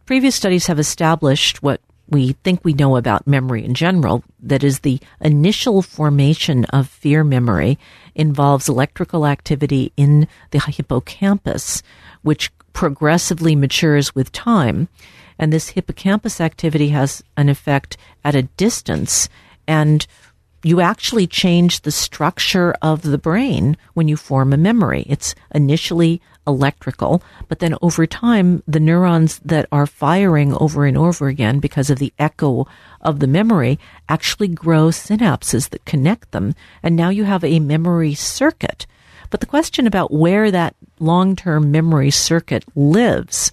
previous 0.05 0.35
studies 0.35 0.67
have 0.67 0.79
established 0.79 1.63
what 1.63 1.81
we 2.09 2.33
think 2.43 2.63
we 2.63 2.73
know 2.73 2.95
about 2.95 3.27
memory 3.27 3.65
in 3.65 3.73
general, 3.73 4.23
that 4.39 4.63
is 4.63 4.79
the 4.79 4.99
initial 5.19 5.81
formation 5.81 6.65
of 6.65 6.87
fear 6.87 7.23
memory 7.23 7.77
involves 8.15 8.69
electrical 8.69 9.25
activity 9.25 9.91
in 9.97 10.27
the 10.51 10.59
hippocampus, 10.59 11.83
which 12.21 12.56
progressively 12.77 13.55
matures 13.55 14.13
with 14.13 14.31
time. 14.31 14.87
And 15.39 15.51
this 15.51 15.69
hippocampus 15.69 16.39
activity 16.39 16.89
has 16.89 17.23
an 17.35 17.49
effect 17.49 17.97
at 18.23 18.35
a 18.35 18.43
distance. 18.43 19.29
And 19.67 20.05
you 20.61 20.79
actually 20.79 21.25
change 21.25 21.81
the 21.81 21.91
structure 21.91 22.75
of 22.79 23.01
the 23.01 23.17
brain 23.17 23.77
when 23.95 24.07
you 24.07 24.15
form 24.15 24.53
a 24.53 24.57
memory. 24.57 25.07
It's 25.09 25.33
initially 25.55 26.21
electrical, 26.45 27.23
but 27.47 27.57
then 27.57 27.73
over 27.81 28.05
time, 28.05 28.61
the 28.67 28.79
neurons 28.79 29.39
that 29.39 29.67
are 29.71 29.87
firing 29.87 30.53
over 30.53 30.85
and 30.85 30.99
over 30.99 31.29
again 31.29 31.57
because 31.57 31.89
of 31.89 31.97
the 31.97 32.13
echo 32.19 32.67
of 33.01 33.19
the 33.19 33.27
memory 33.27 33.79
actually 34.07 34.49
grow 34.49 34.89
synapses 34.89 35.69
that 35.69 35.85
connect 35.85 36.29
them. 36.29 36.53
And 36.83 36.95
now 36.95 37.09
you 37.09 37.23
have 37.23 37.43
a 37.43 37.59
memory 37.59 38.13
circuit. 38.13 38.85
But 39.29 39.39
the 39.39 39.45
question 39.45 39.87
about 39.87 40.13
where 40.13 40.51
that 40.51 40.75
long 40.99 41.35
term 41.35 41.71
memory 41.71 42.11
circuit 42.11 42.63
lives 42.75 43.51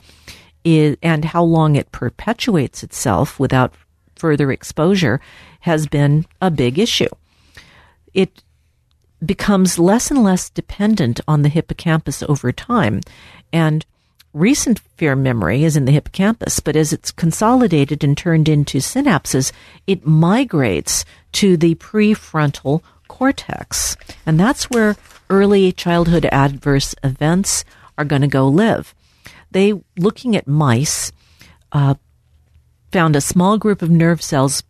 is, 0.64 0.96
and 1.02 1.24
how 1.24 1.42
long 1.44 1.76
it 1.76 1.92
perpetuates 1.92 2.82
itself 2.82 3.38
without 3.38 3.74
further 4.16 4.50
exposure 4.52 5.20
has 5.60 5.86
been 5.86 6.26
a 6.40 6.50
big 6.50 6.78
issue. 6.78 7.08
It 8.12 8.42
becomes 9.24 9.78
less 9.78 10.10
and 10.10 10.22
less 10.22 10.50
dependent 10.50 11.20
on 11.26 11.42
the 11.42 11.48
hippocampus 11.48 12.22
over 12.22 12.52
time. 12.52 13.00
And 13.52 13.84
recent 14.32 14.80
fear 14.96 15.16
memory 15.16 15.64
is 15.64 15.76
in 15.76 15.84
the 15.84 15.92
hippocampus, 15.92 16.60
but 16.60 16.76
as 16.76 16.92
it's 16.92 17.10
consolidated 17.10 18.04
and 18.04 18.16
turned 18.16 18.48
into 18.48 18.78
synapses, 18.78 19.52
it 19.86 20.06
migrates 20.06 21.04
to 21.32 21.56
the 21.56 21.74
prefrontal 21.76 22.82
cortex. 23.14 23.96
And 24.26 24.40
that's 24.40 24.68
where 24.70 24.96
early 25.30 25.70
childhood 25.70 26.26
adverse 26.32 26.96
events 27.04 27.64
are 27.96 28.04
going 28.04 28.22
to 28.22 28.28
go 28.28 28.48
live. 28.48 28.92
They, 29.52 29.72
looking 29.96 30.34
at 30.34 30.48
mice, 30.48 31.12
uh, 31.70 31.94
found 32.90 33.14
a 33.14 33.20
small 33.20 33.56
group 33.56 33.82
of 33.82 33.90
nerve 33.90 34.20
cells 34.20 34.64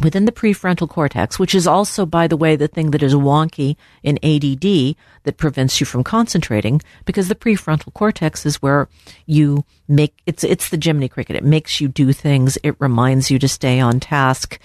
within 0.00 0.24
the 0.24 0.32
prefrontal 0.32 0.88
cortex, 0.88 1.38
which 1.38 1.54
is 1.54 1.66
also, 1.66 2.06
by 2.06 2.26
the 2.26 2.36
way, 2.36 2.56
the 2.56 2.68
thing 2.68 2.90
that 2.90 3.02
is 3.02 3.14
wonky 3.14 3.76
in 4.02 4.18
ADD 4.24 4.96
that 5.24 5.36
prevents 5.36 5.78
you 5.78 5.86
from 5.86 6.02
concentrating, 6.02 6.80
because 7.04 7.28
the 7.28 7.34
prefrontal 7.34 7.92
cortex 7.92 8.44
is 8.46 8.62
where 8.62 8.88
you 9.26 9.64
make 9.86 10.14
it's 10.26 10.42
it's 10.42 10.70
the 10.70 10.80
Jiminy 10.82 11.08
Cricket. 11.08 11.36
It 11.36 11.44
makes 11.44 11.80
you 11.80 11.88
do 11.88 12.12
things. 12.12 12.58
It 12.62 12.80
reminds 12.80 13.30
you 13.30 13.38
to 13.38 13.48
stay 13.48 13.78
on 13.78 14.00
task, 14.00 14.58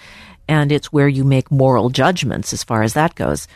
and 0.50 0.72
it's 0.72 0.92
where 0.92 1.08
you 1.08 1.22
make 1.22 1.50
moral 1.50 1.88
judgments 1.90 2.52
as 2.52 2.64
far 2.64 2.82
as 2.82 2.94
that 2.94 3.14
goes. 3.14 3.46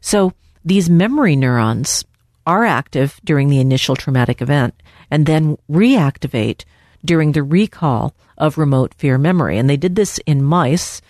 So 0.00 0.32
these 0.64 0.88
memory 0.88 1.36
neurons 1.36 2.04
are 2.46 2.64
active 2.64 3.20
during 3.22 3.50
the 3.50 3.60
initial 3.60 3.94
traumatic 3.94 4.40
event, 4.40 4.74
and 5.10 5.26
then 5.26 5.58
reactivate 5.70 6.64
during 7.04 7.32
the 7.32 7.42
recall 7.42 8.14
of 8.38 8.56
remote 8.56 8.94
fear 8.94 9.18
memory. 9.18 9.58
And 9.58 9.68
they 9.68 9.76
did 9.76 9.94
this 9.94 10.18
in 10.24 10.42
mice 10.42 11.02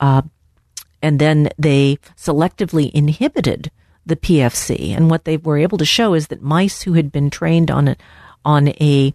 uh, 0.00 0.22
and 1.02 1.18
then 1.18 1.50
they 1.58 1.98
selectively 2.16 2.90
inhibited 2.92 3.70
the 4.06 4.16
PFC. 4.16 4.96
And 4.96 5.10
what 5.10 5.24
they 5.24 5.36
were 5.36 5.58
able 5.58 5.78
to 5.78 5.84
show 5.84 6.14
is 6.14 6.28
that 6.28 6.42
mice 6.42 6.82
who 6.82 6.94
had 6.94 7.12
been 7.12 7.28
trained 7.28 7.70
on 7.70 7.88
a, 7.88 7.96
on 8.44 8.68
a, 8.68 9.12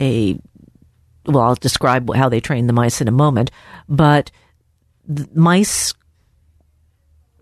a, 0.00 0.38
well, 1.26 1.42
I'll 1.42 1.54
describe 1.56 2.14
how 2.14 2.28
they 2.28 2.40
trained 2.40 2.68
the 2.68 2.74
mice 2.74 3.00
in 3.00 3.08
a 3.08 3.12
moment, 3.12 3.50
but 3.88 4.30
mice 5.34 5.94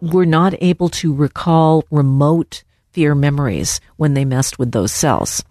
were 0.01 0.27
not 0.27 0.55
able 0.61 0.89
to 0.89 1.15
recall 1.15 1.85
remote 1.91 2.63
fear 2.93 3.15
memories 3.15 3.81
when 3.97 4.15
they 4.15 4.25
messed 4.25 4.59
with 4.59 4.73
those 4.73 4.93
cells. 4.93 5.45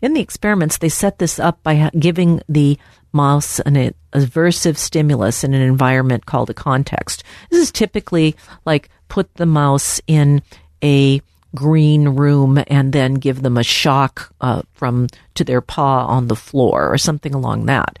In 0.00 0.14
the 0.14 0.20
experiments, 0.20 0.78
they 0.78 0.88
set 0.88 1.18
this 1.18 1.38
up 1.38 1.62
by 1.62 1.90
giving 1.98 2.42
the 2.48 2.78
mouse 3.12 3.60
an 3.60 3.94
aversive 4.12 4.76
stimulus 4.76 5.44
in 5.44 5.54
an 5.54 5.62
environment 5.62 6.26
called 6.26 6.50
a 6.50 6.54
context. 6.54 7.22
This 7.50 7.62
is 7.62 7.70
typically 7.70 8.34
like 8.64 8.88
put 9.08 9.32
the 9.34 9.46
mouse 9.46 10.00
in 10.06 10.42
a 10.82 11.20
green 11.54 12.08
room 12.08 12.62
and 12.66 12.92
then 12.92 13.14
give 13.14 13.42
them 13.42 13.58
a 13.58 13.62
shock 13.62 14.34
uh, 14.40 14.62
from 14.72 15.08
to 15.34 15.44
their 15.44 15.60
paw 15.60 16.06
on 16.06 16.28
the 16.28 16.36
floor 16.36 16.90
or 16.90 16.98
something 16.98 17.34
along 17.34 17.66
that. 17.66 17.98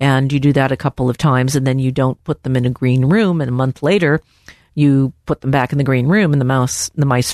And 0.00 0.32
you 0.32 0.40
do 0.40 0.52
that 0.54 0.72
a 0.72 0.76
couple 0.76 1.08
of 1.08 1.16
times, 1.16 1.54
and 1.54 1.66
then 1.66 1.78
you 1.78 1.92
don't 1.92 2.22
put 2.24 2.42
them 2.42 2.56
in 2.56 2.64
a 2.64 2.70
green 2.70 3.04
room. 3.04 3.40
And 3.40 3.48
a 3.48 3.52
month 3.52 3.82
later, 3.82 4.20
you 4.74 5.12
put 5.26 5.42
them 5.42 5.50
back 5.50 5.72
in 5.72 5.78
the 5.78 5.84
green 5.84 6.08
room, 6.08 6.32
and 6.32 6.40
the 6.40 6.46
mouse 6.46 6.90
the 6.94 7.06
mice 7.06 7.32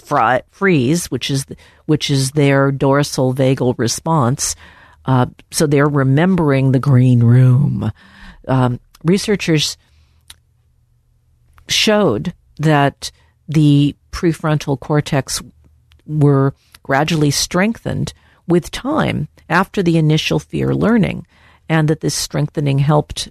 freeze, 0.51 1.11
which 1.11 1.31
is 1.31 1.47
which 1.87 2.11
is 2.11 2.33
their 2.33 2.71
dorsal 2.71 3.33
vagal 3.33 3.79
response 3.79 4.55
uh, 5.09 5.25
so 5.51 5.67
they're 5.67 5.89
remembering 5.89 6.71
the 6.71 6.79
green 6.79 7.23
room. 7.23 7.91
Um, 8.47 8.79
researchers 9.03 9.79
showed 11.67 12.35
that 12.59 13.11
the 13.49 13.97
prefrontal 14.13 14.79
cortex 14.79 15.43
were 16.07 16.55
gradually 16.83 17.31
strengthened 17.31 18.13
with 18.47 18.71
time 18.71 19.29
after 19.49 19.83
the 19.83 19.97
initial 19.97 20.39
fear 20.39 20.75
learning, 20.75 21.27
and 21.69 21.89
that 21.89 22.01
this 22.01 22.15
strengthening 22.15 22.79
helped 22.79 23.29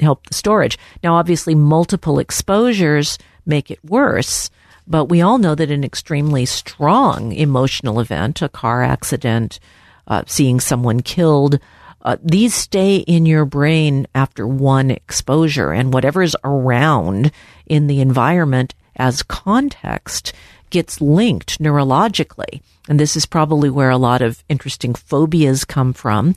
help 0.00 0.26
the 0.26 0.34
storage. 0.34 0.78
Now, 1.02 1.14
obviously, 1.14 1.54
multiple 1.54 2.18
exposures 2.18 3.18
make 3.44 3.70
it 3.70 3.84
worse, 3.84 4.50
but 4.86 5.06
we 5.06 5.20
all 5.20 5.38
know 5.38 5.54
that 5.54 5.70
an 5.70 5.84
extremely 5.84 6.46
strong 6.46 7.32
emotional 7.32 8.00
event, 8.00 8.42
a 8.42 8.48
car 8.48 8.82
accident, 8.82 9.60
uh, 10.06 10.22
seeing 10.26 10.60
someone 10.60 11.00
killed. 11.00 11.58
Uh, 12.02 12.16
these 12.22 12.54
stay 12.54 12.96
in 12.96 13.26
your 13.26 13.44
brain 13.44 14.06
after 14.14 14.46
one 14.46 14.90
exposure, 14.90 15.72
and 15.72 15.92
whatever's 15.92 16.36
around 16.44 17.32
in 17.66 17.86
the 17.86 18.00
environment 18.00 18.74
as 18.96 19.22
context 19.22 20.32
gets 20.70 21.00
linked 21.00 21.60
neurologically. 21.60 22.60
And 22.88 23.00
this 23.00 23.16
is 23.16 23.26
probably 23.26 23.70
where 23.70 23.90
a 23.90 23.96
lot 23.96 24.22
of 24.22 24.44
interesting 24.48 24.94
phobias 24.94 25.64
come 25.64 25.92
from. 25.92 26.34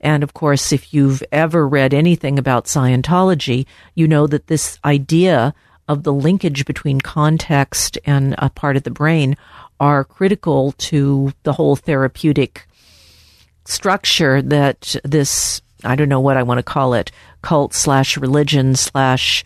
And 0.00 0.22
of 0.22 0.34
course, 0.34 0.72
if 0.72 0.94
you've 0.94 1.22
ever 1.30 1.68
read 1.68 1.92
anything 1.92 2.38
about 2.38 2.64
Scientology, 2.64 3.66
you 3.94 4.08
know 4.08 4.26
that 4.26 4.46
this 4.46 4.78
idea 4.84 5.54
of 5.88 6.04
the 6.04 6.12
linkage 6.12 6.64
between 6.64 7.00
context 7.00 7.98
and 8.04 8.34
a 8.38 8.48
part 8.48 8.76
of 8.76 8.84
the 8.84 8.90
brain 8.90 9.36
are 9.78 10.04
critical 10.04 10.72
to 10.72 11.32
the 11.42 11.52
whole 11.52 11.76
therapeutic 11.76 12.66
structure 13.64 14.40
that 14.42 14.96
this, 15.04 15.60
I 15.84 15.96
don't 15.96 16.08
know 16.08 16.20
what 16.20 16.36
I 16.36 16.42
want 16.42 16.58
to 16.58 16.62
call 16.62 16.94
it, 16.94 17.10
cult 17.42 17.74
slash 17.74 18.16
religion 18.16 18.74
slash, 18.76 19.44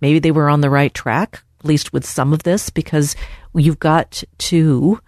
maybe 0.00 0.18
they 0.18 0.30
were 0.30 0.48
on 0.48 0.60
the 0.60 0.70
right 0.70 0.92
track, 0.92 1.42
at 1.60 1.66
least 1.66 1.92
with 1.92 2.04
some 2.04 2.32
of 2.32 2.42
this, 2.42 2.70
because 2.70 3.16
you've 3.54 3.78
got 3.78 4.22
to 4.38 5.00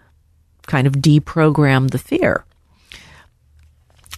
kind 0.67 0.87
of 0.87 0.93
deprogram 0.93 1.91
the 1.91 1.97
fear. 1.97 2.45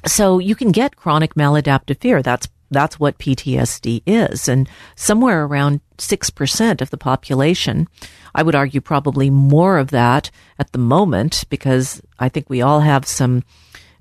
So 0.06 0.40
you 0.40 0.56
can 0.56 0.72
get 0.72 0.96
chronic 0.96 1.36
maladaptive 1.36 2.00
fear. 2.00 2.22
That's 2.22 2.48
that's 2.74 3.00
what 3.00 3.20
PTSD 3.20 4.02
is. 4.06 4.50
And 4.50 4.68
somewhere 4.96 5.46
around 5.46 5.80
6% 5.98 6.82
of 6.82 6.90
the 6.90 6.98
population, 6.98 7.88
I 8.36 8.44
would 8.44 8.56
argue 8.56 8.82
probably 8.82 9.30
more 9.30 9.78
of 9.78 9.92
that 9.92 10.32
at 10.60 10.72
the 10.72 10.80
moment, 10.80 11.44
because 11.50 12.02
I 12.20 12.30
think 12.30 12.50
we 12.50 12.62
all 12.62 12.82
have 12.82 13.06
some 13.06 13.44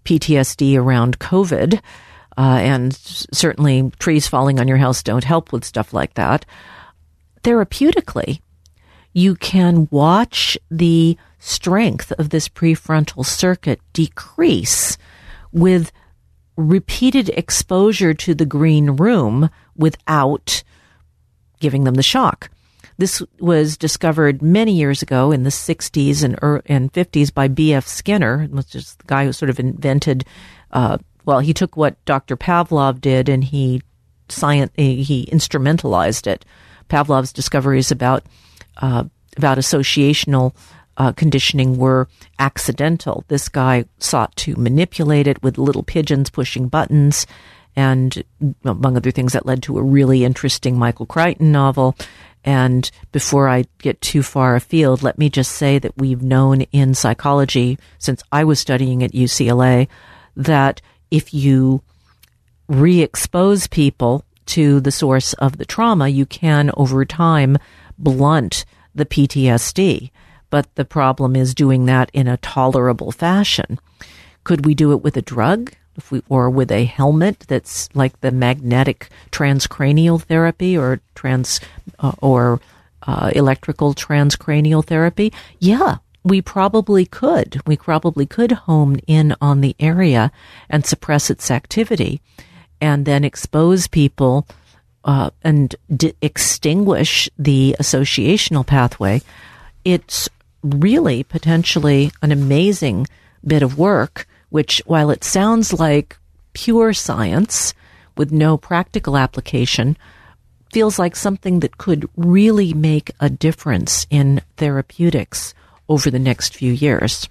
PTSD 0.04 0.76
around 0.76 1.18
COVID. 1.18 1.80
Uh, 2.38 2.40
and 2.62 2.94
certainly 2.94 3.92
trees 3.98 4.26
falling 4.26 4.58
on 4.58 4.66
your 4.66 4.78
house 4.78 5.02
don't 5.02 5.24
help 5.24 5.52
with 5.52 5.66
stuff 5.66 5.92
like 5.92 6.14
that. 6.14 6.46
Therapeutically, 7.42 8.40
you 9.12 9.34
can 9.34 9.86
watch 9.90 10.56
the 10.70 11.18
strength 11.38 12.10
of 12.12 12.30
this 12.30 12.48
prefrontal 12.48 13.26
circuit 13.26 13.80
decrease 13.92 14.96
with 15.52 15.92
repeated 16.56 17.28
exposure 17.30 18.14
to 18.14 18.34
the 18.34 18.46
green 18.46 18.90
room 18.90 19.50
without 19.76 20.62
giving 21.60 21.84
them 21.84 21.94
the 21.94 22.02
shock. 22.02 22.50
This 22.98 23.22
was 23.40 23.76
discovered 23.76 24.42
many 24.42 24.72
years 24.72 25.02
ago 25.02 25.32
in 25.32 25.44
the 25.44 25.50
60s 25.50 26.22
and, 26.22 26.38
er, 26.42 26.62
and 26.66 26.92
50s 26.92 27.32
by 27.32 27.48
B.F. 27.48 27.86
Skinner, 27.86 28.44
which 28.44 28.74
is 28.74 28.94
the 28.96 29.04
guy 29.04 29.24
who 29.24 29.32
sort 29.32 29.50
of 29.50 29.58
invented, 29.58 30.24
uh, 30.72 30.98
well, 31.24 31.40
he 31.40 31.54
took 31.54 31.76
what 31.76 32.02
Dr. 32.04 32.36
Pavlov 32.36 33.00
did 33.00 33.28
and 33.28 33.42
he 33.42 33.82
science, 34.28 34.72
he 34.76 35.28
instrumentalized 35.32 36.26
it. 36.26 36.44
Pavlov's 36.88 37.32
discoveries 37.32 37.90
about, 37.90 38.24
uh, 38.78 39.04
about 39.36 39.58
associational 39.58 40.54
uh, 40.96 41.12
conditioning 41.12 41.76
were 41.76 42.08
accidental. 42.38 43.24
This 43.28 43.48
guy 43.48 43.84
sought 43.98 44.34
to 44.36 44.56
manipulate 44.56 45.26
it 45.26 45.42
with 45.42 45.58
little 45.58 45.82
pigeons 45.82 46.30
pushing 46.30 46.68
buttons 46.68 47.26
and 47.74 48.22
among 48.64 48.96
other 48.96 49.10
things 49.10 49.32
that 49.32 49.46
led 49.46 49.62
to 49.62 49.78
a 49.78 49.82
really 49.82 50.24
interesting 50.24 50.78
Michael 50.78 51.06
Crichton 51.06 51.52
novel. 51.52 51.96
And 52.44 52.90
before 53.12 53.48
I 53.48 53.64
get 53.78 54.00
too 54.00 54.22
far 54.22 54.56
afield, 54.56 55.02
let 55.02 55.18
me 55.18 55.30
just 55.30 55.52
say 55.52 55.78
that 55.78 55.96
we've 55.96 56.22
known 56.22 56.62
in 56.62 56.94
psychology 56.94 57.78
since 57.98 58.22
I 58.32 58.44
was 58.44 58.58
studying 58.58 59.02
at 59.02 59.12
UCLA 59.12 59.88
that 60.36 60.80
if 61.10 61.32
you 61.32 61.82
re 62.68 63.00
expose 63.00 63.66
people 63.66 64.24
to 64.46 64.80
the 64.80 64.92
source 64.92 65.32
of 65.34 65.58
the 65.58 65.64
trauma, 65.64 66.08
you 66.08 66.26
can 66.26 66.70
over 66.76 67.04
time 67.04 67.58
blunt 67.98 68.64
the 68.94 69.06
PTSD. 69.06 70.10
But 70.52 70.68
the 70.74 70.84
problem 70.84 71.34
is 71.34 71.54
doing 71.54 71.86
that 71.86 72.10
in 72.12 72.28
a 72.28 72.36
tolerable 72.36 73.10
fashion. 73.10 73.80
Could 74.44 74.66
we 74.66 74.74
do 74.74 74.92
it 74.92 75.02
with 75.02 75.16
a 75.16 75.22
drug? 75.22 75.72
If 75.96 76.10
We, 76.10 76.22
or 76.28 76.50
with 76.50 76.70
a 76.70 76.84
helmet 76.84 77.46
that's 77.48 77.88
like 77.94 78.20
the 78.20 78.30
magnetic 78.30 79.08
transcranial 79.30 80.20
therapy 80.20 80.76
or 80.76 81.00
trans 81.14 81.58
uh, 82.00 82.12
or 82.20 82.60
uh, 83.06 83.30
electrical 83.34 83.94
transcranial 83.94 84.84
therapy? 84.84 85.32
Yeah, 85.58 85.96
we 86.22 86.42
probably 86.42 87.06
could. 87.06 87.58
We 87.66 87.78
probably 87.78 88.26
could 88.26 88.52
hone 88.52 88.98
in 89.06 89.34
on 89.40 89.62
the 89.62 89.74
area 89.80 90.32
and 90.68 90.84
suppress 90.84 91.30
its 91.30 91.50
activity, 91.50 92.20
and 92.78 93.06
then 93.06 93.24
expose 93.24 93.88
people 93.88 94.46
uh, 95.04 95.30
and 95.42 95.74
d- 95.96 96.12
extinguish 96.20 97.30
the 97.38 97.74
associational 97.80 98.66
pathway. 98.66 99.22
It's 99.82 100.28
really 100.62 101.22
potentially 101.22 102.10
an 102.22 102.32
amazing 102.32 103.06
bit 103.44 103.62
of 103.62 103.78
work 103.78 104.26
which, 104.52 104.82
while 104.84 105.10
it 105.10 105.24
sounds 105.24 105.72
like 105.72 106.18
pure 106.52 106.92
science 106.92 107.72
with 108.18 108.30
no 108.30 108.58
practical 108.58 109.16
application, 109.16 109.96
feels 110.70 110.98
like 110.98 111.16
something 111.16 111.60
that 111.60 111.78
could 111.78 112.06
really 112.16 112.74
make 112.74 113.10
a 113.18 113.30
difference 113.30 114.06
in 114.10 114.42
therapeutics 114.58 115.54
over 115.88 116.10
the 116.10 116.18
next 116.18 116.54
few 116.54 116.70
years. 116.70 117.30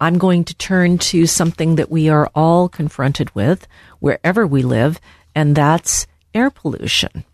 I'm 0.00 0.18
going 0.18 0.44
to 0.44 0.54
turn 0.54 0.98
to 0.98 1.26
something 1.26 1.74
that 1.74 1.90
we 1.90 2.08
are 2.08 2.30
all 2.32 2.68
confronted 2.68 3.34
with 3.34 3.66
wherever 3.98 4.46
we 4.46 4.62
live, 4.62 5.00
and 5.34 5.56
that's 5.56 6.06
air 6.32 6.50
pollution. 6.50 7.24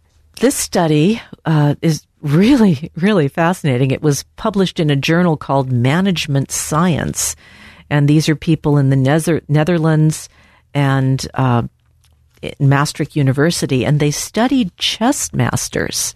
This 0.41 0.55
study 0.55 1.21
uh, 1.45 1.75
is 1.83 2.07
really, 2.23 2.91
really 2.97 3.29
fascinating. 3.29 3.91
It 3.91 4.03
was 4.03 4.25
published 4.37 4.81
in 4.81 4.91
a 4.91 4.97
journal 4.97 5.37
called 5.37 5.71
Management 5.71 6.51
Science, 6.51 7.37
and 7.91 8.09
these 8.09 8.29
are 8.29 8.37
people 8.37 8.79
in 8.79 8.91
the 8.91 8.97
Nether- 8.97 9.43
Netherlands 9.49 10.29
and 10.73 11.27
uh, 11.35 11.65
Maastricht 12.59 13.17
University, 13.17 13.85
and 13.85 14.01
they 14.01 14.11
studied 14.11 14.77
chess 14.77 15.33
masters, 15.33 16.15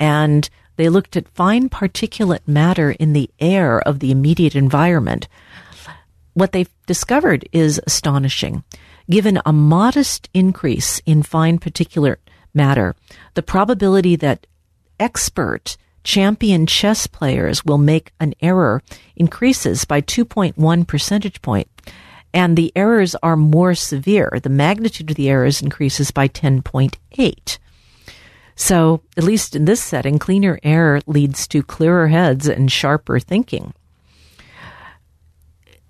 and 0.00 0.48
they 0.76 0.88
looked 0.88 1.16
at 1.16 1.28
fine 1.28 1.68
particulate 1.68 2.46
matter 2.46 2.92
in 2.92 3.12
the 3.12 3.30
air 3.38 3.80
of 3.80 3.98
the 3.98 4.10
immediate 4.10 4.56
environment. 4.56 5.28
What 6.34 6.52
they've 6.52 6.70
discovered 6.86 7.48
is 7.52 7.80
astonishing. 7.86 8.64
Given 9.10 9.40
a 9.44 9.52
modest 9.52 10.30
increase 10.32 11.00
in 11.04 11.22
fine 11.22 11.58
particulate 11.58 12.16
matter, 12.54 12.94
the 13.34 13.42
probability 13.42 14.16
that 14.16 14.46
expert 15.02 15.76
champion 16.04 16.66
chess 16.66 17.06
players 17.06 17.64
will 17.64 17.78
make 17.78 18.12
an 18.18 18.34
error 18.40 18.82
increases 19.16 19.84
by 19.84 20.00
2.1 20.00 20.86
percentage 20.86 21.42
point 21.42 21.68
and 22.34 22.56
the 22.56 22.72
errors 22.74 23.14
are 23.22 23.36
more 23.36 23.74
severe. 23.74 24.32
The 24.42 24.48
magnitude 24.48 25.10
of 25.10 25.16
the 25.16 25.28
errors 25.28 25.60
increases 25.60 26.10
by 26.10 26.28
10.8. 26.28 27.58
So, 28.54 29.02
at 29.16 29.24
least 29.24 29.56
in 29.56 29.64
this 29.64 29.82
setting, 29.82 30.18
cleaner 30.18 30.58
air 30.62 31.00
leads 31.06 31.46
to 31.48 31.62
clearer 31.62 32.08
heads 32.08 32.48
and 32.48 32.70
sharper 32.70 33.18
thinking. 33.18 33.74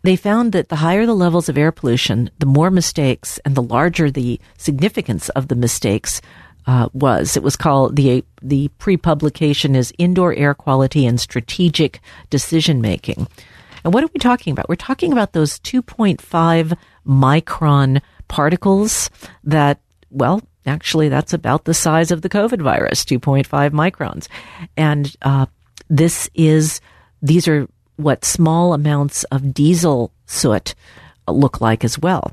They 0.02 0.16
found 0.16 0.52
that 0.52 0.68
the 0.68 0.76
higher 0.76 1.06
the 1.06 1.14
levels 1.14 1.48
of 1.48 1.56
air 1.56 1.70
pollution, 1.70 2.30
the 2.38 2.46
more 2.46 2.70
mistakes 2.70 3.38
and 3.44 3.54
the 3.54 3.62
larger 3.62 4.10
the 4.10 4.40
significance 4.58 5.28
of 5.30 5.46
the 5.46 5.54
mistakes 5.54 6.20
uh, 6.66 6.88
was. 6.92 7.36
It 7.36 7.42
was 7.42 7.56
called 7.56 7.96
the 7.96 8.24
the 8.40 8.68
pre-publication 8.78 9.74
is 9.74 9.92
indoor 9.98 10.34
air 10.34 10.54
quality 10.54 11.06
and 11.06 11.20
strategic 11.20 12.00
decision 12.30 12.80
making. 12.80 13.26
And 13.84 13.92
what 13.92 14.04
are 14.04 14.10
we 14.12 14.18
talking 14.18 14.52
about? 14.52 14.68
We're 14.68 14.76
talking 14.76 15.12
about 15.12 15.32
those 15.32 15.58
2.5 15.60 16.76
micron 17.06 18.00
particles 18.28 19.10
that, 19.44 19.80
well, 20.10 20.40
actually, 20.66 21.08
that's 21.08 21.32
about 21.32 21.64
the 21.64 21.74
size 21.74 22.10
of 22.10 22.22
the 22.22 22.28
COVID 22.28 22.62
virus, 22.62 23.04
2.5 23.04 23.46
microns. 23.70 24.28
And 24.76 25.14
uh, 25.22 25.46
this 25.88 26.30
is 26.34 26.80
these 27.20 27.48
are 27.48 27.66
what 27.96 28.24
small 28.24 28.72
amounts 28.72 29.24
of 29.24 29.52
diesel 29.52 30.12
soot 30.26 30.74
look 31.28 31.60
like 31.60 31.84
as 31.84 31.98
well. 31.98 32.32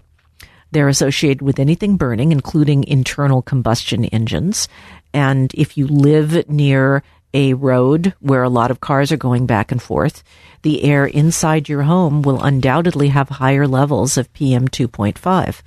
They're 0.71 0.87
associated 0.87 1.41
with 1.41 1.59
anything 1.59 1.97
burning, 1.97 2.31
including 2.31 2.83
internal 2.83 3.41
combustion 3.41 4.05
engines. 4.05 4.67
And 5.13 5.51
if 5.55 5.77
you 5.77 5.87
live 5.87 6.47
near 6.49 7.03
a 7.33 7.53
road 7.53 8.13
where 8.19 8.43
a 8.43 8.49
lot 8.49 8.71
of 8.71 8.79
cars 8.79 9.11
are 9.11 9.17
going 9.17 9.45
back 9.45 9.71
and 9.71 9.81
forth, 9.81 10.23
the 10.61 10.83
air 10.83 11.05
inside 11.05 11.69
your 11.69 11.83
home 11.83 12.21
will 12.21 12.43
undoubtedly 12.43 13.09
have 13.09 13.29
higher 13.29 13.67
levels 13.67 14.17
of 14.17 14.31
PM 14.33 14.67
2.5. 14.67 15.61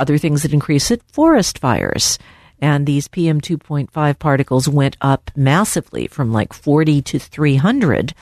Other 0.00 0.18
things 0.18 0.42
that 0.42 0.52
increase 0.52 0.90
it, 0.90 1.02
forest 1.12 1.58
fires. 1.58 2.18
And 2.60 2.86
these 2.86 3.08
PM 3.08 3.40
2.5 3.40 4.18
particles 4.18 4.68
went 4.68 4.96
up 5.00 5.30
massively 5.36 6.06
from 6.06 6.32
like 6.32 6.52
40 6.52 7.02
to 7.02 7.18
300 7.18 8.14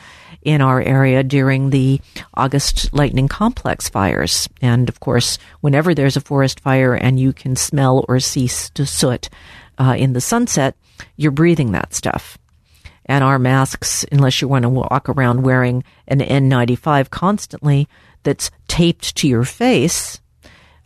in 0.46 0.60
our 0.60 0.80
area 0.80 1.24
during 1.24 1.70
the 1.70 2.00
August 2.32 2.94
lightning 2.94 3.26
complex 3.26 3.88
fires. 3.88 4.48
And 4.62 4.88
of 4.88 5.00
course, 5.00 5.38
whenever 5.60 5.92
there's 5.92 6.16
a 6.16 6.20
forest 6.20 6.60
fire 6.60 6.94
and 6.94 7.18
you 7.18 7.32
can 7.32 7.56
smell 7.56 8.04
or 8.08 8.20
see 8.20 8.46
soot 8.46 9.28
uh, 9.76 9.96
in 9.98 10.12
the 10.12 10.20
sunset, 10.20 10.76
you're 11.16 11.32
breathing 11.32 11.72
that 11.72 11.92
stuff. 11.92 12.38
And 13.06 13.24
our 13.24 13.40
masks, 13.40 14.04
unless 14.12 14.40
you 14.40 14.46
want 14.46 14.62
to 14.62 14.68
walk 14.68 15.08
around 15.08 15.42
wearing 15.42 15.82
an 16.06 16.20
N95 16.20 17.10
constantly 17.10 17.88
that's 18.22 18.52
taped 18.68 19.16
to 19.16 19.28
your 19.28 19.44
face, 19.44 20.20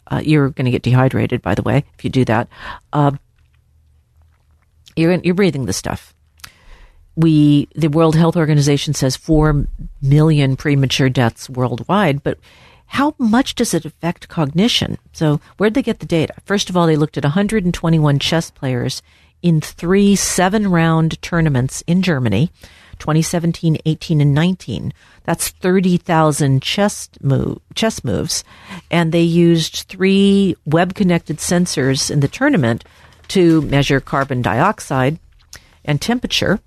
uh, 0.06 0.22
you're 0.24 0.48
going 0.48 0.64
to 0.64 0.70
get 0.70 0.82
dehydrated, 0.82 1.42
by 1.42 1.54
the 1.54 1.62
way, 1.62 1.84
if 1.98 2.04
you 2.04 2.08
do 2.08 2.24
that. 2.24 2.48
Uh, 2.94 3.12
you're, 4.96 5.12
you're 5.22 5.34
breathing 5.34 5.66
the 5.66 5.74
stuff 5.74 6.14
we 7.20 7.68
the 7.74 7.88
World 7.88 8.16
Health 8.16 8.36
Organization 8.36 8.94
says 8.94 9.16
4 9.16 9.66
million 10.02 10.56
premature 10.56 11.08
deaths 11.08 11.48
worldwide, 11.48 12.22
but 12.22 12.38
how 12.86 13.14
much 13.18 13.54
does 13.54 13.72
it 13.72 13.84
affect 13.84 14.28
cognition? 14.28 14.98
So, 15.12 15.40
where'd 15.56 15.74
they 15.74 15.82
get 15.82 16.00
the 16.00 16.06
data? 16.06 16.34
First 16.44 16.68
of 16.68 16.76
all, 16.76 16.86
they 16.86 16.96
looked 16.96 17.16
at 17.16 17.24
121 17.24 18.18
chess 18.18 18.50
players 18.50 19.02
in 19.42 19.60
three 19.60 20.16
seven 20.16 20.70
round 20.70 21.20
tournaments 21.22 21.82
in 21.86 22.02
Germany 22.02 22.50
2017, 23.00 23.78
18, 23.86 24.20
and 24.20 24.34
19. 24.34 24.92
That's 25.24 25.48
30,000 25.48 26.62
chess, 26.62 27.08
move, 27.20 27.58
chess 27.74 28.04
moves. 28.04 28.44
And 28.90 29.10
they 29.10 29.22
used 29.22 29.84
three 29.88 30.54
web 30.66 30.94
connected 30.94 31.38
sensors 31.38 32.10
in 32.10 32.20
the 32.20 32.28
tournament 32.28 32.84
to 33.28 33.62
measure 33.62 34.00
carbon 34.00 34.42
dioxide 34.42 35.18
and 35.84 36.00
temperature 36.00 36.60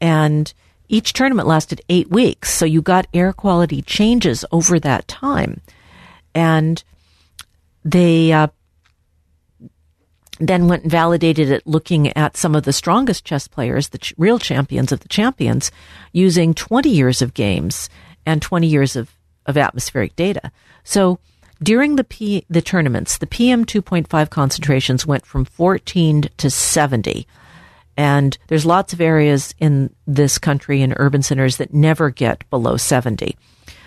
and 0.00 0.52
each 0.88 1.12
tournament 1.12 1.46
lasted 1.46 1.80
eight 1.88 2.10
weeks. 2.10 2.52
So 2.52 2.64
you 2.64 2.82
got 2.82 3.06
air 3.14 3.32
quality 3.32 3.82
changes 3.82 4.44
over 4.50 4.80
that 4.80 5.06
time. 5.06 5.60
And 6.34 6.82
they 7.84 8.32
uh, 8.32 8.48
then 10.40 10.68
went 10.68 10.82
and 10.82 10.90
validated 10.90 11.50
it 11.50 11.66
looking 11.66 12.08
at 12.16 12.36
some 12.36 12.54
of 12.54 12.64
the 12.64 12.72
strongest 12.72 13.24
chess 13.24 13.46
players, 13.46 13.90
the 13.90 13.98
ch- 13.98 14.14
real 14.18 14.38
champions 14.38 14.90
of 14.90 15.00
the 15.00 15.08
champions, 15.08 15.70
using 16.12 16.54
20 16.54 16.88
years 16.88 17.22
of 17.22 17.34
games 17.34 17.88
and 18.26 18.42
20 18.42 18.66
years 18.66 18.96
of, 18.96 19.14
of 19.46 19.56
atmospheric 19.56 20.16
data. 20.16 20.50
So 20.82 21.20
during 21.62 21.96
the 21.96 22.04
P, 22.04 22.46
the 22.48 22.62
tournaments, 22.62 23.18
the 23.18 23.26
PM 23.26 23.66
2.5 23.66 24.30
concentrations 24.30 25.06
went 25.06 25.26
from 25.26 25.44
14 25.44 26.30
to 26.38 26.50
70. 26.50 27.26
And 28.00 28.38
there's 28.46 28.64
lots 28.64 28.94
of 28.94 29.00
areas 29.02 29.54
in 29.58 29.94
this 30.06 30.38
country 30.38 30.80
in 30.80 30.94
urban 30.96 31.20
centers 31.20 31.58
that 31.58 31.74
never 31.74 32.08
get 32.08 32.48
below 32.48 32.78
70. 32.78 33.36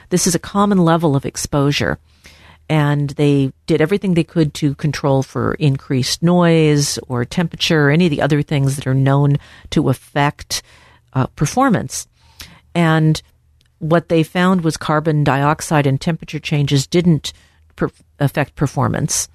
This 0.10 0.28
is 0.28 0.36
a 0.36 0.40
common 0.40 0.78
level 0.78 1.16
of 1.16 1.26
exposure. 1.26 1.98
And 2.70 3.10
they 3.10 3.52
did 3.66 3.82
everything 3.82 4.14
they 4.14 4.24
could 4.24 4.54
to 4.54 4.76
control 4.76 5.24
for 5.24 5.56
increased 5.56 6.22
noise 6.22 7.00
or 7.08 7.26
temperature, 7.26 7.88
or 7.88 7.90
any 7.90 8.06
of 8.06 8.12
the 8.12 8.22
other 8.22 8.44
things 8.44 8.76
that 8.76 8.86
are 8.86 8.94
known 8.94 9.38
to 9.72 9.90
affect 9.90 10.62
uh, 11.14 11.26
performance. 11.36 12.06
And 12.76 13.20
what 13.80 14.10
they 14.10 14.22
found 14.22 14.62
was 14.62 14.78
carbon 14.78 15.24
dioxide 15.24 15.88
and 15.88 16.00
temperature 16.00 16.40
changes 16.40 16.86
didn't 16.86 17.34
per- 17.76 17.90
affect 18.20 18.54
performance. 18.54 19.28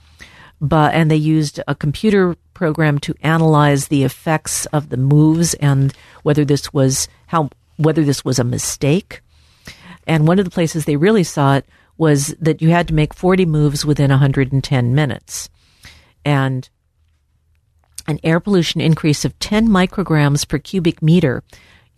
but 0.61 0.95
and 0.95 1.11
they 1.11 1.17
used 1.17 1.61
a 1.67 1.75
computer 1.75 2.37
program 2.59 2.99
to 2.99 3.15
analyze 3.23 3.87
the 3.87 4.03
effects 4.03 4.67
of 4.67 4.89
the 4.89 4.97
moves 4.97 5.55
and 5.55 5.95
whether 6.25 6.45
this 6.45 6.73
was 6.73 7.07
how 7.29 7.49
whether 7.77 8.05
this 8.05 8.25
was 8.25 8.41
a 8.41 8.45
mistake. 8.45 9.21
And 10.09 10.27
one 10.27 10.41
of 10.41 10.45
the 10.45 10.51
places 10.51 10.85
they 10.85 10.97
really 10.97 11.23
saw 11.23 11.55
it 11.55 11.67
was 11.97 12.35
that 12.41 12.61
you 12.61 12.71
had 12.71 12.89
to 12.89 12.95
make 12.95 13.15
40 13.15 13.47
moves 13.47 13.87
within 13.87 14.11
110 14.11 14.95
minutes. 14.95 15.49
And 16.25 16.69
an 18.09 18.19
air 18.25 18.41
pollution 18.41 18.81
increase 18.81 19.25
of 19.25 19.39
10 19.39 19.69
micrograms 19.69 20.49
per 20.49 20.59
cubic 20.59 21.01
meter 21.01 21.45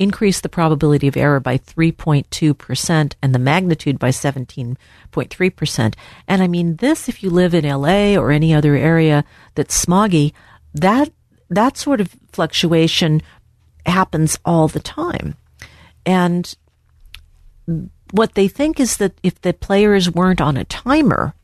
increased 0.00 0.42
the 0.42 0.48
probability 0.48 1.06
of 1.06 1.16
error 1.16 1.38
by 1.38 1.58
3.2% 1.58 3.12
and 3.22 3.34
the 3.34 3.38
magnitude 3.38 3.98
by 3.98 4.08
17.3%. 4.08 5.94
And 6.26 6.42
I 6.42 6.48
mean, 6.48 6.76
this, 6.76 7.08
if 7.08 7.22
you 7.22 7.30
live 7.30 7.54
in 7.54 7.68
LA 7.68 8.16
or 8.16 8.30
any 8.30 8.52
other 8.54 8.74
area 8.74 9.24
that's 9.54 9.84
smoggy, 9.84 10.32
that, 10.74 11.10
that 11.48 11.76
sort 11.76 12.00
of 12.00 12.14
fluctuation 12.32 13.22
happens 13.86 14.38
all 14.44 14.68
the 14.68 14.80
time. 14.80 15.34
And 16.06 16.54
what 18.12 18.34
they 18.34 18.48
think 18.48 18.80
is 18.80 18.96
that 18.98 19.14
if 19.22 19.40
the 19.40 19.52
players 19.52 20.10
weren't 20.10 20.40
on 20.40 20.56
a 20.56 20.64
timer, 20.64 21.34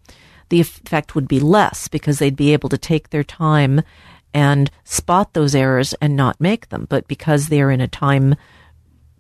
the 0.49 0.61
effect 0.61 1.15
would 1.15 1.29
be 1.29 1.41
less 1.41 1.89
because 1.89 2.19
they'd 2.19 2.37
be 2.37 2.53
able 2.53 2.69
to 2.69 2.79
take 2.79 3.11
their 3.11 3.25
time 3.25 3.83
and 4.33 4.71
spot 4.85 5.33
those 5.33 5.55
errors 5.55 5.95
and 6.01 6.17
not 6.17 6.41
make 6.41 6.69
them. 6.69 6.87
But 6.89 7.09
because 7.09 7.49
they're 7.49 7.71
in 7.71 7.81
a 7.81 7.89
time 7.89 8.37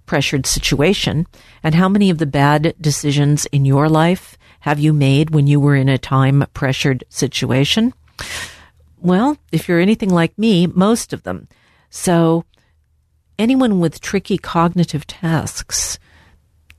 pressured 0.04 0.46
situation, 0.46 1.26
and 1.62 1.74
how 1.74 1.88
many 1.88 2.10
of 2.10 2.18
the 2.18 2.26
bad 2.26 2.74
decisions 2.80 3.46
in 3.46 3.64
your 3.64 3.88
life 3.88 4.38
have 4.60 4.78
you 4.78 4.92
made 4.92 5.30
when 5.30 5.46
you 5.46 5.58
were 5.58 5.74
in 5.74 5.88
a 5.88 5.98
time 5.98 6.44
pressured 6.54 7.04
situation? 7.08 7.92
Well, 9.00 9.36
if 9.52 9.68
you're 9.68 9.80
anything 9.80 10.10
like 10.10 10.36
me, 10.38 10.66
most 10.66 11.12
of 11.12 11.22
them. 11.22 11.48
So 11.90 12.44
anyone 13.38 13.80
with 13.80 14.00
tricky 14.00 14.38
cognitive 14.38 15.06
tasks 15.06 15.98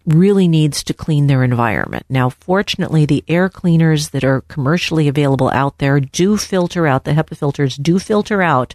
really 0.06 0.48
needs 0.48 0.84
to 0.86 0.94
clean 0.94 1.28
their 1.28 1.44
environment. 1.44 2.06
Now, 2.10 2.30
fortunately, 2.30 3.06
the 3.06 3.24
air 3.28 3.50
cleaners 3.50 4.10
that 4.10 4.24
are 4.24 4.42
commercially 4.42 5.08
available 5.08 5.50
out 5.54 5.80
there 5.80 6.00
do 6.00 6.38
filter 6.38 6.88
out, 6.88 7.04
the 7.04 7.12
HEPA 7.12 7.36
filters 7.36 7.76
do 7.76 8.00
filter 8.00 8.42
out 8.42 8.74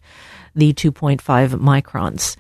the 0.55 0.75
2.5 0.75 1.21
microns. 1.59 2.37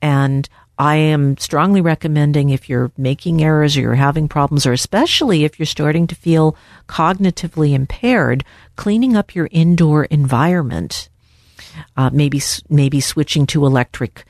And 0.00 0.48
I 0.78 0.96
am 0.96 1.38
strongly 1.38 1.80
recommending 1.80 2.50
if 2.50 2.68
you're 2.68 2.92
making 2.98 3.42
errors 3.42 3.76
or 3.76 3.80
you're 3.80 3.94
having 3.94 4.28
problems, 4.28 4.66
or 4.66 4.72
especially 4.72 5.44
if 5.44 5.58
you're 5.58 5.66
starting 5.66 6.06
to 6.08 6.14
feel 6.14 6.56
cognitively 6.86 7.72
impaired, 7.72 8.44
cleaning 8.76 9.16
up 9.16 9.34
your 9.34 9.48
indoor 9.50 10.04
environment. 10.04 11.08
Uh, 11.96 12.10
maybe 12.12 12.40
maybe 12.68 13.00
switching 13.00 13.46
to 13.46 13.66
electric 13.66 14.24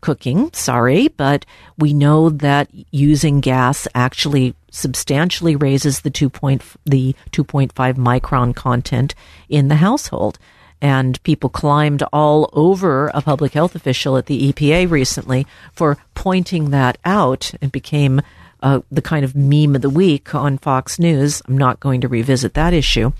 cooking, 0.00 0.50
sorry, 0.52 1.08
but 1.08 1.44
we 1.76 1.92
know 1.92 2.30
that 2.30 2.68
using 2.90 3.40
gas 3.40 3.88
actually 3.94 4.54
substantially 4.70 5.56
raises 5.56 6.00
the 6.00 6.10
2. 6.10 6.30
Point, 6.30 6.62
the 6.84 7.14
2.5 7.32 7.72
micron 7.94 8.54
content 8.54 9.14
in 9.48 9.68
the 9.68 9.76
household. 9.76 10.38
And 10.80 11.20
people 11.24 11.50
climbed 11.50 12.02
all 12.12 12.50
over 12.52 13.08
a 13.08 13.20
public 13.20 13.52
health 13.52 13.74
official 13.74 14.16
at 14.16 14.26
the 14.26 14.52
EPA 14.52 14.90
recently 14.90 15.46
for 15.72 15.98
pointing 16.14 16.70
that 16.70 16.98
out. 17.04 17.52
It 17.60 17.72
became 17.72 18.20
uh, 18.62 18.80
the 18.90 19.02
kind 19.02 19.24
of 19.24 19.34
meme 19.34 19.74
of 19.76 19.82
the 19.82 19.90
week 19.90 20.34
on 20.34 20.58
Fox 20.58 20.98
News. 20.98 21.42
I'm 21.46 21.58
not 21.58 21.80
going 21.80 22.00
to 22.02 22.08
revisit 22.08 22.54
that 22.54 22.72
issue, 22.72 23.12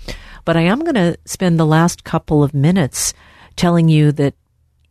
but 0.45 0.57
I 0.57 0.61
am 0.61 0.79
going 0.79 0.95
to 0.95 1.17
spend 1.25 1.59
the 1.59 1.65
last 1.65 2.03
couple 2.03 2.43
of 2.43 2.53
minutes 2.53 3.13
telling 3.55 3.89
you 3.89 4.11
that 4.13 4.33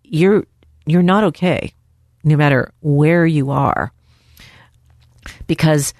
you're 0.04 0.44
you're 0.86 1.02
not 1.02 1.24
okay 1.24 1.72
no 2.24 2.36
matter 2.36 2.72
where 2.80 3.26
you 3.26 3.50
are. 3.50 3.92
Because 5.46 5.92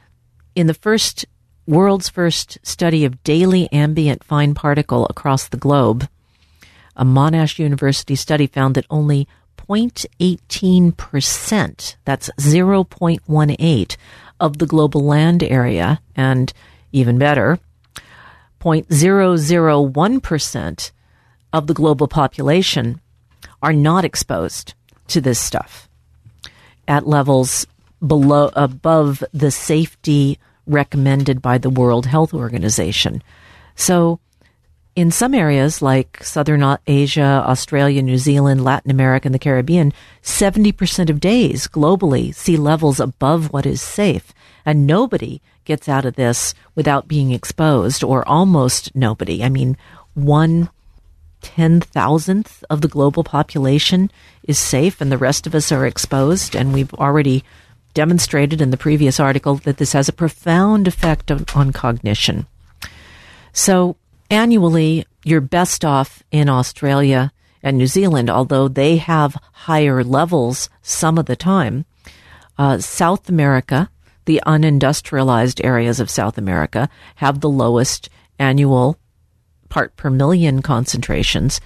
in 0.55 0.67
the 0.67 0.75
first 0.75 1.27
world's 1.67 2.09
first 2.09 2.59
study 2.63 3.05
of 3.05 3.23
daily 3.23 3.71
ambient 3.73 4.25
fine 4.25 4.55
particle 4.55 5.07
across 5.07 5.49
the 5.49 5.57
globe, 5.57 6.09
a 6.99 7.05
Monash 7.05 7.59
University 7.59 8.17
study 8.17 8.47
found 8.47 8.75
that 8.75 8.87
only 8.91 9.27
0.18%, 9.57 11.97
that's 12.05 12.31
0.18 12.39 13.97
of 14.41 14.59
the 14.59 14.67
global 14.67 15.05
land 15.05 15.43
area, 15.43 16.01
and 16.17 16.53
even 16.93 17.19
better, 17.19 17.59
0.001% 18.61 20.91
of 21.53 21.67
the 21.67 21.75
global 21.75 22.09
population 22.09 23.01
are 23.63 23.73
not 23.73 24.05
exposed 24.05 24.75
to 25.07 25.21
this 25.21 25.39
stuff 25.39 25.89
at 26.87 27.07
levels 27.07 27.67
below 28.07 28.51
above 28.55 29.25
the 29.33 29.51
safety 29.51 30.39
recommended 30.67 31.43
by 31.43 31.59
the 31.59 31.71
World 31.71 32.07
Health 32.07 32.33
Organization. 32.35 33.23
So 33.75 34.21
in 34.99 35.13
some 35.13 35.33
areas 35.33 35.81
like 35.81 36.19
Southern 36.25 36.77
Asia, 36.89 37.45
Australia, 37.47 38.03
New 38.03 38.19
Zealand, 38.19 38.65
Latin 38.65 38.91
America, 38.91 39.29
and 39.29 39.35
the 39.35 39.39
Caribbean, 39.39 39.93
70% 40.25 41.09
of 41.09 41.21
days 41.21 41.69
globally 41.69 42.35
see 42.35 42.57
levels 42.57 42.99
above 42.99 43.53
what 43.53 43.65
is 43.65 43.81
safe. 43.81 44.35
And 44.67 44.89
nobody 44.89 45.41
gets 45.65 45.89
out 45.89 46.05
of 46.05 46.17
this 46.17 46.53
without 46.75 47.07
being 47.07 47.31
exposed, 47.31 48.03
or 48.03 48.27
almost 48.27 48.93
nobody. 48.97 49.45
I 49.45 49.49
mean, 49.51 49.77
one 50.15 50.69
ten 51.43 51.81
thousandth 51.81 52.65
of 52.69 52.81
the 52.81 52.89
global 52.89 53.23
population 53.23 54.11
is 54.43 54.59
safe 54.59 55.01
and 55.01 55.13
the 55.13 55.17
rest 55.17 55.47
of 55.47 55.55
us 55.55 55.71
are 55.71 55.87
exposed. 55.87 56.57
And 56.57 56.75
we've 56.75 56.93
already 56.95 57.45
demonstrated 57.95 58.61
in 58.61 58.73
the 58.73 58.77
previous 58.77 59.21
article 59.21 59.55
that 59.59 59.77
this 59.77 59.93
has 59.93 60.09
a 60.09 60.13
profound 60.13 60.89
effect 60.89 61.31
on, 61.31 61.45
on 61.55 61.73
cognition. 61.73 62.49
So 63.53 63.97
annually, 64.31 65.07
you're 65.25 65.41
best 65.41 65.85
off 65.85 66.23
in 66.31 66.49
Australia 66.49 67.33
and 67.63 67.77
New 67.77 67.87
Zealand, 67.87 68.31
although 68.31 68.69
they 68.69 68.97
have 68.97 69.37
higher 69.53 70.05
levels 70.05 70.71
some 70.83 71.19
of 71.19 71.27
the 71.27 71.37
time. 71.37 71.85
Uh, 72.57 72.79
South 72.79 73.29
America, 73.29 73.91
the 74.25 74.41
unindustrialized 74.47 75.65
areas 75.65 76.01
of 76.01 76.11
South 76.11 76.39
America, 76.39 76.89
have 77.17 77.41
the 77.41 77.49
lowest 77.49 78.09
annual 78.39 78.99
part 79.69 79.97
per 79.97 80.11
million 80.11 80.63
concentrations, 80.63 81.61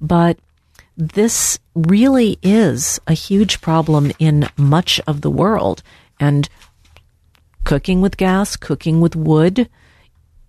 but 0.00 0.38
this 0.96 1.58
really 1.74 2.38
is 2.42 3.00
a 3.06 3.12
huge 3.12 3.60
problem 3.60 4.10
in 4.18 4.48
much 4.56 5.00
of 5.06 5.20
the 5.20 5.30
world. 5.30 5.82
And 6.18 6.48
cooking 7.64 8.00
with 8.00 8.16
gas, 8.16 8.56
cooking 8.56 9.00
with 9.00 9.14
wood 9.14 9.68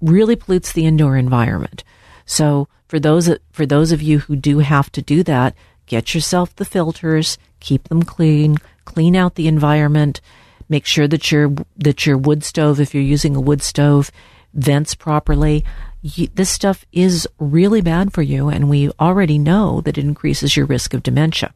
really 0.02 0.36
pollutes 0.36 0.72
the 0.72 0.86
indoor 0.86 1.18
environment. 1.18 1.84
So 2.26 2.68
for 2.88 3.00
those 3.00 3.30
for 3.52 3.66
those 3.66 3.92
of 3.92 4.02
you 4.02 4.20
who 4.20 4.36
do 4.36 4.60
have 4.60 4.92
to 4.94 5.02
do 5.02 5.24
that, 5.24 5.56
get 5.86 6.14
yourself 6.14 6.56
the 6.56 6.66
filters, 6.66 7.38
keep 7.60 7.88
them 7.88 8.04
clean, 8.04 8.58
clean 8.86 9.16
out 9.16 9.36
the 9.36 9.48
environment, 9.48 10.22
make 10.68 10.86
sure 10.86 11.08
that 11.08 11.32
your 11.32 11.54
that 11.78 12.06
your 12.06 12.18
wood 12.18 12.44
stove 12.44 12.80
if 12.80 12.94
you're 12.94 13.04
using 13.04 13.36
a 13.36 13.42
wood 13.42 13.62
stove 13.62 14.12
vents 14.54 14.96
properly 14.96 15.64
this 16.02 16.50
stuff 16.50 16.86
is 16.92 17.28
really 17.40 17.82
bad 17.82 18.14
for 18.14 18.22
you, 18.22 18.48
and 18.48 18.70
we 18.70 18.90
already 19.00 19.38
know 19.38 19.82
that 19.82 19.98
it 19.98 20.04
increases 20.04 20.56
your 20.56 20.66
risk 20.66 20.94
of 20.94 21.04
dementia. 21.04 21.54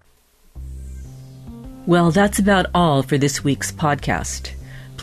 Well, 1.86 2.12
that's 2.12 2.40
about 2.40 2.68
all 2.74 3.04
for 3.04 3.18
this 3.18 3.44
week's 3.44 3.72
podcast. 3.72 4.52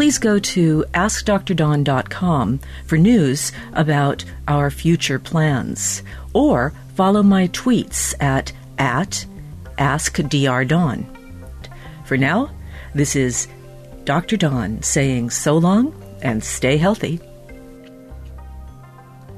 Please 0.01 0.17
go 0.17 0.39
to 0.39 0.83
AskDrDawn.com 0.95 2.61
for 2.87 2.97
news 2.97 3.53
about 3.75 4.25
our 4.49 4.71
future 4.71 5.19
plans, 5.19 6.03
or 6.33 6.73
follow 6.95 7.23
my 7.23 7.49
tweets 7.49 8.15
at, 8.19 8.51
at 8.79 9.27
AskDrDawn. 9.77 11.05
For 12.07 12.17
now, 12.17 12.51
this 12.95 13.15
is 13.15 13.47
Dr. 14.05 14.39
Dawn 14.39 14.83
saying 14.83 15.29
so 15.29 15.59
long 15.59 15.95
and 16.23 16.43
stay 16.43 16.79
healthy. 16.79 17.21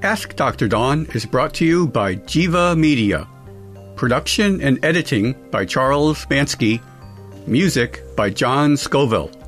Ask 0.02 0.36
Dr. 0.36 0.68
Dawn 0.68 1.08
is 1.12 1.26
brought 1.26 1.54
to 1.54 1.64
you 1.64 1.88
by 1.88 2.14
Jiva 2.14 2.78
Media. 2.78 3.26
Production 3.96 4.60
and 4.60 4.78
editing 4.84 5.34
by 5.50 5.64
Charles 5.64 6.24
Bansky. 6.26 6.80
Music 7.48 8.00
by 8.14 8.30
John 8.30 8.76
Scoville. 8.76 9.41